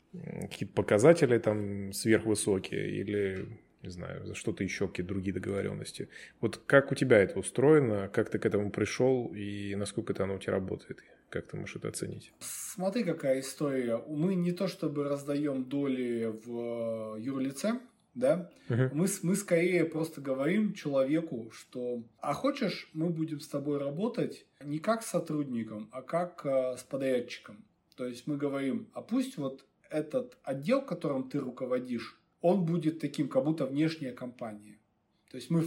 какие-то 0.49 0.73
показатели 0.73 1.37
там 1.37 1.93
сверхвысокие 1.93 2.89
или, 2.89 3.47
не 3.83 3.89
знаю, 3.89 4.25
за 4.25 4.33
что-то 4.33 4.63
еще, 4.63 4.87
какие-то 4.87 5.09
другие 5.13 5.35
договоренности. 5.35 6.09
Вот 6.39 6.57
как 6.65 6.91
у 6.91 6.95
тебя 6.95 7.19
это 7.19 7.37
устроено, 7.37 8.09
как 8.11 8.31
ты 8.31 8.39
к 8.39 8.45
этому 8.47 8.71
пришел 8.71 9.31
и 9.35 9.75
насколько 9.75 10.13
это 10.13 10.23
оно 10.23 10.35
у 10.35 10.39
тебя 10.39 10.53
работает? 10.53 11.03
Как 11.29 11.45
ты 11.45 11.57
можешь 11.57 11.75
это 11.75 11.89
оценить? 11.89 12.33
Смотри, 12.39 13.03
какая 13.03 13.39
история. 13.39 13.97
Мы 14.07 14.33
не 14.33 14.51
то 14.51 14.67
чтобы 14.67 15.03
раздаем 15.03 15.63
доли 15.63 16.33
в 16.43 17.17
юрлице, 17.19 17.79
да, 18.13 18.51
угу. 18.69 18.89
мы, 18.93 19.07
мы 19.23 19.35
скорее 19.35 19.85
просто 19.85 20.21
говорим 20.21 20.73
человеку, 20.73 21.49
что 21.51 22.03
а 22.19 22.33
хочешь, 22.33 22.89
мы 22.93 23.09
будем 23.09 23.39
с 23.39 23.47
тобой 23.47 23.77
работать 23.77 24.45
не 24.63 24.79
как 24.79 25.03
с 25.03 25.09
сотрудником, 25.09 25.89
а 25.91 26.01
как 26.01 26.45
э, 26.45 26.77
с 26.77 26.83
подрядчиком. 26.83 27.63
То 27.95 28.05
есть 28.05 28.27
мы 28.27 28.37
говорим, 28.37 28.89
а 28.93 29.01
пусть 29.01 29.37
вот 29.37 29.65
этот 29.89 30.37
отдел, 30.43 30.81
которым 30.81 31.29
ты 31.29 31.39
руководишь, 31.39 32.19
он 32.41 32.65
будет 32.65 32.99
таким, 32.99 33.29
как 33.29 33.43
будто 33.43 33.65
внешняя 33.65 34.11
компания. 34.11 34.79
То 35.29 35.37
есть 35.37 35.49
мы 35.49 35.63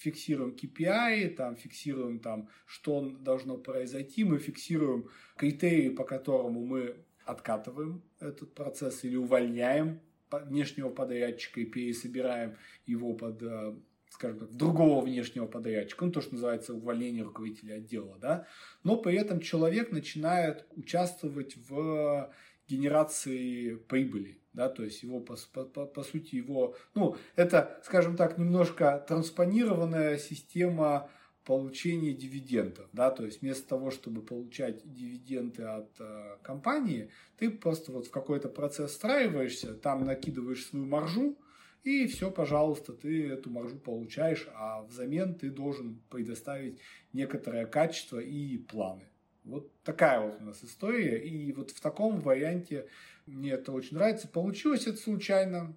фиксируем 0.00 0.54
KPI, 0.54 1.30
там, 1.36 1.56
фиксируем, 1.56 2.18
там, 2.18 2.50
что 2.66 3.08
должно 3.20 3.56
произойти, 3.56 4.24
мы 4.24 4.38
фиксируем 4.38 5.08
критерии, 5.36 5.88
по 5.88 6.04
которому 6.04 6.64
мы 6.66 6.96
откатываем 7.24 8.02
этот 8.20 8.54
процесс 8.54 9.04
или 9.04 9.16
увольняем 9.16 10.00
внешнего 10.30 10.90
подрядчика 10.90 11.60
и 11.60 11.64
пересобираем 11.64 12.56
его 12.86 13.14
под, 13.14 13.42
э, 13.42 13.74
скажем 14.10 14.40
так, 14.40 14.52
другого 14.52 15.04
внешнего 15.04 15.46
подрядчика, 15.46 16.04
ну, 16.04 16.12
то, 16.12 16.20
что 16.20 16.34
называется 16.34 16.74
увольнение 16.74 17.22
руководителя 17.22 17.74
отдела, 17.76 18.16
да, 18.18 18.46
но 18.82 18.96
при 18.96 19.16
этом 19.16 19.40
человек 19.40 19.92
начинает 19.92 20.66
участвовать 20.76 21.56
в 21.68 22.32
генерации 22.68 23.76
прибыли, 23.76 24.40
да, 24.52 24.68
то 24.68 24.82
есть 24.82 25.02
его, 25.02 25.20
по, 25.20 25.36
по, 25.52 25.86
по 25.86 26.02
сути, 26.02 26.36
его, 26.36 26.76
ну, 26.94 27.16
это, 27.36 27.80
скажем 27.84 28.16
так, 28.16 28.38
немножко 28.38 29.04
транспонированная 29.06 30.18
система 30.18 31.10
получения 31.46 32.12
дивидендов, 32.12 32.88
да, 32.92 33.10
то 33.10 33.24
есть 33.24 33.40
вместо 33.40 33.66
того, 33.68 33.90
чтобы 33.90 34.20
получать 34.20 34.82
дивиденды 34.84 35.62
от 35.62 35.88
э, 36.00 36.36
компании, 36.42 37.10
ты 37.38 37.50
просто 37.50 37.92
вот 37.92 38.08
в 38.08 38.10
какой-то 38.10 38.48
процесс 38.48 38.90
встраиваешься, 38.90 39.74
там 39.74 40.04
накидываешь 40.04 40.66
свою 40.66 40.84
маржу, 40.86 41.38
и 41.84 42.08
все, 42.08 42.32
пожалуйста, 42.32 42.92
ты 42.92 43.28
эту 43.28 43.48
маржу 43.48 43.78
получаешь, 43.78 44.48
а 44.54 44.82
взамен 44.82 45.36
ты 45.36 45.50
должен 45.50 46.02
предоставить 46.10 46.80
некоторое 47.12 47.64
качество 47.64 48.18
и 48.18 48.58
планы. 48.58 49.08
Вот 49.44 49.70
такая 49.84 50.20
вот 50.20 50.40
у 50.40 50.44
нас 50.44 50.64
история. 50.64 51.22
И 51.22 51.52
вот 51.52 51.70
в 51.70 51.80
таком 51.80 52.20
варианте 52.20 52.88
мне 53.26 53.52
это 53.52 53.70
очень 53.70 53.96
нравится. 53.96 54.26
Получилось 54.26 54.88
это 54.88 54.96
случайно. 54.96 55.76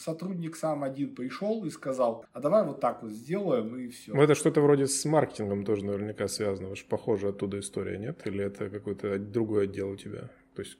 Сотрудник 0.00 0.56
сам 0.56 0.84
один 0.84 1.14
пришел 1.14 1.64
и 1.64 1.70
сказал, 1.70 2.24
а 2.32 2.40
давай 2.40 2.64
вот 2.64 2.80
так 2.80 3.02
вот 3.02 3.12
сделаем 3.12 3.76
и 3.76 3.88
все. 3.88 4.14
Ну, 4.14 4.22
это 4.22 4.34
что-то 4.34 4.60
вроде 4.60 4.86
с 4.86 5.04
маркетингом 5.04 5.64
тоже 5.64 5.84
наверняка 5.84 6.28
связано. 6.28 6.70
Уж 6.70 6.84
похоже 6.84 7.28
оттуда 7.28 7.58
история, 7.58 7.98
нет? 7.98 8.26
Или 8.26 8.44
это 8.44 8.70
какой-то 8.70 9.18
другой 9.18 9.64
отдел 9.64 9.90
у 9.90 9.96
тебя? 9.96 10.30
То 10.54 10.62
есть 10.62 10.78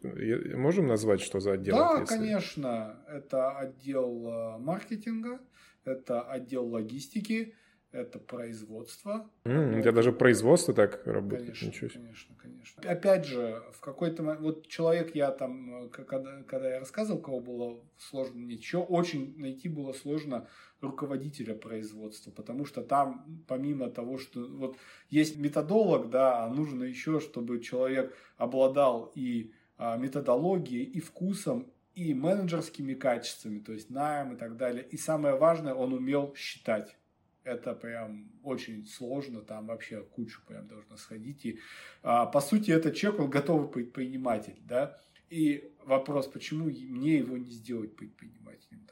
можем 0.54 0.86
назвать, 0.86 1.20
что 1.20 1.40
за 1.40 1.52
отдел? 1.52 1.76
Да, 1.76 2.00
если... 2.00 2.14
конечно. 2.14 2.96
Это 3.08 3.50
отдел 3.50 4.28
э, 4.28 4.58
маркетинга, 4.58 5.40
это 5.84 6.22
отдел 6.22 6.66
логистики, 6.66 7.54
это 7.94 8.18
производство. 8.18 9.30
Mm, 9.44 9.78
у 9.78 9.80
тебя 9.80 9.92
даже 9.92 10.12
производство 10.12 10.74
так 10.74 11.06
работает? 11.06 11.44
Конечно, 11.44 11.66
Ничего 11.66 11.88
себе. 11.88 12.00
конечно, 12.00 12.34
конечно. 12.36 12.90
Опять 12.90 13.24
же, 13.24 13.62
в 13.72 13.80
какой-то 13.80 14.22
момент, 14.22 14.42
вот 14.42 14.66
человек, 14.66 15.14
я 15.14 15.30
там, 15.30 15.88
когда, 15.90 16.42
когда 16.42 16.70
я 16.70 16.80
рассказывал, 16.80 17.20
кого 17.20 17.40
было 17.40 17.80
сложно 17.96 18.40
ничего, 18.40 18.84
очень 18.84 19.38
найти 19.38 19.68
было 19.68 19.92
сложно 19.92 20.48
руководителя 20.80 21.54
производства, 21.54 22.30
потому 22.30 22.64
что 22.64 22.82
там, 22.82 23.44
помимо 23.46 23.88
того, 23.90 24.18
что 24.18 24.44
вот 24.44 24.76
есть 25.08 25.38
методолог, 25.38 26.10
да, 26.10 26.44
а 26.44 26.50
нужно 26.50 26.84
еще, 26.84 27.20
чтобы 27.20 27.60
человек 27.60 28.14
обладал 28.36 29.12
и 29.14 29.52
а, 29.78 29.96
методологией, 29.96 30.84
и 30.84 31.00
вкусом, 31.00 31.70
и 31.94 32.12
менеджерскими 32.12 32.94
качествами, 32.94 33.60
то 33.60 33.72
есть 33.72 33.88
найм 33.88 34.34
и 34.34 34.36
так 34.36 34.56
далее. 34.56 34.84
И 34.90 34.96
самое 34.96 35.36
важное, 35.36 35.74
он 35.74 35.92
умел 35.92 36.34
считать 36.34 36.96
Это 37.44 37.74
прям 37.74 38.30
очень 38.42 38.86
сложно, 38.86 39.42
там 39.42 39.66
вообще 39.66 40.02
кучу 40.02 40.40
прям 40.46 40.66
должно 40.66 40.96
сходить. 40.96 41.44
И, 41.44 41.60
а, 42.02 42.26
по 42.26 42.40
сути, 42.40 42.70
этот 42.70 42.96
человек, 42.96 43.20
он 43.20 43.30
готовый 43.30 43.68
предприниматель, 43.68 44.56
да. 44.62 44.98
И 45.28 45.70
вопрос, 45.84 46.26
почему 46.26 46.66
мне 46.66 47.18
его 47.18 47.36
не 47.36 47.50
сделать 47.50 47.96
предпринимателем? 47.96 48.83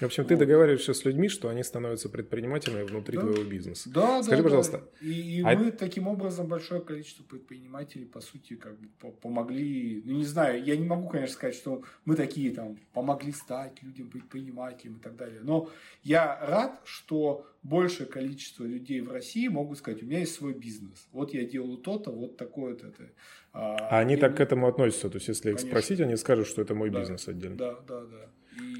В 0.00 0.04
общем, 0.04 0.22
вот. 0.22 0.28
ты 0.28 0.36
договариваешься 0.36 0.94
с 0.94 1.04
людьми, 1.04 1.28
что 1.28 1.48
они 1.48 1.64
становятся 1.64 2.08
предпринимателями 2.08 2.82
внутри 2.82 3.16
да. 3.16 3.22
твоего 3.22 3.42
бизнеса. 3.42 3.90
Да, 3.90 4.22
Скажи, 4.22 4.42
да, 4.42 4.42
пожалуйста. 4.44 4.78
Да. 4.78 5.06
И, 5.06 5.38
и 5.38 5.42
а... 5.42 5.56
мы 5.56 5.72
таким 5.72 6.06
образом 6.06 6.46
большое 6.46 6.80
количество 6.80 7.24
предпринимателей, 7.24 8.04
по 8.04 8.20
сути, 8.20 8.54
как 8.54 8.78
бы 8.78 8.88
помогли. 9.10 10.02
Ну, 10.04 10.14
не 10.14 10.24
знаю, 10.24 10.62
я 10.64 10.76
не 10.76 10.86
могу, 10.86 11.08
конечно, 11.08 11.34
сказать, 11.34 11.56
что 11.56 11.82
мы 12.04 12.14
такие 12.14 12.52
там 12.52 12.78
помогли 12.92 13.32
стать 13.32 13.82
людям 13.82 14.08
предпринимателем 14.08 14.96
и 14.96 15.00
так 15.00 15.16
далее. 15.16 15.40
Но 15.42 15.68
я 16.04 16.38
рад, 16.40 16.80
что 16.84 17.46
большее 17.62 18.06
количество 18.06 18.64
людей 18.64 19.00
в 19.00 19.10
России 19.10 19.48
могут 19.48 19.78
сказать, 19.78 20.02
у 20.02 20.06
меня 20.06 20.20
есть 20.20 20.34
свой 20.34 20.54
бизнес. 20.54 21.08
Вот 21.12 21.34
я 21.34 21.44
делаю 21.44 21.78
то-то, 21.78 22.10
вот 22.10 22.36
такое-то. 22.36 22.88
Это. 22.88 23.10
А, 23.52 23.76
а 23.90 23.98
они 23.98 24.16
так 24.16 24.36
к 24.36 24.40
этому 24.40 24.68
относятся? 24.68 25.10
То 25.10 25.16
есть, 25.16 25.28
если 25.28 25.52
их 25.52 25.60
спросить, 25.60 26.00
они 26.00 26.16
скажут, 26.16 26.46
что 26.46 26.62
это 26.62 26.74
мой 26.74 26.90
да, 26.90 27.00
бизнес 27.00 27.26
отдельно? 27.26 27.56
Да, 27.56 27.80
да, 27.86 28.00
да. 28.02 28.30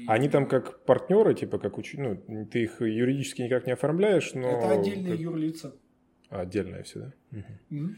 Они 0.07 0.27
там 0.27 0.47
как 0.47 0.85
партнеры, 0.85 1.35
типа 1.35 1.59
как 1.59 1.77
уч... 1.77 1.93
ну, 1.93 2.17
ты 2.51 2.63
их 2.63 2.81
юридически 2.81 3.43
никак 3.43 3.67
не 3.67 3.73
оформляешь, 3.73 4.33
но... 4.33 4.47
Это 4.47 4.71
отдельные 4.71 5.11
как... 5.11 5.19
юрлица. 5.19 5.75
А, 6.29 6.41
отдельное 6.41 6.83
все, 6.83 6.99
да? 6.99 7.13
Угу. 7.31 7.43
Слушай, 7.69 7.69
ну, 7.69 7.91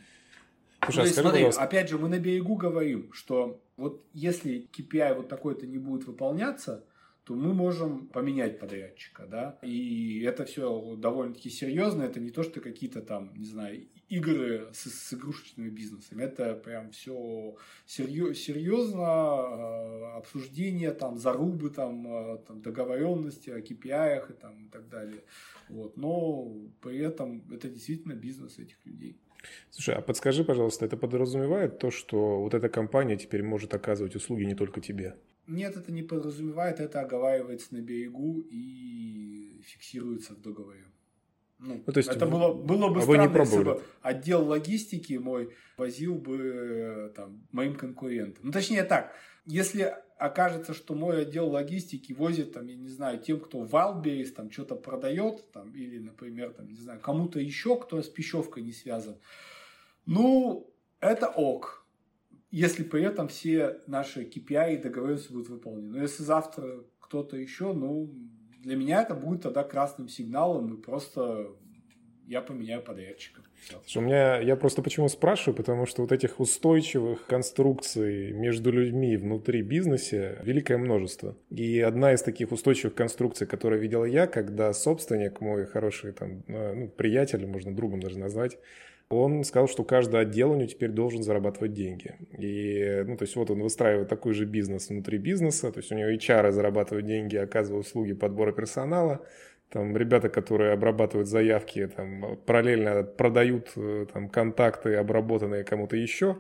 а 0.79 0.91
скажи, 0.91 1.09
смотри, 1.09 1.31
пожалуйста... 1.31 1.61
опять 1.61 1.89
же, 1.89 1.97
мы 1.97 2.09
на 2.09 2.19
берегу 2.19 2.55
говорим, 2.55 3.13
что 3.13 3.63
вот 3.77 4.05
если 4.13 4.67
KPI 4.71 5.15
вот 5.15 5.29
такой-то 5.29 5.67
не 5.67 5.77
будет 5.77 6.05
выполняться, 6.05 6.85
то 7.31 7.37
мы 7.37 7.53
можем 7.53 8.07
поменять 8.07 8.59
подрядчика, 8.59 9.25
да, 9.25 9.57
и 9.61 10.21
это 10.27 10.43
все 10.43 10.95
довольно-таки 10.97 11.49
серьезно, 11.49 12.03
это 12.03 12.19
не 12.19 12.29
то, 12.29 12.43
что 12.43 12.59
какие-то 12.59 13.01
там, 13.01 13.33
не 13.37 13.45
знаю, 13.45 13.87
игры 14.09 14.67
с, 14.73 14.89
с 14.89 15.13
игрушечными 15.13 15.69
бизнесами, 15.69 16.23
это 16.23 16.55
прям 16.55 16.91
все 16.91 17.55
серьез, 17.85 18.37
серьезно, 18.37 19.01
э, 19.01 20.17
обсуждение, 20.17 20.91
там, 20.91 21.17
зарубы, 21.17 21.69
там, 21.69 22.05
э, 22.07 22.37
там, 22.45 22.61
договоренности 22.61 23.49
о 23.49 23.59
KPI 23.59 24.29
и, 24.29 24.33
там, 24.33 24.65
и 24.65 24.69
так 24.69 24.89
далее, 24.89 25.23
вот, 25.69 25.95
но 25.95 26.53
при 26.81 26.99
этом 26.99 27.43
это 27.49 27.69
действительно 27.69 28.13
бизнес 28.13 28.59
этих 28.59 28.85
людей. 28.85 29.15
Слушай, 29.69 29.95
а 29.95 30.01
подскажи, 30.01 30.43
пожалуйста, 30.43 30.85
это 30.85 30.97
подразумевает 30.97 31.79
то, 31.79 31.91
что 31.91 32.41
вот 32.41 32.53
эта 32.53 32.67
компания 32.67 33.15
теперь 33.15 33.41
может 33.41 33.73
оказывать 33.73 34.15
услуги 34.15 34.43
не 34.43 34.55
только 34.55 34.81
тебе? 34.81 35.15
Нет, 35.47 35.75
это 35.75 35.91
не 35.91 36.03
подразумевает, 36.03 36.79
это 36.79 37.01
оговаривается 37.01 37.73
на 37.73 37.81
берегу 37.81 38.39
и 38.49 39.61
фиксируется 39.65 40.33
в 40.33 40.41
договоре. 40.41 40.85
Ну, 41.59 41.83
ну, 41.85 41.93
то 41.93 41.97
есть 41.99 42.09
это 42.09 42.25
было, 42.25 42.53
было 42.53 42.89
бы 42.89 42.99
а 42.99 43.03
странно, 43.03 43.37
если 43.37 43.63
бы 43.63 43.83
отдел 44.01 44.47
логистики 44.47 45.13
мой 45.13 45.53
возил 45.77 46.15
бы 46.15 47.13
там, 47.15 47.45
моим 47.51 47.75
конкурентам. 47.75 48.45
Ну, 48.47 48.51
точнее 48.51 48.83
так, 48.83 49.13
если 49.45 49.95
окажется, 50.17 50.73
что 50.73 50.95
мой 50.95 51.21
отдел 51.21 51.49
логистики 51.49 52.13
возит, 52.13 52.53
там, 52.53 52.67
я 52.67 52.75
не 52.75 52.89
знаю, 52.89 53.19
тем, 53.19 53.39
кто 53.39 53.59
в 53.59 53.73
Wildberries 53.73 54.29
там 54.29 54.51
что-то 54.51 54.75
продает, 54.75 55.51
там, 55.51 55.73
или, 55.75 55.99
например, 55.99 56.51
там, 56.53 56.67
не 56.67 56.79
знаю, 56.79 56.99
кому-то 56.99 57.39
еще, 57.39 57.77
кто 57.77 58.01
с 58.01 58.07
пищевкой 58.07 58.63
не 58.63 58.71
связан, 58.71 59.17
ну, 60.05 60.71
это 60.99 61.27
ок 61.27 61.80
если 62.51 62.83
при 62.83 63.03
этом 63.03 63.29
все 63.29 63.79
наши 63.87 64.23
KPI 64.23 64.75
и 64.75 64.77
договоренности 64.77 65.31
будут 65.31 65.49
выполнены. 65.49 65.97
Но 65.97 66.01
если 66.01 66.23
завтра 66.23 66.83
кто-то 66.99 67.37
еще, 67.37 67.73
ну, 67.73 68.13
для 68.59 68.75
меня 68.75 69.01
это 69.01 69.15
будет 69.15 69.41
тогда 69.41 69.63
красным 69.63 70.09
сигналом, 70.09 70.73
и 70.73 70.81
просто 70.81 71.55
я 72.27 72.41
поменяю 72.41 72.81
подрядчика. 72.81 73.41
Слушай, 73.85 73.97
у 73.97 74.01
меня, 74.01 74.39
я 74.39 74.55
просто 74.55 74.81
почему 74.81 75.09
спрашиваю, 75.09 75.55
потому 75.55 75.85
что 75.85 76.01
вот 76.01 76.11
этих 76.11 76.39
устойчивых 76.39 77.25
конструкций 77.25 78.31
между 78.31 78.71
людьми 78.71 79.17
внутри 79.17 79.61
бизнеса 79.61 80.39
великое 80.43 80.77
множество. 80.77 81.37
И 81.49 81.79
одна 81.79 82.13
из 82.13 82.21
таких 82.21 82.51
устойчивых 82.51 82.95
конструкций, 82.95 83.47
которую 83.47 83.81
видел 83.81 84.05
я, 84.05 84.27
когда 84.27 84.71
собственник, 84.73 85.41
мой 85.41 85.65
хороший 85.65 86.13
там, 86.13 86.43
э, 86.47 86.73
ну, 86.73 86.87
приятель, 86.89 87.45
можно 87.45 87.75
другом 87.75 87.99
даже 87.99 88.17
назвать, 88.17 88.57
он 89.13 89.43
сказал, 89.43 89.67
что 89.67 89.83
каждый 89.83 90.21
отдел 90.21 90.51
у 90.51 90.55
него 90.55 90.67
теперь 90.67 90.89
должен 90.89 91.23
зарабатывать 91.23 91.73
деньги. 91.73 92.15
И, 92.37 93.03
ну, 93.05 93.17
то 93.17 93.23
есть 93.23 93.35
вот 93.35 93.51
он 93.51 93.61
выстраивает 93.61 94.07
такой 94.07 94.33
же 94.33 94.45
бизнес 94.45 94.89
внутри 94.89 95.17
бизнеса, 95.17 95.71
то 95.71 95.79
есть 95.79 95.91
у 95.91 95.95
него 95.95 96.09
HR 96.09 96.51
зарабатывают 96.51 97.05
деньги, 97.05 97.35
оказывают 97.35 97.85
услуги 97.87 98.13
подбора 98.13 98.51
персонала, 98.51 99.25
там 99.71 99.95
ребята, 99.95 100.27
которые 100.29 100.73
обрабатывают 100.73 101.29
заявки, 101.29 101.87
там 101.87 102.37
параллельно 102.45 103.03
продают 103.03 103.71
э, 103.77 104.05
там 104.11 104.27
контакты, 104.27 104.95
обработанные 104.95 105.63
кому-то 105.63 105.95
еще. 105.95 106.37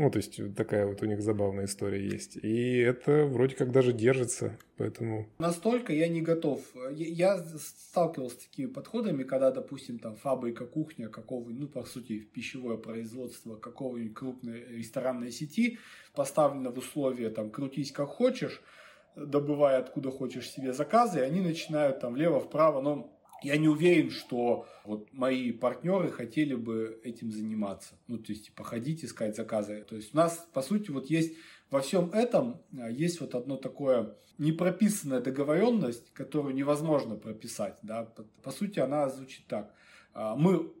Ну, 0.00 0.10
то 0.10 0.16
есть 0.16 0.40
такая 0.56 0.86
вот 0.86 1.02
у 1.02 1.04
них 1.04 1.20
забавная 1.20 1.66
история 1.66 2.02
есть. 2.02 2.38
И 2.42 2.78
это 2.78 3.26
вроде 3.26 3.54
как 3.54 3.70
даже 3.70 3.92
держится, 3.92 4.58
поэтому... 4.78 5.28
Настолько 5.38 5.92
я 5.92 6.08
не 6.08 6.22
готов. 6.22 6.62
Я 6.96 7.36
сталкивался 7.36 8.36
с 8.36 8.46
такими 8.46 8.68
подходами, 8.68 9.24
когда, 9.24 9.50
допустим, 9.50 9.98
там 9.98 10.16
фабрика, 10.16 10.64
кухня 10.64 11.10
какого-нибудь, 11.10 11.60
ну, 11.60 11.68
по 11.68 11.84
сути, 11.84 12.18
пищевое 12.18 12.78
производство 12.78 13.56
какого-нибудь 13.56 14.14
крупной 14.14 14.64
ресторанной 14.78 15.32
сети 15.32 15.78
поставлено 16.14 16.70
в 16.70 16.78
условия, 16.78 17.28
там, 17.28 17.50
крутись 17.50 17.92
как 17.92 18.08
хочешь, 18.08 18.62
добывая 19.16 19.80
откуда 19.80 20.10
хочешь 20.10 20.48
себе 20.48 20.72
заказы, 20.72 21.18
и 21.18 21.24
они 21.24 21.42
начинают 21.42 22.00
там 22.00 22.14
влево-вправо, 22.14 22.80
но 22.80 23.19
я 23.42 23.56
не 23.56 23.68
уверен, 23.68 24.10
что 24.10 24.66
вот 24.84 25.12
мои 25.12 25.52
партнеры 25.52 26.10
хотели 26.10 26.54
бы 26.54 27.00
этим 27.04 27.30
заниматься. 27.30 27.94
Ну, 28.06 28.18
то 28.18 28.32
есть, 28.32 28.46
типа, 28.46 28.64
ходить 28.64 29.04
искать 29.04 29.36
заказы. 29.36 29.84
То 29.88 29.96
есть, 29.96 30.14
у 30.14 30.16
нас, 30.16 30.48
по 30.52 30.62
сути, 30.62 30.90
вот 30.90 31.06
есть 31.06 31.36
во 31.70 31.80
всем 31.80 32.10
этом 32.12 32.60
а, 32.78 32.90
есть 32.90 33.20
вот 33.20 33.34
одно 33.34 33.56
такое 33.56 34.16
непрописанная 34.38 35.20
договоренность, 35.20 36.12
которую 36.12 36.54
невозможно 36.54 37.16
прописать. 37.16 37.78
Да? 37.82 38.04
По, 38.42 38.50
сути, 38.50 38.80
она 38.80 39.08
звучит 39.08 39.46
так. 39.46 39.74
А, 40.12 40.34
мы 40.36 40.72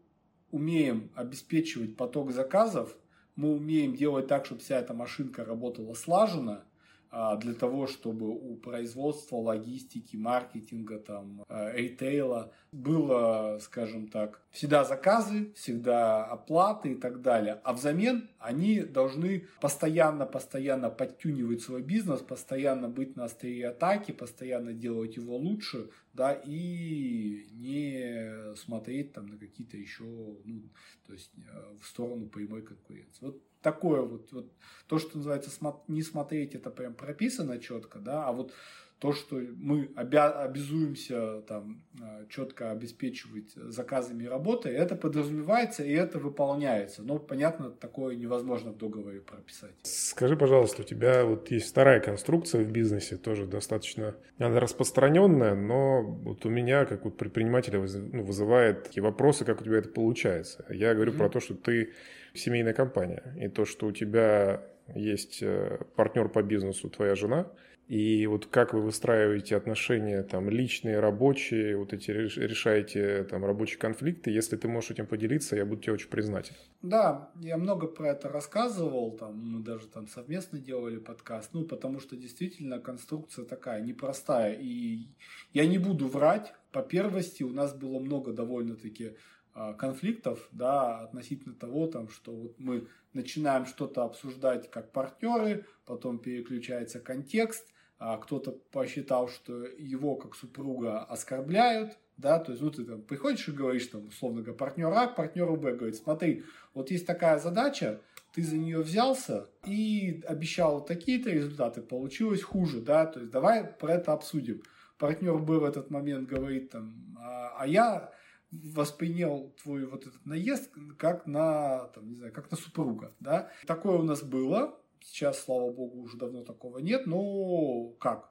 умеем 0.50 1.12
обеспечивать 1.14 1.96
поток 1.96 2.32
заказов, 2.32 2.96
мы 3.36 3.52
умеем 3.52 3.94
делать 3.94 4.26
так, 4.26 4.44
чтобы 4.44 4.60
вся 4.60 4.78
эта 4.78 4.92
машинка 4.92 5.44
работала 5.44 5.94
слаженно, 5.94 6.64
для 7.10 7.54
того, 7.54 7.88
чтобы 7.88 8.28
у 8.28 8.56
производства, 8.56 9.36
логистики, 9.36 10.16
маркетинга, 10.16 10.98
там, 10.98 11.44
а, 11.48 11.72
ритейла 11.72 12.52
было, 12.70 13.58
скажем 13.60 14.08
так, 14.08 14.40
всегда 14.50 14.84
заказы, 14.84 15.52
всегда 15.54 16.24
оплаты 16.24 16.92
и 16.92 16.94
так 16.94 17.20
далее. 17.20 17.60
А 17.64 17.72
взамен 17.72 18.28
они 18.38 18.80
должны 18.80 19.46
постоянно-постоянно 19.60 20.88
подтюнивать 20.90 21.62
свой 21.62 21.82
бизнес, 21.82 22.20
постоянно 22.20 22.88
быть 22.88 23.16
на 23.16 23.24
острие 23.24 23.68
атаки, 23.68 24.12
постоянно 24.12 24.72
делать 24.72 25.16
его 25.16 25.36
лучше, 25.36 25.90
да, 26.12 26.32
и 26.32 27.46
не 27.52 28.54
смотреть 28.54 29.12
там 29.12 29.26
на 29.26 29.36
какие-то 29.36 29.76
еще, 29.76 30.04
ну, 30.04 30.62
то 31.06 31.12
есть 31.12 31.32
э, 31.36 31.76
в 31.80 31.86
сторону 31.86 32.28
прямой 32.28 32.62
конкуренции. 32.62 33.24
Вот 33.26 33.42
такое 33.62 34.02
вот, 34.02 34.32
вот 34.32 34.52
то, 34.86 34.98
что 34.98 35.18
называется 35.18 35.50
не 35.88 36.02
смотреть, 36.02 36.54
это 36.54 36.70
прям 36.70 36.94
прописано 36.94 37.58
четко, 37.58 37.98
да, 37.98 38.26
а 38.26 38.32
вот 38.32 38.52
то, 39.00 39.14
что 39.14 39.36
мы 39.36 39.86
обя- 39.96 40.44
обязуемся 40.44 41.40
там 41.48 41.82
а, 42.02 42.26
четко 42.28 42.70
обеспечивать 42.70 43.54
заказами 43.54 44.24
и 44.24 44.26
работой, 44.26 44.72
это 44.74 44.94
подразумевается 44.94 45.82
и 45.82 45.92
это 45.92 46.18
выполняется. 46.18 47.02
Но, 47.02 47.18
понятно, 47.18 47.70
такое 47.70 48.14
невозможно 48.14 48.72
в 48.72 48.76
договоре 48.76 49.20
прописать. 49.20 49.74
Скажи, 49.84 50.36
пожалуйста, 50.36 50.82
у 50.82 50.84
тебя 50.84 51.24
вот 51.24 51.50
есть 51.50 51.70
вторая 51.70 52.00
конструкция 52.00 52.62
в 52.62 52.70
бизнесе, 52.70 53.16
тоже 53.16 53.46
достаточно 53.46 54.16
она 54.38 54.60
распространенная, 54.60 55.54
но 55.54 56.02
вот 56.02 56.44
у 56.44 56.50
меня, 56.50 56.84
как 56.84 57.04
вот 57.04 57.16
предпринимателя, 57.16 57.80
ну, 57.80 58.22
вызывает 58.22 58.84
такие 58.84 59.02
вопросы, 59.02 59.46
как 59.46 59.62
у 59.62 59.64
тебя 59.64 59.78
это 59.78 59.88
получается. 59.88 60.66
Я 60.68 60.94
говорю 60.94 61.12
mm-hmm. 61.12 61.18
про 61.18 61.30
то, 61.30 61.40
что 61.40 61.54
ты 61.54 61.94
семейная 62.34 62.74
компания, 62.74 63.34
и 63.40 63.48
то, 63.48 63.64
что 63.64 63.86
у 63.86 63.92
тебя 63.92 64.62
есть 64.94 65.42
э, 65.42 65.78
партнер 65.96 66.28
по 66.28 66.42
бизнесу, 66.42 66.90
твоя 66.90 67.14
жена– 67.14 67.46
и 67.90 68.24
вот 68.28 68.46
как 68.46 68.72
вы 68.72 68.82
выстраиваете 68.82 69.56
отношения 69.56 70.22
там 70.22 70.48
личные, 70.48 71.00
рабочие, 71.00 71.76
вот 71.76 71.92
эти 71.92 72.12
решаете 72.12 73.24
там 73.24 73.44
рабочие 73.44 73.80
конфликты, 73.80 74.30
если 74.30 74.56
ты 74.56 74.68
можешь 74.68 74.92
этим 74.92 75.08
поделиться, 75.08 75.56
я 75.56 75.66
буду 75.66 75.82
тебе 75.82 75.94
очень 75.94 76.08
признателен. 76.08 76.56
Да, 76.82 77.32
я 77.40 77.56
много 77.56 77.88
про 77.88 78.10
это 78.10 78.28
рассказывал, 78.28 79.16
там 79.16 79.36
мы 79.36 79.64
даже 79.64 79.88
там 79.88 80.06
совместно 80.06 80.60
делали 80.60 80.98
подкаст, 80.98 81.50
ну 81.52 81.64
потому 81.64 81.98
что 81.98 82.14
действительно 82.14 82.78
конструкция 82.78 83.44
такая 83.44 83.82
непростая, 83.82 84.52
и 84.52 85.08
я 85.52 85.66
не 85.66 85.78
буду 85.78 86.06
врать, 86.06 86.54
по 86.70 86.82
первости 86.82 87.42
у 87.42 87.50
нас 87.50 87.74
было 87.74 87.98
много 87.98 88.32
довольно-таки 88.32 89.16
а, 89.52 89.72
конфликтов, 89.72 90.48
да, 90.52 91.00
относительно 91.00 91.56
того, 91.56 91.88
там, 91.88 92.08
что 92.08 92.30
вот 92.30 92.54
мы 92.60 92.86
начинаем 93.14 93.66
что-то 93.66 94.04
обсуждать 94.04 94.70
как 94.70 94.92
партнеры, 94.92 95.66
потом 95.86 96.20
переключается 96.20 97.00
контекст– 97.00 97.66
кто-то 98.00 98.52
посчитал, 98.72 99.28
что 99.28 99.64
его 99.64 100.16
как 100.16 100.34
супруга 100.34 101.04
оскорбляют, 101.04 101.98
да, 102.16 102.38
то 102.38 102.52
есть, 102.52 102.62
ну, 102.62 102.70
ты 102.70 102.84
там 102.84 103.02
приходишь 103.02 103.48
и 103.48 103.52
говоришь, 103.52 103.86
там, 103.86 104.08
условно 104.08 104.42
говоря, 104.42 104.58
партнер 104.58 104.92
А 104.92 105.06
партнеру 105.06 105.56
Б, 105.56 105.74
говорит, 105.74 105.96
смотри, 105.96 106.44
вот 106.74 106.90
есть 106.90 107.06
такая 107.06 107.38
задача, 107.38 108.00
ты 108.32 108.42
за 108.42 108.56
нее 108.56 108.80
взялся 108.80 109.48
и 109.66 110.22
обещал 110.26 110.84
такие-то 110.84 111.30
результаты, 111.30 111.82
получилось 111.82 112.42
хуже, 112.42 112.80
да, 112.80 113.06
то 113.06 113.20
есть, 113.20 113.32
давай 113.32 113.64
про 113.64 113.94
это 113.94 114.12
обсудим. 114.12 114.62
Партнер 114.98 115.38
Б 115.38 115.58
в 115.58 115.64
этот 115.64 115.90
момент 115.90 116.28
говорит, 116.28 116.70
там, 116.70 117.16
а, 117.18 117.54
а 117.58 117.66
я 117.66 118.12
воспринял 118.50 119.54
твой 119.62 119.86
вот 119.86 120.06
этот 120.06 120.24
наезд 120.26 120.70
как 120.98 121.26
на, 121.26 121.88
там, 121.94 122.08
не 122.08 122.16
знаю, 122.16 122.32
как 122.32 122.50
на 122.50 122.56
супруга, 122.56 123.12
да. 123.20 123.50
Такое 123.66 123.98
у 123.98 124.02
нас 124.02 124.22
было, 124.22 124.79
сейчас, 125.02 125.42
слава 125.42 125.70
богу, 125.70 126.02
уже 126.02 126.16
давно 126.16 126.42
такого 126.42 126.78
нет, 126.78 127.06
но 127.06 127.88
как? 127.98 128.30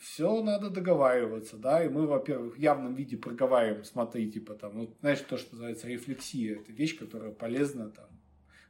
все 0.00 0.42
надо 0.42 0.70
договариваться, 0.70 1.58
да, 1.58 1.84
и 1.84 1.88
мы, 1.88 2.06
во-первых, 2.06 2.56
в 2.56 2.58
явном 2.58 2.94
виде 2.94 3.18
проговариваем, 3.18 3.84
смотри, 3.84 4.32
типа 4.32 4.54
там, 4.54 4.74
ну, 4.74 4.96
знаешь, 5.00 5.20
то, 5.20 5.36
что 5.36 5.52
называется 5.52 5.88
рефлексия, 5.88 6.56
это 6.56 6.72
вещь, 6.72 6.98
которая 6.98 7.32
полезна 7.32 7.90
там, 7.90 8.08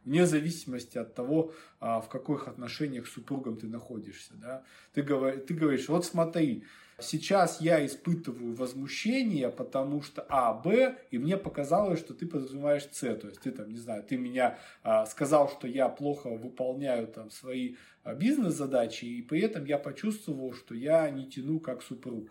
вне 0.05 0.27
зависимости 0.27 0.99
от 0.99 1.14
того, 1.14 1.53
а, 1.79 2.01
в 2.01 2.09
каких 2.09 2.49
отношениях 2.49 3.07
с 3.07 3.12
супругом 3.12 3.57
ты 3.57 3.69
находишься, 3.69 4.35
да, 4.35 4.64
ты, 4.93 5.03
говор, 5.03 5.38
ты 5.38 5.55
говоришь, 5.55 5.88
вот 5.88 6.05
смотри, 6.05 6.64
Сейчас 7.00 7.60
я 7.60 7.84
испытываю 7.84 8.54
возмущение, 8.54 9.50
потому 9.50 10.02
что 10.02 10.24
А, 10.28 10.52
Б, 10.52 10.96
и 11.10 11.18
мне 11.18 11.36
показалось, 11.36 11.98
что 11.98 12.14
ты 12.14 12.26
подразумеваешь 12.26 12.88
С. 12.90 13.00
То 13.16 13.28
есть 13.28 13.40
ты 13.40 13.50
там, 13.50 13.70
не 13.70 13.78
знаю, 13.78 14.02
ты 14.02 14.16
меня 14.16 14.58
а, 14.82 15.06
сказал, 15.06 15.48
что 15.48 15.66
я 15.66 15.88
плохо 15.88 16.30
выполняю 16.30 17.06
там 17.06 17.30
свои 17.30 17.76
а, 18.02 18.14
бизнес-задачи, 18.14 19.04
и 19.04 19.22
при 19.22 19.40
этом 19.40 19.64
я 19.64 19.78
почувствовал, 19.78 20.52
что 20.52 20.74
я 20.74 21.08
не 21.10 21.28
тяну 21.28 21.60
как 21.60 21.82
супруг. 21.82 22.30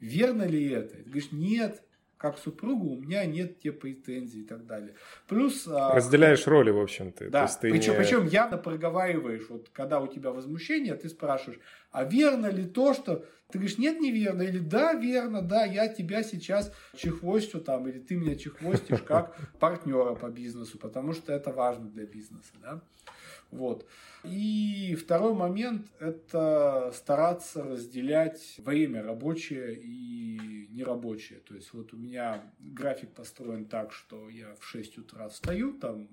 Верно 0.00 0.44
ли 0.44 0.68
это? 0.68 0.96
Ты 0.96 1.04
говоришь, 1.04 1.32
нет, 1.32 1.82
как 2.18 2.36
супругу 2.36 2.90
у 2.90 2.96
меня 2.96 3.24
нет 3.24 3.60
те 3.60 3.72
претензий 3.72 4.42
и 4.42 4.44
так 4.44 4.66
далее. 4.66 4.94
Плюс... 5.28 5.66
А, 5.68 5.94
Разделяешь 5.94 6.46
а, 6.46 6.50
роли, 6.50 6.70
в 6.70 6.80
общем-то. 6.80 7.30
Да, 7.30 7.46
ты 7.46 7.70
причем, 7.70 7.92
не... 7.92 7.98
причем 7.98 8.26
явно 8.26 8.58
проговариваешь, 8.58 9.48
вот 9.48 9.70
когда 9.72 10.00
у 10.00 10.08
тебя 10.08 10.32
возмущение, 10.32 10.94
ты 10.94 11.08
спрашиваешь, 11.08 11.60
а 11.92 12.04
верно 12.04 12.48
ли 12.48 12.64
то, 12.64 12.92
что... 12.92 13.24
Ты 13.50 13.58
говоришь, 13.58 13.78
нет, 13.78 13.98
неверно, 13.98 14.42
или 14.42 14.58
да, 14.58 14.92
верно, 14.92 15.40
да, 15.40 15.64
я 15.64 15.88
тебя 15.88 16.22
сейчас 16.22 16.70
чехвостю 16.94 17.62
там, 17.62 17.88
или 17.88 17.98
ты 17.98 18.16
меня 18.16 18.36
чехвостишь 18.36 19.00
как 19.00 19.38
партнера 19.58 20.14
по 20.14 20.28
бизнесу, 20.28 20.78
потому 20.78 21.14
что 21.14 21.32
это 21.32 21.50
важно 21.50 21.88
для 21.88 22.04
бизнеса, 22.04 22.52
да. 22.60 22.82
Вот. 23.50 23.86
И 24.24 24.94
второй 25.00 25.32
момент– 25.32 25.86
это 25.98 26.92
стараться 26.94 27.62
разделять 27.64 28.56
время 28.58 29.02
рабочее 29.02 29.80
и 29.80 30.68
нерабочее. 30.70 31.38
То 31.40 31.54
есть 31.54 31.72
вот 31.72 31.94
у 31.94 31.96
меня 31.96 32.52
график 32.58 33.14
построен 33.14 33.64
так, 33.64 33.92
что 33.92 34.28
я 34.28 34.54
в 34.60 34.64
6 34.66 34.98
утра 34.98 35.28
встаю, 35.28 35.72
там 35.72 36.08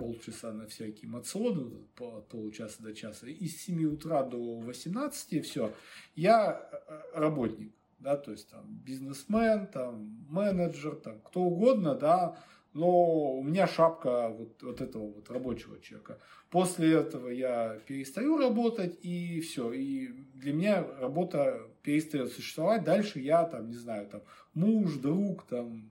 полчаса 0.00 0.52
на 0.52 0.66
всякие 0.66 1.10
мационы, 1.10 1.86
от 1.98 2.28
получаса 2.28 2.82
до 2.82 2.94
часа, 2.94 3.26
и 3.26 3.46
с 3.46 3.64
7 3.64 3.84
утра 3.84 4.22
до 4.22 4.58
18 4.60 5.44
все, 5.44 5.74
я 6.16 6.70
э, 6.88 7.00
работник, 7.14 7.74
да, 7.98 8.16
то 8.16 8.30
есть 8.32 8.48
там 8.48 8.64
бизнесмен, 8.82 9.66
там 9.66 10.26
менеджер, 10.30 10.96
там 10.96 11.20
кто 11.20 11.42
угодно, 11.42 11.94
да, 11.94 12.42
но 12.72 13.34
у 13.34 13.42
меня 13.42 13.66
шапка 13.66 14.30
вот, 14.30 14.62
вот 14.62 14.80
этого 14.80 15.12
вот 15.12 15.30
рабочего 15.30 15.78
человека. 15.80 16.18
После 16.50 16.92
этого 16.94 17.28
я 17.28 17.78
перестаю 17.86 18.38
работать, 18.38 19.04
и 19.04 19.40
все. 19.40 19.72
И 19.72 20.06
для 20.34 20.52
меня 20.52 20.86
работа 21.00 21.62
перестает 21.82 22.32
существовать. 22.32 22.84
Дальше 22.84 23.18
я 23.18 23.44
там, 23.44 23.70
не 23.70 23.76
знаю, 23.76 24.06
там 24.06 24.22
муж, 24.54 24.94
друг, 24.94 25.46
там 25.48 25.90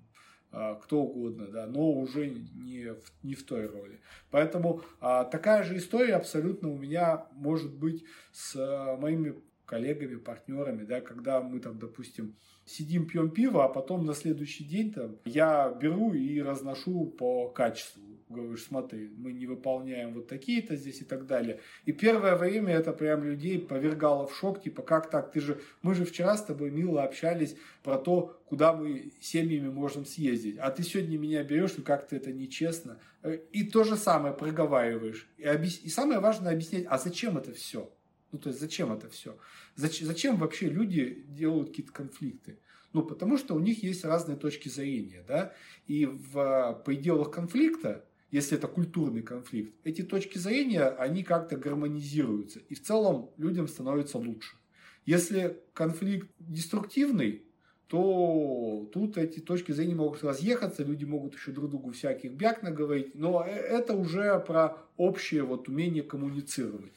кто 0.52 1.04
угодно, 1.04 1.48
да, 1.48 1.68
но 1.68 1.92
уже 1.92 2.30
не 2.30 2.94
в, 2.94 3.04
не 3.24 3.36
в 3.36 3.46
той 3.46 3.68
роли. 3.68 4.00
Поэтому 4.32 4.82
а, 5.00 5.24
такая 5.26 5.64
же 5.64 5.78
история 5.78 6.16
абсолютно 6.16 6.70
у 6.70 6.78
меня 6.78 7.28
может 7.34 7.72
быть 7.72 8.04
с 8.32 8.56
а, 8.56 8.98
моими 8.98 9.36
коллегами, 9.66 10.16
партнерами, 10.16 10.84
да, 10.84 11.02
когда 11.02 11.42
мы 11.42 11.60
там, 11.60 11.78
допустим, 11.78 12.36
сидим, 12.66 13.08
пьем 13.08 13.30
пиво, 13.30 13.64
а 13.64 13.70
потом 13.70 14.06
на 14.06 14.16
следующий 14.16 14.64
день 14.64 14.92
там 14.92 15.18
я 15.26 15.70
беру 15.70 16.14
и 16.14 16.42
разношу 16.42 17.06
по 17.06 17.50
качеству. 17.50 18.09
Говоришь, 18.30 18.66
смотри, 18.66 19.10
мы 19.18 19.34
не 19.34 19.48
выполняем 19.48 20.14
вот 20.14 20.28
такие-то 20.28 20.76
здесь 20.76 21.02
и 21.02 21.04
так 21.04 21.26
далее. 21.26 21.62
И 21.86 21.92
первое 21.92 22.36
время 22.36 22.76
это 22.76 22.94
прям 22.94 23.24
людей 23.24 23.58
повергало 23.58 24.28
в 24.28 24.36
шок, 24.36 24.62
типа, 24.62 24.84
как 24.84 25.10
так, 25.10 25.32
ты 25.32 25.42
же, 25.42 25.60
мы 25.82 25.96
же 25.96 26.06
вчера 26.06 26.38
с 26.38 26.46
тобой 26.46 26.70
мило 26.70 27.02
общались 27.04 27.56
про 27.82 27.98
то, 27.98 28.40
куда 28.46 28.74
мы 28.74 29.12
семьями 29.20 29.70
можем 29.70 30.06
съездить, 30.06 30.58
а 30.60 30.70
ты 30.70 30.84
сегодня 30.84 31.18
меня 31.18 31.44
берешь, 31.44 31.74
ну 31.76 31.84
как-то 31.84 32.16
это 32.16 32.32
нечестно. 32.32 33.00
И 33.52 33.64
то 33.64 33.84
же 33.84 33.98
самое 33.98 34.36
проговариваешь. 34.36 35.28
И, 35.38 35.44
объяс... 35.46 35.80
и 35.82 35.90
самое 35.90 36.20
важное 36.20 36.54
объяснять, 36.54 36.86
а 36.88 37.00
зачем 37.00 37.36
это 37.36 37.52
все? 37.52 37.92
Ну, 38.32 38.38
то 38.38 38.50
есть, 38.50 38.62
зачем 38.62 38.94
это 38.94 39.10
все? 39.10 39.36
Зачем, 39.76 40.06
зачем 40.06 40.38
вообще 40.38 40.70
люди 40.70 41.26
делают 41.30 41.70
какие-то 41.70 41.92
конфликты? 41.92 42.60
Ну, 42.94 43.02
потому 43.04 43.38
что 43.38 43.56
у 43.56 43.60
них 43.60 43.82
есть 43.82 44.06
разные 44.06 44.38
точки 44.38 44.70
зрения, 44.70 45.24
да, 45.28 45.54
и 45.88 46.06
в 46.06 46.82
пределах 46.86 47.32
конфликта, 47.32 48.06
если 48.32 48.58
это 48.58 48.68
культурный 48.68 49.22
конфликт, 49.22 49.74
эти 49.84 50.04
точки 50.04 50.38
зрения, 50.38 50.84
они 50.84 51.24
как-то 51.24 51.58
гармонизируются, 51.58 52.60
и 52.60 52.76
в 52.76 52.84
целом 52.84 53.32
людям 53.38 53.68
становится 53.68 54.18
лучше. 54.18 54.58
Если 55.06 55.60
конфликт 55.74 56.30
деструктивный, 56.40 57.44
то 57.88 58.88
тут 58.94 59.18
эти 59.18 59.40
точки 59.40 59.72
зрения 59.72 59.96
могут 59.96 60.24
разъехаться, 60.24 60.84
люди 60.84 61.06
могут 61.06 61.34
еще 61.34 61.52
друг 61.52 61.72
другу 61.72 61.92
всяких 61.92 62.34
бяк 62.34 62.62
наговорить, 62.62 63.16
но 63.16 63.44
э, 63.44 63.50
это 63.50 63.96
уже 63.96 64.40
про 64.40 64.78
общее 64.96 65.42
вот 65.42 65.68
умение 65.68 66.04
коммуницировать. 66.04 66.94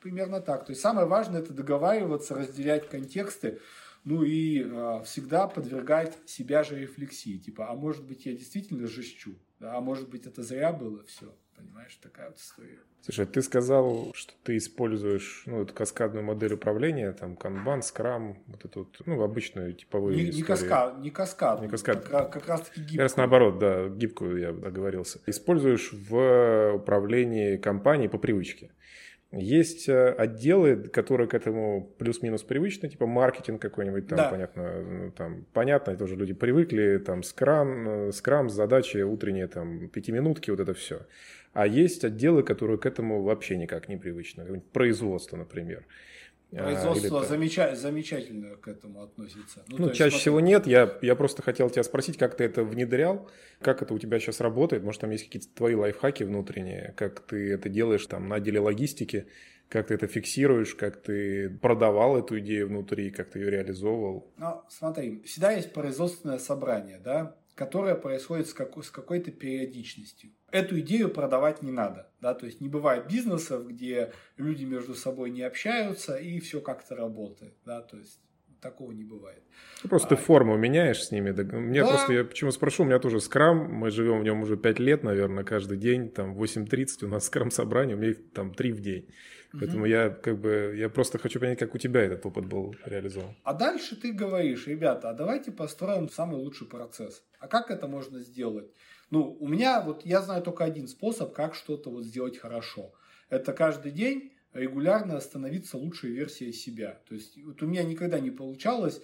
Примерно 0.00 0.40
так. 0.40 0.66
То 0.66 0.70
есть 0.70 0.82
самое 0.82 1.08
важное 1.08 1.40
это 1.40 1.52
договариваться, 1.52 2.36
разделять 2.36 2.88
контексты, 2.88 3.58
ну 4.04 4.22
и 4.22 4.62
э, 4.62 5.02
всегда 5.04 5.48
подвергать 5.48 6.16
себя 6.26 6.62
же 6.62 6.78
рефлексии. 6.78 7.38
Типа, 7.38 7.68
а 7.68 7.74
может 7.74 8.04
быть 8.04 8.24
я 8.24 8.32
действительно 8.32 8.86
жестчу? 8.86 9.34
А 9.60 9.80
может 9.80 10.08
быть 10.08 10.26
это 10.26 10.42
зря 10.42 10.72
было 10.72 11.04
все. 11.04 11.34
Понимаешь, 11.56 11.94
такая 12.02 12.28
вот 12.30 12.38
история. 12.38 12.78
Слушай, 13.02 13.26
ты 13.26 13.42
сказал, 13.42 14.12
что 14.14 14.32
ты 14.42 14.56
используешь 14.56 15.42
ну, 15.46 15.62
эту 15.62 15.74
каскадную 15.74 16.24
модель 16.24 16.54
управления, 16.54 17.12
там, 17.12 17.36
канбан, 17.36 17.82
скрам, 17.82 18.42
вот 18.46 18.64
эту 18.64 18.80
вот, 18.80 19.00
ну, 19.04 19.22
обычную 19.22 19.74
типовую 19.74 20.16
не, 20.16 20.30
не, 20.30 20.42
каскад, 20.42 20.98
не 20.98 21.10
каскад, 21.10 21.60
не 21.60 21.68
каскад. 21.68 22.08
Как, 22.08 22.32
как 22.32 22.46
раз 22.46 22.62
таки 22.62 22.80
гибкую. 22.80 22.96
Как 22.96 23.02
раз 23.02 23.16
наоборот, 23.16 23.58
да, 23.58 23.88
гибкую 23.88 24.38
я 24.38 24.48
оговорился. 24.48 25.20
Используешь 25.26 25.92
в 25.92 26.74
управлении 26.76 27.56
компанией 27.56 28.08
по 28.08 28.18
привычке. 28.18 28.70
Есть 29.32 29.88
э, 29.88 30.10
отделы, 30.10 30.76
которые 30.76 31.28
к 31.28 31.34
этому 31.34 31.94
плюс-минус 31.98 32.42
привычны, 32.42 32.88
типа 32.88 33.06
маркетинг 33.06 33.62
какой-нибудь, 33.62 34.08
там, 34.08 34.18
да. 34.18 34.28
понятно, 34.28 34.82
ну, 34.82 35.10
там, 35.12 35.46
понятно, 35.52 35.96
тоже 35.96 36.16
люди 36.16 36.34
привыкли, 36.34 36.98
там, 36.98 37.22
скрам, 37.22 38.10
скрам, 38.12 38.50
задачи 38.50 38.98
утренние, 38.98 39.46
там, 39.46 39.88
пятиминутки, 39.88 40.50
вот 40.50 40.58
это 40.58 40.74
все. 40.74 41.06
А 41.52 41.66
есть 41.66 42.04
отделы, 42.04 42.42
которые 42.42 42.78
к 42.78 42.86
этому 42.86 43.22
вообще 43.22 43.56
никак 43.56 43.88
не 43.88 43.96
привычны, 43.96 44.62
производство, 44.72 45.36
например. 45.36 45.84
Производство 46.50 47.24
замеча- 47.24 47.74
замечательно 47.76 48.56
к 48.56 48.66
этому 48.68 49.02
относится. 49.02 49.64
Ну, 49.68 49.78
ну 49.78 49.88
чаще 49.90 50.04
есть, 50.04 50.16
всего 50.18 50.40
нет. 50.40 50.66
Я, 50.66 50.98
я 51.02 51.14
просто 51.14 51.42
хотел 51.42 51.70
тебя 51.70 51.84
спросить, 51.84 52.18
как 52.18 52.36
ты 52.36 52.44
это 52.44 52.64
внедрял, 52.64 53.30
как 53.60 53.82
это 53.82 53.94
у 53.94 53.98
тебя 53.98 54.18
сейчас 54.18 54.40
работает. 54.40 54.82
Может, 54.82 55.02
там 55.02 55.10
есть 55.10 55.24
какие-то 55.24 55.48
твои 55.54 55.74
лайфхаки 55.74 56.24
внутренние, 56.24 56.92
как 56.96 57.20
ты 57.20 57.52
это 57.52 57.68
делаешь 57.68 58.04
там 58.06 58.28
на 58.28 58.36
отделе 58.36 58.58
логистики, 58.58 59.28
как 59.68 59.86
ты 59.86 59.94
это 59.94 60.08
фиксируешь, 60.08 60.74
как 60.74 61.00
ты 61.00 61.48
продавал 61.48 62.18
эту 62.18 62.40
идею 62.40 62.68
внутри, 62.68 63.10
как 63.10 63.30
ты 63.30 63.38
ее 63.38 63.50
реализовывал. 63.50 64.32
Ну, 64.36 64.62
смотри, 64.68 65.22
всегда 65.22 65.52
есть 65.52 65.72
производственное 65.72 66.38
собрание, 66.38 66.98
да, 66.98 67.36
которое 67.54 67.94
происходит 67.94 68.48
с, 68.48 68.54
как, 68.54 68.76
с 68.82 68.90
какой-то 68.90 69.30
периодичностью. 69.30 70.30
Эту 70.52 70.80
идею 70.80 71.10
продавать 71.10 71.62
не 71.62 71.70
надо. 71.70 72.10
Да? 72.20 72.34
То 72.34 72.46
есть 72.46 72.60
не 72.60 72.68
бывает 72.68 73.06
бизнесов, 73.08 73.66
где 73.66 74.12
люди 74.36 74.64
между 74.64 74.94
собой 74.94 75.30
не 75.30 75.42
общаются 75.42 76.16
и 76.16 76.40
все 76.40 76.60
как-то 76.60 76.94
работает. 76.96 77.54
Да? 77.64 77.82
То 77.82 77.96
есть 77.96 78.20
такого 78.60 78.92
не 78.92 79.04
бывает. 79.04 79.42
Ну, 79.82 79.90
просто 79.90 80.14
а, 80.14 80.16
ты 80.16 80.22
форму 80.22 80.56
меняешь 80.56 81.02
с 81.02 81.10
ними. 81.10 81.30
Мне 81.30 81.82
да. 81.82 81.88
просто, 81.88 82.12
я 82.12 82.24
почему 82.24 82.50
спрошу, 82.50 82.82
у 82.82 82.86
меня 82.86 82.98
тоже 82.98 83.20
скрам, 83.20 83.72
мы 83.72 83.90
живем 83.90 84.20
в 84.20 84.24
нем 84.24 84.42
уже 84.42 84.56
5 84.56 84.78
лет, 84.78 85.02
наверное, 85.02 85.44
каждый 85.44 85.78
день, 85.78 86.10
там 86.10 86.36
8.30 86.36 87.04
у 87.04 87.08
нас 87.08 87.26
скрам 87.26 87.50
собрание, 87.50 87.96
у 87.96 87.98
меня 87.98 88.10
их 88.10 88.32
там 88.32 88.54
3 88.54 88.72
в 88.72 88.80
день. 88.80 89.08
Поэтому 89.52 89.80
угу. 89.80 89.86
я 89.86 90.10
как 90.10 90.38
бы, 90.38 90.74
я 90.76 90.88
просто 90.88 91.18
хочу 91.18 91.40
понять, 91.40 91.58
как 91.58 91.74
у 91.74 91.78
тебя 91.78 92.02
этот 92.02 92.24
опыт 92.24 92.46
был 92.46 92.74
реализован. 92.84 93.34
А 93.42 93.52
дальше 93.52 93.96
ты 93.96 94.12
говоришь, 94.12 94.66
ребята, 94.68 95.10
а 95.10 95.14
давайте 95.14 95.50
построим 95.50 96.08
самый 96.08 96.36
лучший 96.36 96.68
процесс. 96.68 97.24
А 97.40 97.48
как 97.48 97.70
это 97.70 97.88
можно 97.88 98.20
сделать? 98.20 98.70
Ну, 99.10 99.36
у 99.40 99.48
меня 99.48 99.80
вот, 99.80 100.04
я 100.04 100.22
знаю 100.22 100.42
только 100.42 100.64
один 100.64 100.88
способ, 100.88 101.32
как 101.32 101.54
что-то 101.54 101.90
вот 101.90 102.04
сделать 102.04 102.38
хорошо. 102.38 102.92
Это 103.28 103.52
каждый 103.52 103.92
день 103.92 104.32
регулярно 104.52 105.20
становиться 105.20 105.76
лучшей 105.76 106.10
версией 106.10 106.52
себя. 106.52 107.00
То 107.08 107.14
есть 107.14 107.36
вот 107.44 107.62
у 107.62 107.66
меня 107.66 107.82
никогда 107.82 108.18
не 108.20 108.30
получалось 108.30 109.00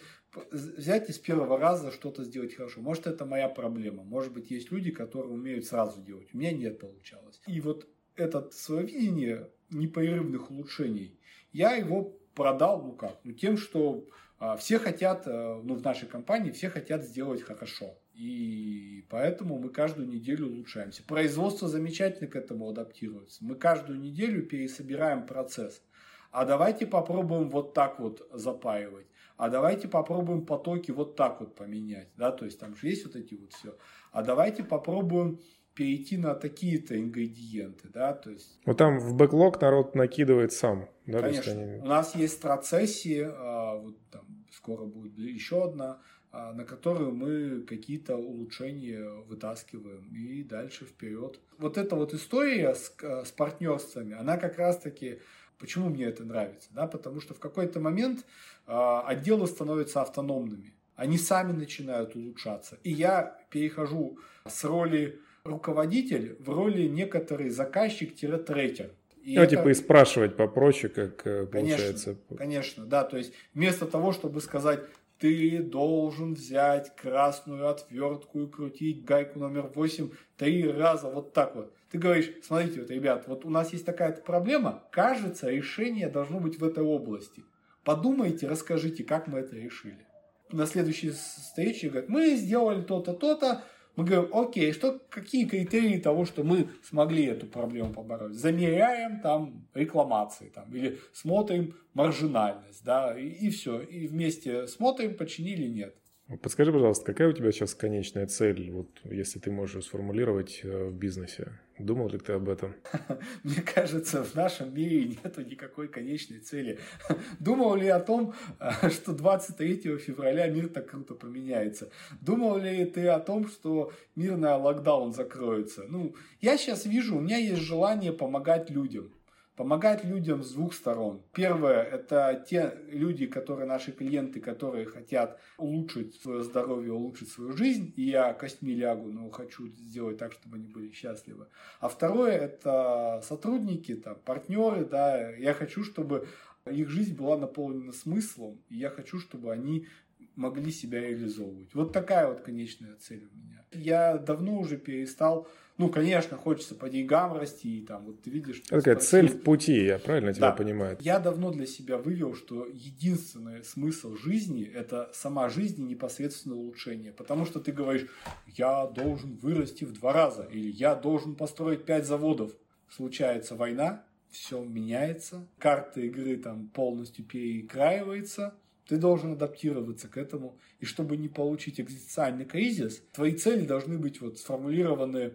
взять 0.51 1.09
и 1.09 1.13
с 1.13 1.19
первого 1.19 1.59
раза 1.59 1.91
что-то 1.91 2.25
сделать 2.25 2.55
хорошо. 2.55 2.81
Может, 2.81 3.07
это 3.07 3.25
моя 3.25 3.49
проблема. 3.49 4.03
Может 4.05 4.33
быть, 4.33 4.51
есть 4.51 4.71
люди, 4.71 4.91
которые 4.91 5.33
умеют 5.33 5.65
сразу 5.65 6.01
делать. 6.03 6.29
У 6.35 6.39
меня 6.39 6.53
нет 6.53 6.79
получалось. 6.79 7.41
И 7.47 7.61
вот 7.61 7.89
это 8.17 8.51
свое 8.51 8.87
видение 8.87 9.51
непрерывных 9.71 10.51
улучшений, 10.51 11.19
я 11.53 11.75
его 11.75 12.17
продал, 12.35 12.83
ну 12.83 12.93
как, 12.93 13.19
ну 13.25 13.33
тем, 13.33 13.57
что 13.57 14.07
а, 14.39 14.57
все 14.57 14.79
хотят, 14.79 15.27
а, 15.27 15.61
ну 15.63 15.75
в 15.75 15.83
нашей 15.83 16.07
компании 16.07 16.51
все 16.51 16.69
хотят 16.69 17.05
сделать 17.05 17.43
хорошо. 17.43 17.99
И 18.17 19.05
поэтому 19.11 19.59
мы 19.59 19.69
каждую 19.69 20.09
неделю 20.09 20.47
улучшаемся. 20.47 21.03
Производство 21.03 21.69
замечательно 21.69 22.29
к 22.29 22.37
этому 22.37 22.71
адаптируется. 22.71 23.45
Мы 23.45 23.57
каждую 23.57 24.01
неделю 24.01 24.43
пересобираем 24.43 25.27
процесс. 25.27 25.83
А 26.31 26.47
давайте 26.47 26.87
попробуем 26.87 27.51
вот 27.51 27.75
так 27.75 28.01
вот 28.01 28.27
запаивать. 28.33 29.07
А 29.37 29.51
давайте 29.51 29.87
попробуем 29.87 30.47
потоки 30.47 30.93
вот 30.93 31.15
так 31.15 31.41
вот 31.41 31.55
поменять. 31.55 32.09
Да? 32.17 32.33
То 32.33 32.47
есть 32.47 32.59
там 32.59 32.75
же 32.75 32.89
есть 32.89 33.05
вот 33.05 33.17
эти 33.17 33.35
вот 33.35 33.53
все. 33.53 33.77
А 34.13 34.23
давайте 34.23 34.65
попробуем 34.65 35.39
перейти 35.75 36.17
на 36.17 36.35
такие-то 36.35 36.99
ингредиенты, 36.99 37.89
да, 37.91 38.15
то 38.15 38.31
есть... 38.31 38.59
Вот 38.65 38.79
там 38.79 38.99
в 38.99 39.15
бэклог 39.15 39.61
народ 39.61 39.95
накидывает 39.95 40.53
сам, 40.53 40.89
да? 41.05 41.21
Конечно. 41.21 41.53
Они... 41.53 41.81
У 41.83 41.85
нас 41.85 42.15
есть 42.17 42.41
процессии, 42.41 43.23
а, 43.23 43.77
вот 43.77 43.95
там 44.11 44.25
скоро 44.51 44.87
будет 44.87 45.19
еще 45.19 45.65
одна, 45.65 46.01
на 46.33 46.65
которую 46.65 47.13
мы 47.13 47.63
какие-то 47.63 48.17
улучшения 48.17 49.03
вытаскиваем 49.27 50.09
и 50.15 50.43
дальше 50.43 50.85
вперед. 50.85 51.41
Вот 51.59 51.79
эта 51.79 51.97
вот 51.97 52.15
история 52.15 52.75
с, 52.75 52.93
с 53.01 53.33
партнерствами, 53.33 54.15
она 54.15 54.37
как 54.37 54.59
раз-таки 54.59 55.21
Почему 55.59 55.89
мне 55.89 56.05
это 56.05 56.25
нравится? 56.25 56.69
Да, 56.73 56.87
потому 56.87 57.21
что 57.21 57.35
в 57.35 57.39
какой-то 57.39 57.81
момент 57.81 58.27
э, 58.67 59.01
отделы 59.07 59.47
становятся 59.47 60.03
автономными. 60.03 60.75
Они 60.97 61.19
сами 61.19 61.53
начинают 61.53 62.15
улучшаться. 62.15 62.79
И 62.83 62.91
я 62.91 63.39
перехожу 63.51 64.19
с 64.47 64.65
роли 64.65 65.21
руководитель 65.45 66.37
в 66.41 66.51
роли 66.51 66.87
некоторый 66.87 67.51
заказчик-трекер. 67.51 68.91
И 69.23 69.37
ну, 69.37 69.43
это... 69.43 69.57
типа 69.57 69.69
и 69.69 69.75
спрашивать 69.75 70.37
попроще, 70.37 70.93
как 70.93 71.27
э, 71.27 71.47
получается. 71.47 72.17
Конечно, 72.29 72.37
конечно, 72.37 72.87
да. 72.87 73.05
То 73.05 73.17
есть 73.17 73.33
вместо 73.55 73.87
того, 73.87 74.13
чтобы 74.13 74.41
сказать, 74.41 74.81
ты 75.19 75.63
должен 75.63 76.35
взять 76.35 76.95
красную 76.95 77.69
отвертку 77.69 78.43
и 78.43 78.51
крутить 78.51 79.05
гайку 79.05 79.39
номер 79.39 79.71
8 79.75 80.11
три 80.37 80.71
раза 80.71 81.09
вот 81.09 81.33
так 81.33 81.57
вот. 81.57 81.73
Ты 81.91 81.99
говоришь, 81.99 82.31
смотрите, 82.43 82.81
вот, 82.81 82.91
ребят, 82.91 83.25
вот 83.27 83.45
у 83.45 83.51
нас 83.51 83.73
есть 83.73 83.87
такая-то 83.87 84.23
проблема, 84.23 84.85
кажется, 84.91 85.49
решение 85.51 86.09
должно 86.09 86.41
быть 86.41 86.59
в 86.59 86.65
этой 86.65 86.83
области. 86.83 87.45
Подумайте, 87.85 88.49
расскажите, 88.49 89.05
как 89.05 89.29
мы 89.29 89.39
это 89.39 89.57
решили. 89.57 90.07
На 90.51 90.67
следующей 90.67 91.11
встрече 91.11 91.89
говорят, 91.89 92.09
мы 92.09 92.35
сделали 92.35 92.83
то-то, 92.83 93.15
то-то, 93.15 93.63
мы 93.97 94.05
говорим, 94.05 94.35
окей, 94.35 94.73
что, 94.73 95.01
какие 95.09 95.47
критерии 95.47 95.99
того, 95.99 96.27
что 96.27 96.45
мы 96.45 96.69
смогли 96.85 97.25
эту 97.25 97.47
проблему 97.47 97.93
побороть? 97.93 98.35
Замеряем 98.35 99.21
там 99.21 99.67
рекламации 99.75 100.51
там, 100.51 100.73
или 100.75 100.99
смотрим 101.13 101.75
маржинальность, 101.95 102.85
да, 102.85 103.19
и, 103.19 103.27
и 103.27 103.51
все. 103.51 103.81
И 103.81 104.07
вместе 104.07 104.67
смотрим, 104.67 105.17
починили, 105.17 105.67
нет. 105.67 105.97
Подскажи, 106.43 106.73
пожалуйста, 106.73 107.05
какая 107.05 107.29
у 107.29 107.33
тебя 107.33 107.53
сейчас 107.53 107.75
конечная 107.75 108.27
цель, 108.27 108.71
вот 108.71 108.91
если 109.05 109.39
ты 109.39 109.51
можешь 109.51 109.85
сформулировать 109.85 110.61
э, 110.63 110.89
в 110.89 110.95
бизнесе? 110.95 111.53
Думал 111.79 112.09
ли 112.09 112.19
ты 112.19 112.33
об 112.33 112.49
этом? 112.49 112.75
Мне 113.43 113.61
кажется, 113.61 114.25
в 114.25 114.35
нашем 114.35 114.75
мире 114.75 115.09
нет 115.09 115.37
никакой 115.39 115.89
конечной 115.89 116.39
цели. 116.39 116.79
Думал 117.39 117.75
ли 117.77 117.89
о 117.89 118.01
том, 118.01 118.35
что 118.91 119.13
23 119.13 119.99
февраля 119.99 120.47
мир 120.49 120.69
так 120.69 120.89
круто 120.89 121.15
поменяется? 121.15 121.91
Думал 122.23 122.57
ли 122.57 122.87
ты 122.87 123.09
о 123.09 123.21
том, 123.21 123.47
что 123.49 123.93
мир 124.15 124.37
на 124.39 124.57
локдаун 124.57 125.13
закроется? 125.13 125.85
Ну, 125.87 126.15
я 126.41 126.57
сейчас 126.57 126.87
вижу, 126.87 127.17
у 127.17 127.21
меня 127.21 127.37
есть 127.37 127.61
желание 127.61 128.13
помогать 128.13 128.71
людям 128.71 129.11
помогать 129.57 130.05
людям 130.05 130.43
с 130.43 130.53
двух 130.53 130.75
сторон. 130.75 131.23
Первое– 131.33 131.83
это 131.83 132.45
те 132.49 132.79
люди, 132.89 133.27
которые 133.27 133.67
наши 133.67 133.91
клиенты, 133.91 134.41
которые 134.41 134.85
хотят 134.85 135.41
улучшить 135.57 136.15
свое 136.21 136.43
здоровье, 136.43 136.93
улучшить 136.93 137.31
свою 137.31 137.53
жизнь, 137.53 137.93
и 137.97 138.03
я 138.03 138.35
костьми 138.35 138.75
лягу, 138.75 139.11
но 139.11 139.31
хочу 139.31 139.69
сделать 139.69 140.19
так, 140.19 140.33
чтобы 140.33 140.57
они 140.57 140.69
были 140.69 140.93
счастливы. 140.93 141.47
А 141.81 141.89
второе– 141.89 142.33
это 142.33 143.23
сотрудники, 143.25 143.95
там, 143.95 144.17
партнеры, 144.25 144.85
да, 144.85 145.31
я 145.31 145.55
хочу, 145.55 145.83
чтобы 145.83 146.29
их 146.71 146.89
жизнь 146.91 147.17
была 147.17 147.39
наполнена 147.39 147.93
смыслом, 147.93 148.61
и 148.69 148.77
я 148.77 148.91
хочу, 148.91 149.19
чтобы 149.19 149.53
они 149.53 149.87
могли 150.35 150.71
себя 150.71 151.01
реализовывать. 151.01 151.75
Вот 151.75 151.93
такая 151.93 152.29
вот 152.29 152.41
конечная 152.41 152.97
цель 152.97 153.27
у 153.33 153.37
меня. 153.37 153.65
Я 153.73 154.19
давно 154.19 154.59
уже 154.59 154.77
перестал 154.77 155.49
ну, 155.79 155.91
конечно, 155.91 156.39
хочется 156.39 156.75
по 156.75 156.89
деньгам 156.89 157.35
расти, 157.35 157.81
и 157.81 157.87
там, 157.87 158.07
вот 158.07 158.23
ты 158.23 158.31
видишь... 158.31 158.63
Это 158.67 158.79
такая 158.79 158.97
цель 158.97 159.29
в 159.29 159.43
пути, 159.43 159.85
я 159.85 159.99
правильно 159.99 160.33
тебя 160.33 160.51
да. 160.51 160.57
понимаю? 160.57 160.97
Я 161.01 161.19
давно 161.19 161.51
для 161.51 161.67
себя 161.67 161.99
вывел, 161.99 162.35
что 162.35 162.67
единственный 162.67 163.63
смысл 163.63 164.17
жизни– 164.17 164.65
это 164.75 165.11
сама 165.13 165.51
жизнь 165.51 165.83
и 165.83 165.85
непосредственное 165.85 166.57
улучшение. 166.57 167.13
Потому 167.13 167.45
что 167.45 167.61
ты 167.61 167.73
говоришь, 167.73 168.07
я 168.47 168.87
должен 168.87 169.37
вырасти 169.37 169.85
в 169.85 169.93
два 169.93 170.15
раза, 170.15 170.45
или 170.45 170.71
я 170.71 170.95
должен 170.95 171.35
построить 171.37 171.85
пять 171.85 172.07
заводов. 172.07 172.53
Случается 172.89 173.55
война, 173.55 174.05
все 174.31 174.63
меняется, 174.65 175.47
карта 175.59 176.01
игры 176.01 176.37
там 176.37 176.69
полностью 176.69 177.25
перекраивается, 177.25 178.55
ты 178.89 178.97
должен 178.97 179.33
адаптироваться 179.33 180.09
к 180.09 180.17
этому. 180.17 180.59
И 180.79 180.87
чтобы 180.87 181.17
не 181.17 181.29
получить 181.29 181.81
экзистенциальный 181.81 182.45
кризис, 182.45 183.03
твои 183.13 183.35
цели 183.35 183.67
должны 183.67 183.99
быть 183.99 184.21
вот 184.21 184.39
сформулированы 184.39 185.35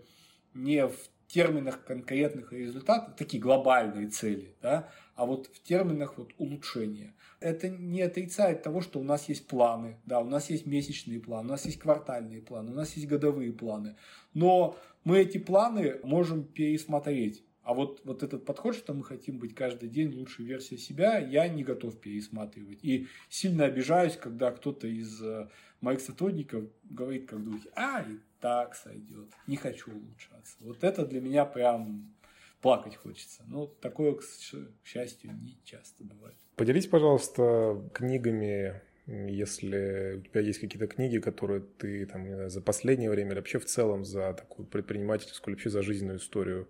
не 0.54 0.88
в 0.88 0.96
терминах 1.28 1.84
конкретных 1.86 2.52
результатов, 2.52 3.16
такие 3.16 3.42
глобальные 3.42 4.10
цели, 4.10 4.56
да, 4.62 4.90
а 5.16 5.26
вот 5.26 5.48
в 5.48 5.64
терминах 5.64 6.18
вот 6.18 6.34
улучшения. 6.38 7.14
Это 7.40 7.70
не 7.70 8.02
отрицает 8.02 8.64
того, 8.64 8.82
что 8.82 9.00
у 9.00 9.04
нас 9.04 9.30
есть 9.30 9.48
планы, 9.48 9.98
да, 10.06 10.20
у 10.20 10.26
нас 10.26 10.50
есть 10.50 10.66
месячные 10.66 11.20
планы, 11.20 11.48
у 11.48 11.52
нас 11.52 11.66
есть 11.66 11.80
квартальные 11.80 12.42
планы, 12.42 12.72
у 12.72 12.76
нас 12.76 12.94
есть 12.96 13.08
годовые 13.08 13.54
планы, 13.54 13.96
но 14.34 14.78
мы 15.04 15.20
эти 15.20 15.38
планы 15.38 16.00
можем 16.04 16.44
пересмотреть. 16.44 17.44
А 17.64 17.74
вот, 17.74 18.02
вот 18.06 18.24
этот 18.24 18.44
подход, 18.44 18.76
что 18.76 18.94
мы 18.94 19.04
хотим 19.04 19.38
быть 19.38 19.54
каждый 19.54 19.88
день 19.88 20.12
лучшей 20.14 20.46
версией 20.46 20.82
себя, 20.82 21.20
я 21.20 21.48
не 21.48 21.64
готов 21.64 22.00
пересматривать. 22.00 22.80
И 22.82 23.08
сильно 23.30 23.66
обижаюсь, 23.66 24.18
когда 24.18 24.52
кто-то 24.52 24.88
из 24.88 25.22
э, 25.22 25.48
моих 25.80 26.02
сотрудников 26.02 26.66
говорит 26.84 27.30
как 27.30 27.44
духе, 27.44 27.70
а, 27.76 28.02
и 28.02 28.18
так 28.42 28.76
сойдет, 28.76 29.30
не 29.48 29.56
хочу 29.56 29.92
улучшаться. 29.92 30.58
Вот 30.60 30.84
это 30.84 31.06
для 31.06 31.22
меня 31.22 31.46
прям 31.46 32.14
плакать 32.62 32.96
хочется. 32.96 33.44
Но 33.48 33.68
такое, 33.68 34.16
к 34.16 34.24
счастью, 34.84 35.32
не 35.42 35.58
часто 35.64 36.04
бывает. 36.04 36.36
Поделись, 36.56 36.88
пожалуйста, 36.88 37.82
книгами, 37.94 38.82
если 39.08 40.18
у 40.20 40.22
тебя 40.22 40.42
есть 40.42 40.60
какие-то 40.60 40.88
книги, 40.88 41.20
которые 41.20 41.62
ты 41.62 42.06
там, 42.06 42.28
знаю, 42.28 42.50
за 42.50 42.62
последнее 42.62 43.10
время 43.10 43.32
или 43.32 43.38
вообще 43.38 43.60
в 43.60 43.66
целом 43.66 44.06
за 44.06 44.34
такую 44.34 44.68
предпринимательскую 44.68 45.56
вообще 45.56 45.70
за 45.70 45.82
жизненную 45.82 46.20
историю, 46.20 46.68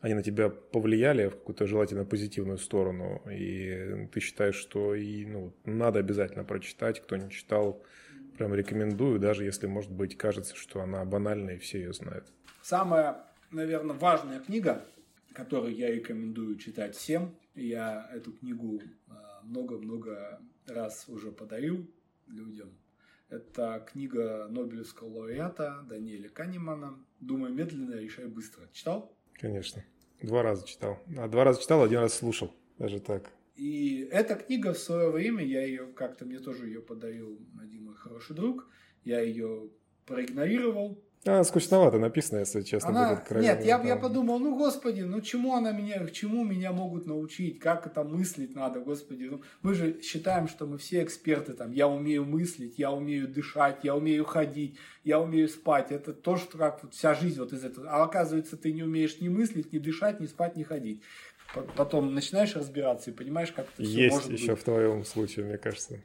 они 0.00 0.14
на 0.14 0.22
тебя 0.22 0.50
повлияли 0.50 1.28
в 1.28 1.32
какую-то 1.32 1.66
желательно 1.66 2.04
позитивную 2.04 2.58
сторону, 2.58 3.22
и 3.30 4.06
ты 4.12 4.20
считаешь, 4.20 4.56
что 4.56 4.94
и, 4.94 5.24
ну, 5.24 5.54
надо 5.64 5.98
обязательно 6.00 6.44
прочитать, 6.44 7.00
кто 7.00 7.16
не 7.16 7.30
читал, 7.30 7.82
Прям 8.36 8.54
рекомендую, 8.54 9.20
даже 9.20 9.44
если, 9.44 9.66
может 9.66 9.92
быть, 9.92 10.16
кажется, 10.16 10.56
что 10.56 10.80
она 10.80 11.04
банальная 11.04 11.56
и 11.56 11.58
все 11.58 11.78
ее 11.78 11.92
знают. 11.92 12.32
Самая, 12.62 13.24
наверное, 13.50 13.96
важная 13.96 14.40
книга, 14.40 14.84
которую 15.32 15.74
я 15.74 15.90
рекомендую 15.90 16.56
читать 16.56 16.96
всем, 16.96 17.34
я 17.54 18.10
эту 18.12 18.32
книгу 18.32 18.82
а, 19.08 19.40
много-много 19.44 20.40
раз 20.66 21.08
уже 21.08 21.30
подарил 21.30 21.88
людям. 22.26 22.70
Это 23.28 23.84
книга 23.90 24.46
Нобелевского 24.48 25.08
лауреата 25.08 25.84
Даниэля 25.88 26.28
Канемана 26.28 26.98
«Думай 27.20 27.50
медленно, 27.52 27.94
решай 27.94 28.26
быстро». 28.26 28.68
Читал? 28.72 29.16
Конечно. 29.34 29.84
Два 30.22 30.42
раза 30.42 30.66
читал. 30.66 30.98
А 31.16 31.28
два 31.28 31.44
раза 31.44 31.60
читал, 31.60 31.82
один 31.82 32.00
раз 32.00 32.14
слушал. 32.14 32.54
Даже 32.78 33.00
так. 33.00 33.30
И 33.56 34.08
эта 34.10 34.34
книга 34.34 34.72
в 34.72 34.78
свое 34.78 35.10
время, 35.10 35.44
я 35.44 35.64
ее 35.64 35.86
как-то, 35.86 36.24
мне 36.24 36.40
тоже 36.40 36.66
ее 36.66 36.80
подарил 36.80 37.38
один 37.62 37.84
мой 37.84 37.94
хороший 37.94 38.34
друг, 38.34 38.66
я 39.04 39.20
ее 39.20 39.70
проигнорировал. 40.06 41.00
А, 41.26 41.42
скучновато 41.42 41.98
написано, 41.98 42.40
если 42.40 42.60
честно. 42.62 42.90
Она... 42.90 43.14
Будет 43.14 43.30
Нет, 43.40 43.64
я, 43.64 43.80
я 43.82 43.96
подумал, 43.96 44.38
ну, 44.40 44.58
господи, 44.58 45.02
ну, 45.02 45.22
чему 45.22 45.54
она 45.54 45.72
меня, 45.72 46.06
чему 46.08 46.44
меня 46.44 46.72
могут 46.72 47.06
научить, 47.06 47.60
как 47.60 47.86
это 47.86 48.04
мыслить 48.04 48.54
надо, 48.54 48.80
господи. 48.80 49.24
Ну, 49.30 49.40
мы 49.62 49.72
же 49.74 50.02
считаем, 50.02 50.48
что 50.48 50.66
мы 50.66 50.76
все 50.76 51.02
эксперты, 51.02 51.54
там, 51.54 51.72
я 51.72 51.88
умею 51.88 52.26
мыслить, 52.26 52.74
я 52.78 52.90
умею 52.90 53.26
дышать, 53.26 53.78
я 53.84 53.94
умею 53.94 54.24
ходить, 54.26 54.76
я 55.02 55.18
умею 55.18 55.48
спать. 55.48 55.92
Это 55.92 56.12
то, 56.12 56.36
что 56.36 56.58
как 56.58 56.82
вот 56.82 56.92
вся 56.92 57.14
жизнь 57.14 57.38
вот 57.38 57.54
из 57.54 57.64
этого. 57.64 57.88
А 57.88 58.02
оказывается, 58.02 58.58
ты 58.58 58.72
не 58.72 58.82
умеешь 58.82 59.20
ни 59.20 59.28
мыслить, 59.28 59.72
ни 59.72 59.78
дышать, 59.78 60.20
ни 60.20 60.26
спать, 60.26 60.56
ни 60.56 60.62
ходить 60.62 61.00
потом 61.76 62.14
начинаешь 62.14 62.54
разбираться 62.56 63.10
и 63.10 63.14
понимаешь, 63.14 63.52
как 63.52 63.66
это 63.74 63.82
все 63.82 64.04
Есть 64.04 64.14
может 64.14 64.30
еще 64.30 64.52
быть. 64.52 64.60
в 64.60 64.64
твоем 64.64 65.04
случае, 65.04 65.44
мне 65.46 65.58
кажется. 65.58 66.00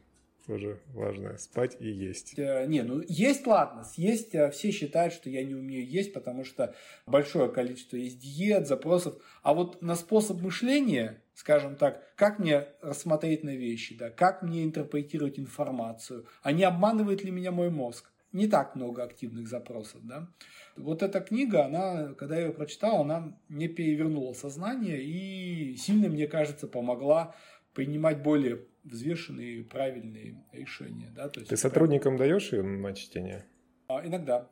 тоже 0.47 0.80
важное. 0.93 1.38
Спать 1.38 1.78
и 1.80 1.89
есть. 1.89 2.34
Э, 2.38 2.66
не, 2.66 2.82
ну 2.82 3.04
есть, 3.08 3.45
ладно. 3.45 3.84
Съесть 3.84 4.34
э, 4.34 4.50
все 4.50 4.72
считают, 4.72 5.14
что 5.14 5.30
я 5.30 5.43
не 5.43 5.54
умею 5.54 5.88
есть, 5.88 6.12
потому 6.12 6.43
что 6.43 6.74
большое 7.06 7.50
количество 7.52 7.97
есть 7.97 8.20
диет, 8.20 8.68
запросов. 8.68 9.22
А 9.43 9.54
вот 9.54 9.82
на 9.84 9.95
способ 9.95 10.41
мышления, 10.41 11.22
скажем 11.36 11.76
так, 11.76 12.04
как 12.16 12.39
мне 12.39 12.66
рассмотреть 12.82 13.43
на 13.43 13.56
вещи, 13.56 13.95
да, 13.95 14.10
как 14.10 14.41
мне 14.41 14.64
интерпретировать 14.64 15.38
информацию, 15.38 16.26
а 16.41 16.52
не 16.52 16.64
обманывает 16.64 17.24
ли 17.24 17.30
меня 17.30 17.52
мой 17.52 17.70
мозг? 17.70 18.09
Не 18.32 18.47
так 18.47 18.75
много 18.75 19.03
активных 19.03 19.47
запросов, 19.47 20.01
да. 20.03 20.30
Вот 20.75 21.01
эта 21.01 21.19
книга, 21.19 21.65
она, 21.65 22.13
когда 22.13 22.36
я 22.36 22.47
ее 22.47 22.53
прочитал, 22.53 23.01
она 23.01 23.38
мне 23.47 23.67
перевернула 23.67 24.34
сознание 24.34 25.03
и 25.03 25.75
сильно, 25.75 26.09
мне 26.09 26.27
кажется, 26.27 26.67
помогла 26.67 27.36
принимать 27.73 28.21
более 28.21 28.65
взвешенные, 28.84 29.63
правильные 29.63 30.43
решения. 30.51 31.11
Да? 31.15 31.30
То 31.30 31.39
есть, 31.39 31.49
Ты 31.49 31.57
сотрудникам 31.57 32.17
прям... 32.17 32.30
даешь 32.30 32.51
ее 32.51 32.63
на 32.63 32.93
чтение? 32.93 33.45
А, 33.88 34.05
иногда. 34.05 34.47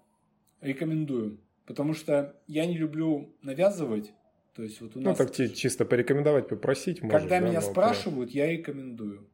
Рекомендую. 0.62 1.40
Потому 1.66 1.94
что 1.94 2.36
я 2.48 2.66
не 2.66 2.78
люблю 2.78 3.36
навязывать. 3.42 4.14
То 4.56 4.64
есть 4.64 4.82
вот 4.82 4.96
у 4.96 5.00
ну, 5.00 5.10
нас... 5.10 5.20
Ну, 5.20 5.26
так 5.26 5.54
чисто 5.54 5.86
порекомендовать, 5.86 6.48
попросить 6.48 7.04
можешь, 7.04 7.22
Когда 7.22 7.40
да, 7.40 7.48
меня 7.48 7.62
спрашивают, 7.62 8.32
я 8.32 8.52
рекомендую. 8.52 9.30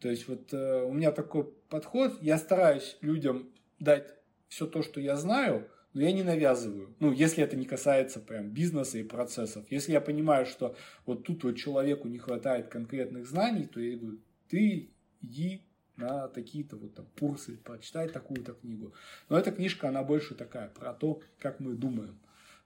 То 0.00 0.08
есть 0.08 0.26
вот 0.28 0.52
э, 0.52 0.82
у 0.82 0.92
меня 0.92 1.12
такой 1.12 1.44
подход. 1.68 2.20
Я 2.20 2.38
стараюсь 2.38 2.98
людям 3.00 3.50
дать 3.84 4.14
все 4.48 4.66
то, 4.66 4.82
что 4.82 5.00
я 5.00 5.16
знаю, 5.16 5.68
но 5.92 6.02
я 6.02 6.12
не 6.12 6.22
навязываю. 6.22 6.94
Ну, 6.98 7.12
если 7.12 7.44
это 7.44 7.56
не 7.56 7.66
касается 7.66 8.20
прям 8.20 8.50
бизнеса 8.50 8.98
и 8.98 9.04
процессов. 9.04 9.64
Если 9.70 9.92
я 9.92 10.00
понимаю, 10.00 10.46
что 10.46 10.76
вот 11.06 11.24
тут 11.24 11.44
вот 11.44 11.56
человеку 11.56 12.08
не 12.08 12.18
хватает 12.18 12.68
конкретных 12.68 13.26
знаний, 13.26 13.66
то 13.66 13.80
я 13.80 13.96
говорю, 13.96 14.18
ты 14.48 14.90
иди 15.22 15.62
на 15.96 16.28
такие-то 16.28 16.76
вот 16.76 16.94
там 16.94 17.06
курсы, 17.18 17.56
прочитай 17.56 18.08
такую-то 18.08 18.54
книгу. 18.54 18.92
Но 19.28 19.38
эта 19.38 19.52
книжка, 19.52 19.88
она 19.88 20.02
больше 20.02 20.34
такая, 20.34 20.68
про 20.68 20.92
то, 20.92 21.20
как 21.38 21.60
мы 21.60 21.74
думаем. 21.74 22.18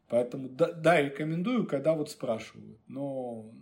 Поэтому 0.09 0.49
да, 0.49 0.73
да, 0.73 1.03
рекомендую, 1.03 1.67
когда 1.67 1.93
вот 1.93 2.11
спрашивают, 2.11 2.79
но 2.89 3.53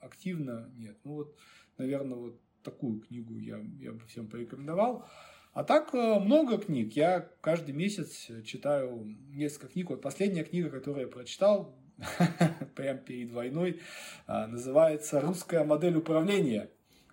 активно 0.00 0.68
нет. 0.76 0.96
Ну 1.04 1.14
вот, 1.14 1.36
наверное, 1.78 2.18
вот 2.18 2.40
такую 2.64 3.00
книгу 3.00 3.38
я, 3.38 3.64
я 3.78 3.92
бы 3.92 4.00
всем 4.06 4.26
порекомендовал. 4.26 5.06
А 5.54 5.62
так 5.62 5.94
э, 5.94 6.18
много 6.18 6.58
книг. 6.58 6.94
Я 6.94 7.28
каждый 7.40 7.72
месяц 7.72 8.28
читаю 8.44 9.16
несколько 9.30 9.68
книг. 9.68 9.90
Вот 9.90 10.02
последняя 10.02 10.42
книга, 10.42 10.68
которую 10.68 11.06
я 11.06 11.08
прочитал, 11.08 11.74
прямо 12.74 12.98
перед 12.98 13.30
войной, 13.30 13.80
а, 14.26 14.48
называется 14.48 15.20
«Русская 15.20 15.64
модель 15.64 15.96
управления». 15.96 16.70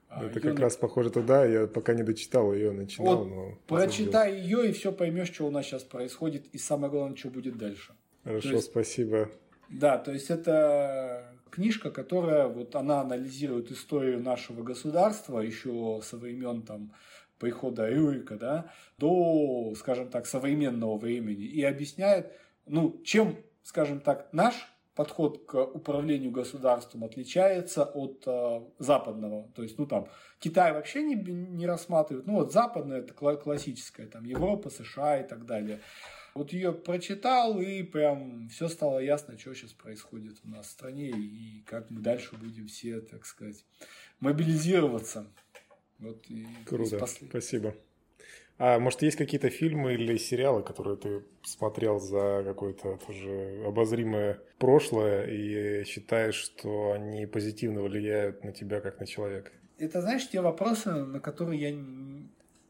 А, 0.10 0.26
Это 0.26 0.40
как 0.40 0.60
раз 0.60 0.76
похоже 0.76 1.12
туда, 1.12 1.46
я 1.46 1.68
пока 1.68 1.94
не 1.94 2.04
дочитал 2.04 2.52
ее, 2.54 2.72
начинал. 2.72 3.18
Вот, 3.18 3.30
но 3.30 3.58
прочитай 3.68 4.36
ее 4.40 4.70
и 4.70 4.74
все 4.74 4.92
поймешь, 4.92 5.32
что 5.32 5.46
у 5.46 5.52
нас 5.52 5.68
сейчас 5.68 5.84
происходит, 5.84 6.48
и 6.48 6.58
самое 6.58 6.92
главное, 6.92 7.16
что 7.16 7.30
будет 7.30 7.58
дальше. 7.58 7.94
Хорошо, 8.24 8.50
есть, 8.50 8.66
спасибо. 8.72 9.30
Да, 9.70 9.98
то 9.98 10.12
есть 10.12 10.30
это 10.30 11.34
книжка, 11.50 11.92
которая 11.92 12.48
вот 12.48 12.76
она 12.76 13.02
анализирует 13.02 13.72
историю 13.72 14.20
нашего 14.20 14.64
государства 14.64 15.40
еще 15.40 16.02
со 16.04 16.18
времен 16.18 16.64
там 16.64 16.92
прихода 17.42 17.90
Рюрика, 17.90 18.38
да, 18.38 18.72
до, 18.98 19.74
скажем 19.76 20.10
так, 20.10 20.28
современного 20.28 20.98
времени 20.98 21.44
и 21.44 21.64
объясняет, 21.64 22.32
ну, 22.68 23.02
чем, 23.04 23.36
скажем 23.64 24.00
так, 24.00 24.30
наш 24.32 24.54
подход 24.96 25.46
к 25.48 25.56
управлению 25.56 26.32
государством 26.32 27.04
отличается 27.04 27.84
от 27.84 28.24
э, 28.28 28.62
западного. 28.78 29.50
То 29.56 29.64
есть, 29.64 29.80
ну 29.80 29.88
там, 29.88 30.08
Китай 30.40 30.74
вообще 30.74 31.02
не, 31.02 31.16
не 31.16 31.66
рассматривают. 31.66 32.28
Ну 32.28 32.34
вот 32.34 32.54
западное 32.54 33.00
это 33.00 33.14
классическое, 33.14 34.06
там 34.06 34.24
Европа, 34.26 34.70
США 34.70 35.22
и 35.22 35.28
так 35.28 35.46
далее. 35.46 35.80
Вот 36.36 36.54
ее 36.54 36.72
прочитал, 36.72 37.60
и 37.60 37.84
прям 37.84 38.48
все 38.50 38.68
стало 38.68 39.00
ясно, 39.00 39.38
что 39.38 39.54
сейчас 39.54 39.74
происходит 39.74 40.38
у 40.46 40.50
нас 40.50 40.68
в 40.68 40.70
стране, 40.70 41.10
и 41.10 41.64
как 41.66 41.90
мы 41.90 42.02
дальше 42.02 42.38
будем 42.38 42.68
все, 42.68 43.02
так 43.02 43.26
сказать, 43.26 43.66
мобилизироваться. 44.20 45.26
Вот 46.02 46.26
и 46.30 46.46
Круто, 46.66 46.98
спасли. 46.98 47.28
спасибо. 47.30 47.76
А 48.58 48.78
может, 48.80 49.02
есть 49.02 49.18
какие-то 49.18 49.50
фильмы 49.50 49.94
или 49.94 50.18
сериалы, 50.18 50.62
которые 50.62 50.98
ты 50.98 51.24
смотрел 51.44 52.00
за 52.00 52.44
какое-то 52.46 53.00
тоже 53.08 53.64
обозримое 53.66 54.40
прошлое 54.60 55.26
и 55.26 55.84
считаешь, 55.84 56.36
что 56.36 56.92
они 56.92 57.26
позитивно 57.26 57.82
влияют 57.82 58.44
на 58.44 58.52
тебя 58.52 58.82
как 58.82 59.00
на 59.00 59.08
человека? 59.08 59.52
Это, 59.80 60.02
знаешь, 60.02 60.30
те 60.30 60.42
вопросы, 60.42 60.92
на 60.92 61.20
которые 61.20 61.60
я 61.60 61.72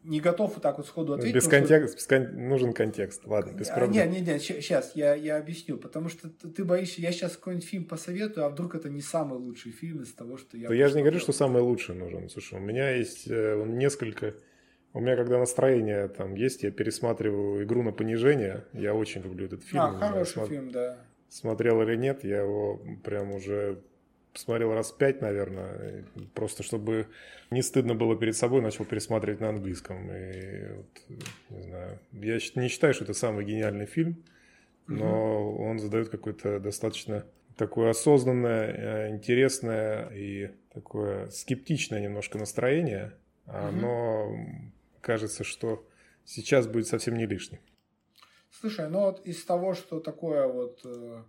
не 0.03 0.19
готов 0.19 0.53
вот 0.55 0.63
так 0.63 0.77
вот 0.77 0.87
сходу 0.87 1.13
ответить. 1.13 1.35
Без 1.35 1.47
контекста, 1.47 1.99
что... 1.99 2.09
кон... 2.09 2.47
нужен 2.47 2.73
контекст, 2.73 3.25
ладно, 3.25 3.51
без 3.51 3.67
проблем. 3.67 3.91
Нет, 3.91 4.09
нет, 4.11 4.27
нет, 4.27 4.41
сейчас 4.41 4.95
я, 4.95 5.13
я 5.13 5.37
объясню, 5.37 5.77
потому 5.77 6.09
что 6.09 6.29
ты 6.29 6.63
боишься, 6.63 7.01
я 7.01 7.11
сейчас 7.11 7.35
какой-нибудь 7.37 7.67
фильм 7.67 7.85
посоветую, 7.85 8.45
а 8.45 8.49
вдруг 8.49 8.75
это 8.75 8.89
не 8.89 9.01
самый 9.01 9.37
лучший 9.39 9.71
фильм 9.71 10.01
из 10.01 10.13
того, 10.13 10.37
что 10.37 10.57
я... 10.57 10.69
Да 10.69 10.75
я 10.75 10.87
же 10.87 10.95
не 10.95 11.01
говорю, 11.01 11.19
что 11.19 11.33
самый 11.33 11.61
лучший 11.61 11.95
нужен. 11.95 12.29
Слушай, 12.29 12.59
у 12.59 12.61
меня 12.61 12.91
есть 12.91 13.27
э, 13.27 13.63
несколько... 13.67 14.35
У 14.93 14.99
меня, 14.99 15.15
когда 15.15 15.39
настроение 15.39 16.07
там 16.09 16.35
есть, 16.35 16.63
я 16.63 16.71
пересматриваю 16.71 17.63
«Игру 17.63 17.81
на 17.81 17.91
понижение». 17.93 18.65
Я 18.73 18.93
очень 18.93 19.21
люблю 19.21 19.45
этот 19.45 19.63
фильм. 19.63 19.81
А, 19.81 19.97
хороший 19.97 20.33
знаю, 20.33 20.49
фильм, 20.49 20.71
да. 20.71 20.97
Смотрел 21.29 21.81
или 21.81 21.95
нет, 21.95 22.25
я 22.25 22.41
его 22.41 22.81
прям 23.03 23.33
уже 23.33 23.81
посмотрел 24.33 24.73
раз 24.73 24.91
пять, 24.91 25.21
наверное, 25.21 26.05
просто 26.33 26.63
чтобы 26.63 27.07
не 27.49 27.61
стыдно 27.61 27.95
было 27.95 28.15
перед 28.17 28.35
собой, 28.35 28.61
начал 28.61 28.85
пересматривать 28.85 29.39
на 29.39 29.49
английском. 29.49 30.11
И 30.11 30.67
вот, 30.75 31.19
не 31.49 31.61
знаю, 31.61 31.99
я 32.13 32.39
не 32.55 32.67
считаю, 32.67 32.93
что 32.93 33.03
это 33.03 33.13
самый 33.13 33.45
гениальный 33.45 33.85
фильм, 33.85 34.23
но 34.87 35.49
угу. 35.49 35.63
он 35.63 35.79
задает 35.79 36.09
какое-то 36.09 36.59
достаточно 36.59 37.25
такое 37.57 37.91
осознанное, 37.91 39.07
э, 39.07 39.09
интересное 39.11 40.09
и 40.09 40.51
такое 40.73 41.29
скептичное 41.29 42.01
немножко 42.01 42.37
настроение. 42.37 43.13
Оно 43.45 44.29
угу. 44.29 44.71
кажется, 45.01 45.43
что 45.43 45.85
сейчас 46.25 46.67
будет 46.67 46.87
совсем 46.87 47.17
не 47.17 47.25
лишним. 47.25 47.59
Слушай, 48.51 48.89
ну 48.89 49.01
вот 49.01 49.25
из 49.25 49.43
того, 49.43 49.73
что 49.73 49.99
такое 49.99 50.47
вот 50.47 50.81
э, 50.85 51.23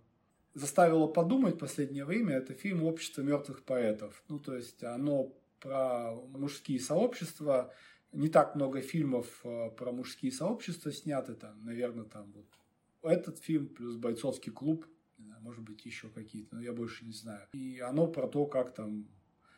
заставило 0.53 1.07
подумать 1.07 1.55
в 1.55 1.59
последнее 1.59 2.05
время, 2.05 2.35
это 2.35 2.53
фильм 2.53 2.83
«Общество 2.83 3.21
мертвых 3.21 3.63
поэтов». 3.63 4.23
Ну, 4.29 4.39
то 4.39 4.55
есть 4.55 4.83
оно 4.83 5.33
про 5.59 6.13
мужские 6.13 6.79
сообщества. 6.79 7.73
Не 8.11 8.27
так 8.27 8.55
много 8.55 8.81
фильмов 8.81 9.41
э, 9.43 9.71
про 9.71 9.91
мужские 9.91 10.31
сообщества 10.31 10.91
сняты. 10.91 11.33
Там, 11.33 11.63
наверное, 11.65 12.05
там 12.05 12.31
вот 12.33 12.45
этот 13.11 13.39
фильм 13.39 13.67
плюс 13.67 13.95
«Бойцовский 13.95 14.51
клуб», 14.51 14.85
может 15.43 15.63
быть, 15.63 15.85
еще 15.85 16.09
какие-то, 16.09 16.55
но 16.55 16.61
я 16.61 16.71
больше 16.73 17.05
не 17.05 17.13
знаю. 17.13 17.47
И 17.53 17.79
оно 17.79 18.07
про 18.07 18.27
то, 18.27 18.45
как 18.45 18.73
там 18.73 19.07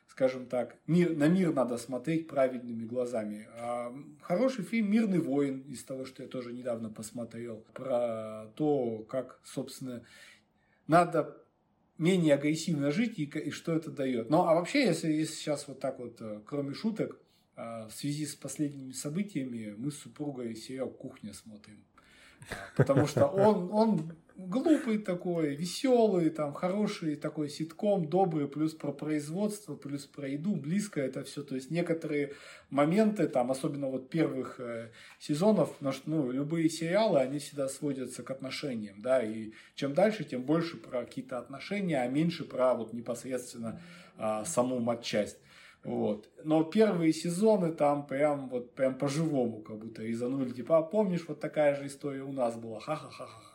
скажем 0.08 0.46
так, 0.46 0.78
мир, 0.88 1.16
на 1.16 1.28
мир 1.28 1.54
надо 1.54 1.78
смотреть 1.78 2.28
правильными 2.28 2.86
глазами. 2.86 3.48
А 3.58 3.94
хороший 4.22 4.64
фильм 4.64 4.90
«Мирный 4.90 5.20
воин» 5.20 5.62
из 5.62 5.84
того, 5.84 6.06
что 6.06 6.24
я 6.24 6.30
тоже 6.30 6.54
недавно 6.54 6.90
посмотрел, 6.90 7.66
про 7.74 8.48
то, 8.56 9.00
как, 9.10 9.42
собственно, 9.44 10.06
надо 10.88 11.38
менее 11.98 12.36
агрессивно 12.36 12.92
жить 12.92 13.20
и, 13.20 13.24
и 13.24 13.52
что 13.52 13.74
это 13.74 13.92
дает. 13.92 14.30
Ну, 14.30 14.44
а 14.44 14.54
вообще, 14.56 14.86
если, 14.86 15.12
если 15.12 15.34
сейчас 15.34 15.68
вот 15.68 15.80
так 15.80 16.00
вот, 16.00 16.18
э, 16.20 16.42
кроме 16.46 16.74
шуток, 16.74 17.18
э, 17.56 17.88
в 17.88 17.92
связи 17.92 18.26
с 18.26 18.36
последними 18.36 18.92
событиями, 18.92 19.76
мы 19.78 19.92
с 19.92 19.98
супругой 19.98 20.56
сериал 20.56 20.90
«Кухня» 20.90 21.34
смотрим. 21.34 21.84
Потому 22.76 23.08
что 23.08 23.28
он, 23.28 23.72
он 23.72 24.16
глупый 24.38 24.98
такой, 24.98 25.56
веселый, 25.56 26.30
там, 26.30 26.54
хороший 26.54 27.16
такой 27.16 27.50
ситком, 27.50 28.08
добрый, 28.08 28.48
плюс 28.48 28.74
про 28.74 28.92
производство, 28.92 29.76
плюс 29.76 30.06
про 30.06 30.28
еду, 30.28 30.56
близко 30.56 31.02
это 31.02 31.24
все. 31.24 31.44
То 31.44 31.56
есть 31.56 31.72
некоторые 31.72 32.34
моменты, 32.70 33.28
там, 33.28 33.52
особенно 33.52 33.88
вот 33.88 34.10
первых 34.10 34.60
э, 34.60 34.92
сезонов, 35.20 35.76
ну, 36.06 36.32
любые 36.32 36.70
сериалы, 36.70 37.20
они 37.20 37.40
всегда 37.40 37.68
сводятся 37.70 38.24
к 38.24 38.32
отношениям, 38.32 39.02
да, 39.02 39.24
и 39.24 39.52
чем 39.76 39.94
дальше, 39.94 40.24
тем 40.24 40.44
больше 40.44 40.78
про 40.78 41.06
какие-то 41.06 41.38
отношения, 41.38 42.02
а 42.02 42.08
меньше 42.08 42.44
про 42.44 42.74
вот 42.74 42.94
непосредственно 42.94 43.82
э, 44.18 44.44
саму 44.46 44.80
матчасть. 44.80 45.38
Вот. 45.86 46.28
Но 46.44 46.64
первые 46.64 47.14
сезоны 47.14 47.72
там 47.72 48.08
прям 48.08 48.50
вот 48.50 48.74
прям 48.74 48.98
по-живому 48.98 49.62
как 49.62 49.78
будто 49.78 50.02
резанули. 50.02 50.50
Типа, 50.50 50.80
а 50.80 50.82
помнишь, 50.82 51.26
вот 51.28 51.40
такая 51.40 51.76
же 51.76 51.86
история 51.86 52.24
у 52.24 52.32
нас 52.32 52.56
была. 52.56 52.80
Ха-ха-ха-ха. 52.80 53.55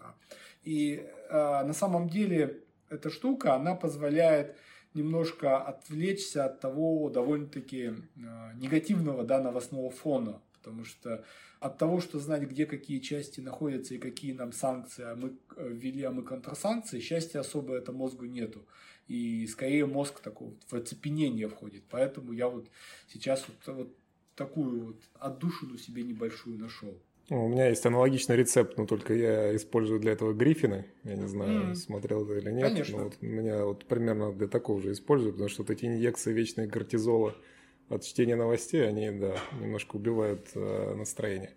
И 0.63 1.07
э, 1.29 1.33
на 1.65 1.73
самом 1.73 2.09
деле 2.09 2.65
эта 2.89 3.11
штука, 3.11 3.55
она 3.55 3.75
позволяет 3.75 4.57
немножко 4.95 5.59
отвлечься 5.59 6.45
от 6.47 6.61
того 6.61 7.09
довольно-таки 7.11 7.85
э, 7.85 7.93
негативного 8.57 9.25
да, 9.25 9.41
новостного 9.41 9.91
фона. 9.91 10.43
Потому 10.53 10.85
что 10.85 11.25
от 11.61 11.79
того, 11.79 12.01
что 12.01 12.19
знать, 12.19 12.43
где 12.43 12.67
какие 12.67 12.99
части 12.99 13.41
находятся 13.41 13.95
и 13.95 13.99
какие 13.99 14.33
нам 14.33 14.53
санкции, 14.53 15.05
а 15.05 15.15
мы 15.15 15.37
э, 15.57 15.69
ввели, 15.69 16.03
а 16.03 16.11
мы 16.11 16.23
контрсанкции, 16.23 17.01
счастья 17.01 17.41
особо 17.41 17.75
это 17.75 17.93
мозгу 17.93 18.27
нету. 18.27 18.67
И 19.07 19.47
скорее 19.47 19.87
мозг 19.87 20.21
такого 20.21 20.55
в 20.69 20.75
оцепенение 20.75 21.49
входит. 21.49 21.85
Поэтому 21.89 22.33
я 22.33 22.49
вот 22.49 22.69
сейчас 23.09 23.45
вот, 23.49 23.75
вот 23.75 23.97
такую 24.35 24.87
вот 24.87 25.03
отдушину 25.15 25.79
себе 25.79 26.03
небольшую 26.03 26.59
нашел. 26.59 27.01
У 27.31 27.47
меня 27.47 27.69
есть 27.69 27.87
аналогичный 27.87 28.35
рецепт, 28.35 28.77
но 28.77 28.87
только 28.87 29.15
я 29.15 29.55
использую 29.55 30.01
для 30.01 30.13
этого 30.13 30.33
Гриффины. 30.33 30.87
Я 31.05 31.15
не 31.15 31.29
знаю, 31.29 31.71
mm. 31.71 31.75
смотрел 31.77 32.25
это 32.25 32.39
или 32.39 32.51
нет. 32.51 32.69
Конечно. 32.69 32.99
Но 32.99 33.05
вот 33.05 33.23
меня 33.23 33.65
вот 33.65 33.85
примерно 33.85 34.33
для 34.33 34.49
такого 34.49 34.83
же 34.83 34.91
использую, 34.91 35.33
потому 35.33 35.49
что 35.49 35.63
вот 35.63 35.71
эти 35.71 35.87
инъекции 35.87 36.33
вечные 36.33 36.67
кортизола 36.67 37.37
от 37.89 38.03
чтения 38.03 38.35
новостей, 38.35 38.87
они, 38.87 39.13
да, 39.13 39.37
немножко 39.61 39.95
убивают 39.95 40.49
э, 40.57 40.95
настроение. 40.97 41.53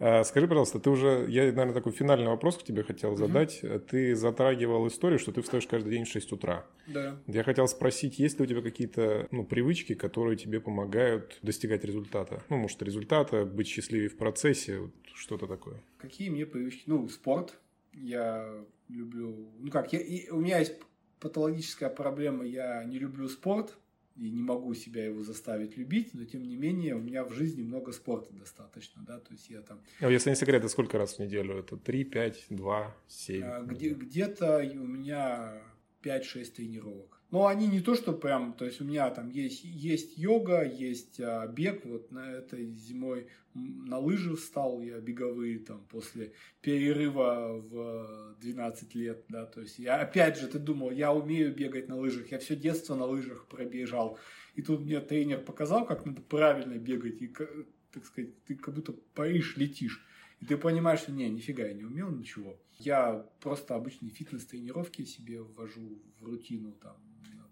А, 0.00 0.22
скажи, 0.24 0.46
пожалуйста, 0.46 0.78
ты 0.78 0.90
уже, 0.90 1.26
я, 1.28 1.44
наверное, 1.44 1.74
такой 1.74 1.92
финальный 1.92 2.28
вопрос 2.28 2.56
к 2.56 2.62
тебе 2.62 2.82
хотел 2.82 3.16
задать. 3.16 3.60
Mm-hmm. 3.62 3.78
Ты 3.80 4.14
затрагивал 4.14 4.86
историю, 4.86 5.18
что 5.18 5.32
ты 5.32 5.42
встаешь 5.42 5.66
каждый 5.66 5.90
день 5.90 6.04
в 6.04 6.08
6 6.08 6.32
утра. 6.32 6.66
Да. 6.86 7.20
Я 7.26 7.42
хотел 7.42 7.66
спросить, 7.66 8.18
есть 8.18 8.38
ли 8.38 8.44
у 8.44 8.46
тебя 8.46 8.62
какие-то 8.62 9.26
ну, 9.30 9.44
привычки, 9.44 9.94
которые 9.94 10.36
тебе 10.36 10.60
помогают 10.60 11.38
достигать 11.42 11.84
результата? 11.84 12.42
Ну, 12.48 12.58
может, 12.58 12.80
результата, 12.82 13.44
быть 13.44 13.66
счастливее 13.66 14.08
в 14.08 14.16
процессе, 14.16 14.78
вот 14.78 14.92
что-то 15.14 15.46
такое. 15.46 15.82
Какие 15.98 16.30
мне 16.30 16.46
привычки? 16.46 16.84
Ну, 16.86 17.08
спорт. 17.08 17.58
Я 17.92 18.64
люблю... 18.88 19.50
Ну 19.58 19.70
как, 19.70 19.92
я, 19.92 19.98
и, 19.98 20.30
у 20.30 20.40
меня 20.40 20.58
есть 20.58 20.74
патологическая 21.18 21.90
проблема, 21.90 22.44
я 22.44 22.84
не 22.84 22.98
люблю 22.98 23.28
спорт 23.28 23.76
и 24.18 24.30
не 24.30 24.42
могу 24.42 24.74
себя 24.74 25.04
его 25.04 25.22
заставить 25.22 25.76
любить, 25.76 26.12
но 26.12 26.24
тем 26.24 26.42
не 26.42 26.56
менее 26.56 26.94
у 26.96 27.00
меня 27.00 27.24
в 27.24 27.32
жизни 27.32 27.62
много 27.62 27.92
спорта 27.92 28.32
достаточно, 28.34 29.02
да, 29.06 29.20
то 29.20 29.32
есть 29.32 29.48
я 29.48 29.62
там... 29.62 29.80
А 30.00 30.10
если 30.10 30.30
не 30.30 30.36
секрет, 30.36 30.56
это 30.56 30.68
сколько 30.68 30.98
раз 30.98 31.14
в 31.14 31.18
неделю? 31.20 31.58
Это 31.58 31.76
3, 31.76 32.04
5, 32.04 32.46
2, 32.50 32.96
7? 33.06 33.42
А, 33.44 33.62
где, 33.62 33.90
где-то 33.90 34.58
у 34.58 34.86
меня 34.86 35.62
5-6 36.02 36.44
тренировок. 36.52 37.17
Но 37.30 37.46
они 37.46 37.66
не 37.66 37.80
то, 37.80 37.94
что 37.94 38.14
прям, 38.14 38.54
то 38.54 38.64
есть 38.64 38.80
у 38.80 38.84
меня 38.84 39.10
там 39.10 39.28
есть, 39.28 39.62
есть 39.62 40.16
йога, 40.16 40.64
есть 40.64 41.20
а, 41.20 41.46
бег, 41.46 41.84
вот 41.84 42.10
на 42.10 42.30
этой 42.30 42.72
зимой 42.72 43.28
на 43.52 43.98
лыжи 43.98 44.34
встал 44.34 44.80
я 44.80 44.98
беговые 44.98 45.58
там 45.58 45.84
после 45.90 46.32
перерыва 46.62 47.60
в 47.60 48.36
12 48.40 48.94
лет, 48.94 49.24
да, 49.28 49.44
то 49.44 49.60
есть 49.60 49.78
я 49.78 50.00
опять 50.00 50.38
же, 50.38 50.46
ты 50.46 50.58
думал, 50.58 50.90
я 50.90 51.12
умею 51.12 51.54
бегать 51.54 51.88
на 51.88 51.96
лыжах, 51.96 52.30
я 52.30 52.38
все 52.38 52.56
детство 52.56 52.94
на 52.94 53.04
лыжах 53.04 53.46
пробежал, 53.46 54.18
и 54.54 54.62
тут 54.62 54.80
мне 54.80 55.00
тренер 55.00 55.40
показал, 55.40 55.84
как 55.84 56.06
надо 56.06 56.22
правильно 56.22 56.78
бегать, 56.78 57.20
и, 57.20 57.28
так 57.28 58.06
сказать, 58.06 58.42
ты 58.44 58.54
как 58.54 58.74
будто 58.74 58.92
паришь, 59.14 59.56
летишь. 59.56 60.04
И 60.40 60.46
ты 60.46 60.56
понимаешь, 60.56 61.00
что 61.00 61.12
не, 61.12 61.28
нифига 61.28 61.66
я 61.66 61.74
не 61.74 61.82
умел 61.82 62.10
ничего. 62.10 62.56
Я 62.78 63.26
просто 63.40 63.74
обычные 63.74 64.12
фитнес-тренировки 64.12 65.04
себе 65.04 65.42
ввожу 65.42 66.00
в 66.20 66.24
рутину 66.24 66.72
там 66.72 66.96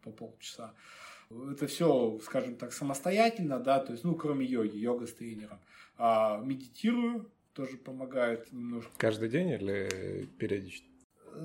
по 0.07 0.13
полчаса. 0.13 0.73
Это 1.31 1.67
все, 1.67 2.21
скажем 2.23 2.57
так, 2.57 2.73
самостоятельно, 2.73 3.59
да, 3.59 3.81
то 3.81 3.93
есть, 3.93 4.05
ну, 4.05 4.15
кроме 4.15 4.47
йоги, 4.47 4.77
йога 4.77 5.07
с 5.07 5.13
тренером. 5.13 5.59
А 5.99 6.39
медитирую, 6.39 7.29
тоже 7.53 7.77
помогает 7.77 8.53
немножко. 8.53 8.93
Каждый 8.97 9.29
день 9.29 9.49
или 9.49 10.29
периодически? 10.39 10.87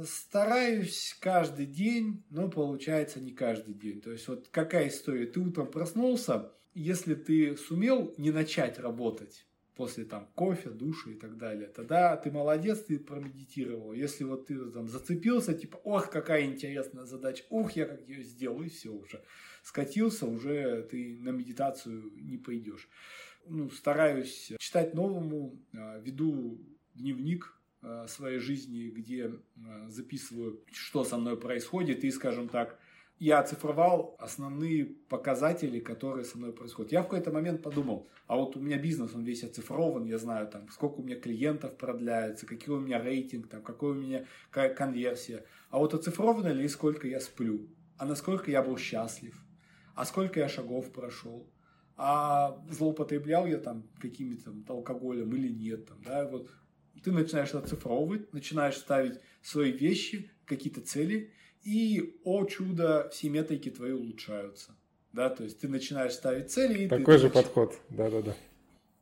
Стараюсь 0.05 1.17
каждый 1.19 1.65
день, 1.65 2.23
но 2.29 2.49
получается 2.49 3.19
не 3.19 3.31
каждый 3.31 3.73
день. 3.73 4.01
То 4.01 4.11
есть, 4.11 4.27
вот 4.27 4.47
какая 4.49 4.87
история? 4.89 5.25
Ты 5.25 5.39
утром 5.39 5.67
проснулся, 5.67 6.51
если 6.73 7.15
ты 7.15 7.57
сумел 7.57 8.13
не 8.17 8.31
начать 8.31 8.77
работать, 8.77 9.47
после 9.75 10.05
там 10.05 10.27
кофе, 10.35 10.69
душа 10.69 11.11
и 11.11 11.15
так 11.15 11.37
далее, 11.37 11.67
тогда 11.67 12.17
ты 12.17 12.31
молодец, 12.31 12.79
ты 12.83 12.99
промедитировал. 12.99 13.93
Если 13.93 14.23
вот 14.23 14.47
ты 14.47 14.57
там 14.71 14.87
зацепился, 14.87 15.53
типа, 15.53 15.77
ох, 15.83 16.09
какая 16.09 16.45
интересная 16.45 17.05
задача, 17.05 17.43
ух, 17.49 17.71
я 17.71 17.85
как 17.85 18.07
ее 18.07 18.23
сделаю, 18.23 18.65
и 18.65 18.69
все 18.69 18.89
уже. 18.89 19.23
Скатился, 19.63 20.25
уже 20.25 20.83
ты 20.83 21.17
на 21.19 21.29
медитацию 21.29 22.11
не 22.15 22.37
пойдешь. 22.37 22.89
Ну, 23.45 23.69
стараюсь 23.69 24.51
читать 24.59 24.93
новому, 24.93 25.59
а, 25.73 25.99
веду 25.99 26.59
дневник 26.93 27.57
а, 27.81 28.07
своей 28.07 28.39
жизни, 28.39 28.89
где 28.89 29.31
а, 29.65 29.89
записываю, 29.89 30.63
что 30.71 31.03
со 31.03 31.17
мной 31.17 31.39
происходит, 31.39 32.03
и, 32.03 32.11
скажем 32.11 32.49
так, 32.49 32.79
я 33.21 33.37
оцифровал 33.37 34.15
основные 34.17 34.83
показатели, 34.83 35.79
которые 35.79 36.25
со 36.25 36.39
мной 36.39 36.53
происходят. 36.53 36.91
Я 36.91 37.01
в 37.01 37.03
какой-то 37.03 37.31
момент 37.31 37.61
подумал, 37.61 38.09
а 38.25 38.35
вот 38.35 38.57
у 38.57 38.59
меня 38.59 38.79
бизнес, 38.79 39.13
он 39.13 39.23
весь 39.23 39.43
оцифрован, 39.43 40.05
я 40.05 40.17
знаю, 40.17 40.47
там, 40.47 40.67
сколько 40.69 41.01
у 41.01 41.03
меня 41.03 41.19
клиентов 41.19 41.77
продляется, 41.77 42.47
какой 42.47 42.77
у 42.77 42.79
меня 42.79 42.99
рейтинг, 42.99 43.47
там, 43.47 43.61
какой 43.61 43.91
у 43.91 43.93
меня 43.93 44.25
конверсия. 44.49 45.45
А 45.69 45.77
вот 45.77 45.93
оцифровано 45.93 46.47
ли, 46.47 46.67
сколько 46.67 47.07
я 47.07 47.19
сплю, 47.19 47.69
а 47.97 48.07
насколько 48.07 48.49
я 48.49 48.63
был 48.63 48.75
счастлив, 48.79 49.39
а 49.93 50.03
сколько 50.05 50.39
я 50.39 50.49
шагов 50.49 50.91
прошел, 50.91 51.47
а 51.97 52.59
злоупотреблял 52.71 53.45
я 53.45 53.59
там 53.59 53.83
какими-то 54.01 54.51
алкоголем 54.67 55.31
или 55.35 55.49
нет. 55.49 55.85
Там, 55.85 56.01
да, 56.01 56.27
вот 56.27 56.49
ты 57.03 57.11
начинаешь 57.11 57.53
оцифровывать, 57.53 58.33
начинаешь 58.33 58.77
ставить 58.77 59.19
свои 59.43 59.71
вещи, 59.71 60.31
какие-то 60.45 60.81
цели, 60.81 61.33
и, 61.63 62.19
о 62.23 62.45
чудо, 62.45 63.09
все 63.11 63.29
метрики 63.29 63.69
твои 63.69 63.91
улучшаются. 63.91 64.75
Да, 65.13 65.29
то 65.29 65.43
есть 65.43 65.59
ты 65.59 65.67
начинаешь 65.67 66.13
ставить 66.13 66.51
цели. 66.51 66.85
И 66.85 66.87
Такой 66.87 67.15
ты, 67.15 67.19
же 67.19 67.25
начинаешь... 67.25 67.45
подход, 67.47 67.79
да-да-да. 67.89 68.35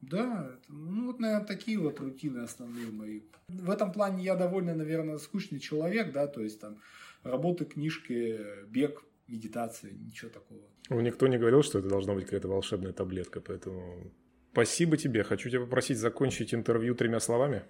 Да, 0.01 0.55
ну 0.69 1.07
вот, 1.07 1.19
наверное, 1.19 1.45
такие 1.45 1.77
вот 1.77 1.99
рутины 1.99 2.39
основные 2.39 2.87
мои. 2.87 3.21
В 3.49 3.69
этом 3.69 3.91
плане 3.91 4.23
я 4.23 4.35
довольно, 4.35 4.73
наверное, 4.73 5.17
скучный 5.17 5.59
человек, 5.59 6.13
да, 6.13 6.27
то 6.27 6.41
есть 6.41 6.59
там 6.59 6.77
работа, 7.23 7.65
книжки, 7.65 8.39
бег, 8.67 9.03
медитация, 9.27 9.91
ничего 9.91 10.29
такого. 10.31 10.61
Ну, 10.89 11.01
никто 11.01 11.27
не 11.27 11.37
говорил, 11.37 11.63
что 11.63 11.79
это 11.79 11.89
должна 11.89 12.13
быть 12.13 12.25
какая-то 12.25 12.47
волшебная 12.47 12.93
таблетка, 12.93 13.41
поэтому 13.41 14.11
спасибо 14.53 14.97
тебе. 14.97 15.23
Хочу 15.23 15.49
тебя 15.49 15.61
попросить 15.61 15.97
закончить 15.97 16.53
интервью 16.53 16.95
тремя 16.95 17.19
словами, 17.19 17.63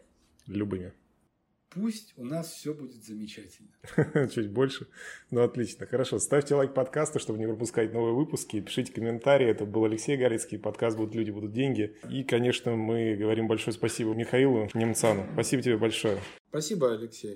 любыми. 0.45 0.93
Пусть 1.69 2.13
у 2.17 2.25
нас 2.25 2.51
все 2.51 2.73
будет 2.73 3.03
замечательно. 3.03 3.69
Чуть 4.29 4.49
больше. 4.49 4.87
Ну, 5.29 5.43
отлично. 5.43 5.85
Хорошо. 5.85 6.17
Ставьте 6.17 6.55
лайк 6.55 6.73
подкасту, 6.73 7.19
чтобы 7.19 7.37
не 7.37 7.45
пропускать 7.45 7.93
новые 7.93 8.15
выпуски. 8.15 8.59
Пишите 8.59 8.91
комментарии. 8.91 9.47
Это 9.47 9.65
был 9.65 9.85
Алексей 9.85 10.17
Галицкий. 10.17 10.57
Подкаст 10.57 10.97
«Будут 10.97 11.13
люди, 11.13 11.29
будут 11.29 11.53
деньги». 11.53 11.95
И, 12.09 12.23
конечно, 12.23 12.75
мы 12.75 13.15
говорим 13.15 13.47
большое 13.47 13.73
спасибо 13.73 14.15
Михаилу 14.15 14.67
Немцану. 14.73 15.27
Спасибо 15.33 15.61
тебе 15.61 15.77
большое. 15.77 16.17
Спасибо, 16.49 16.91
Алексей. 16.91 17.27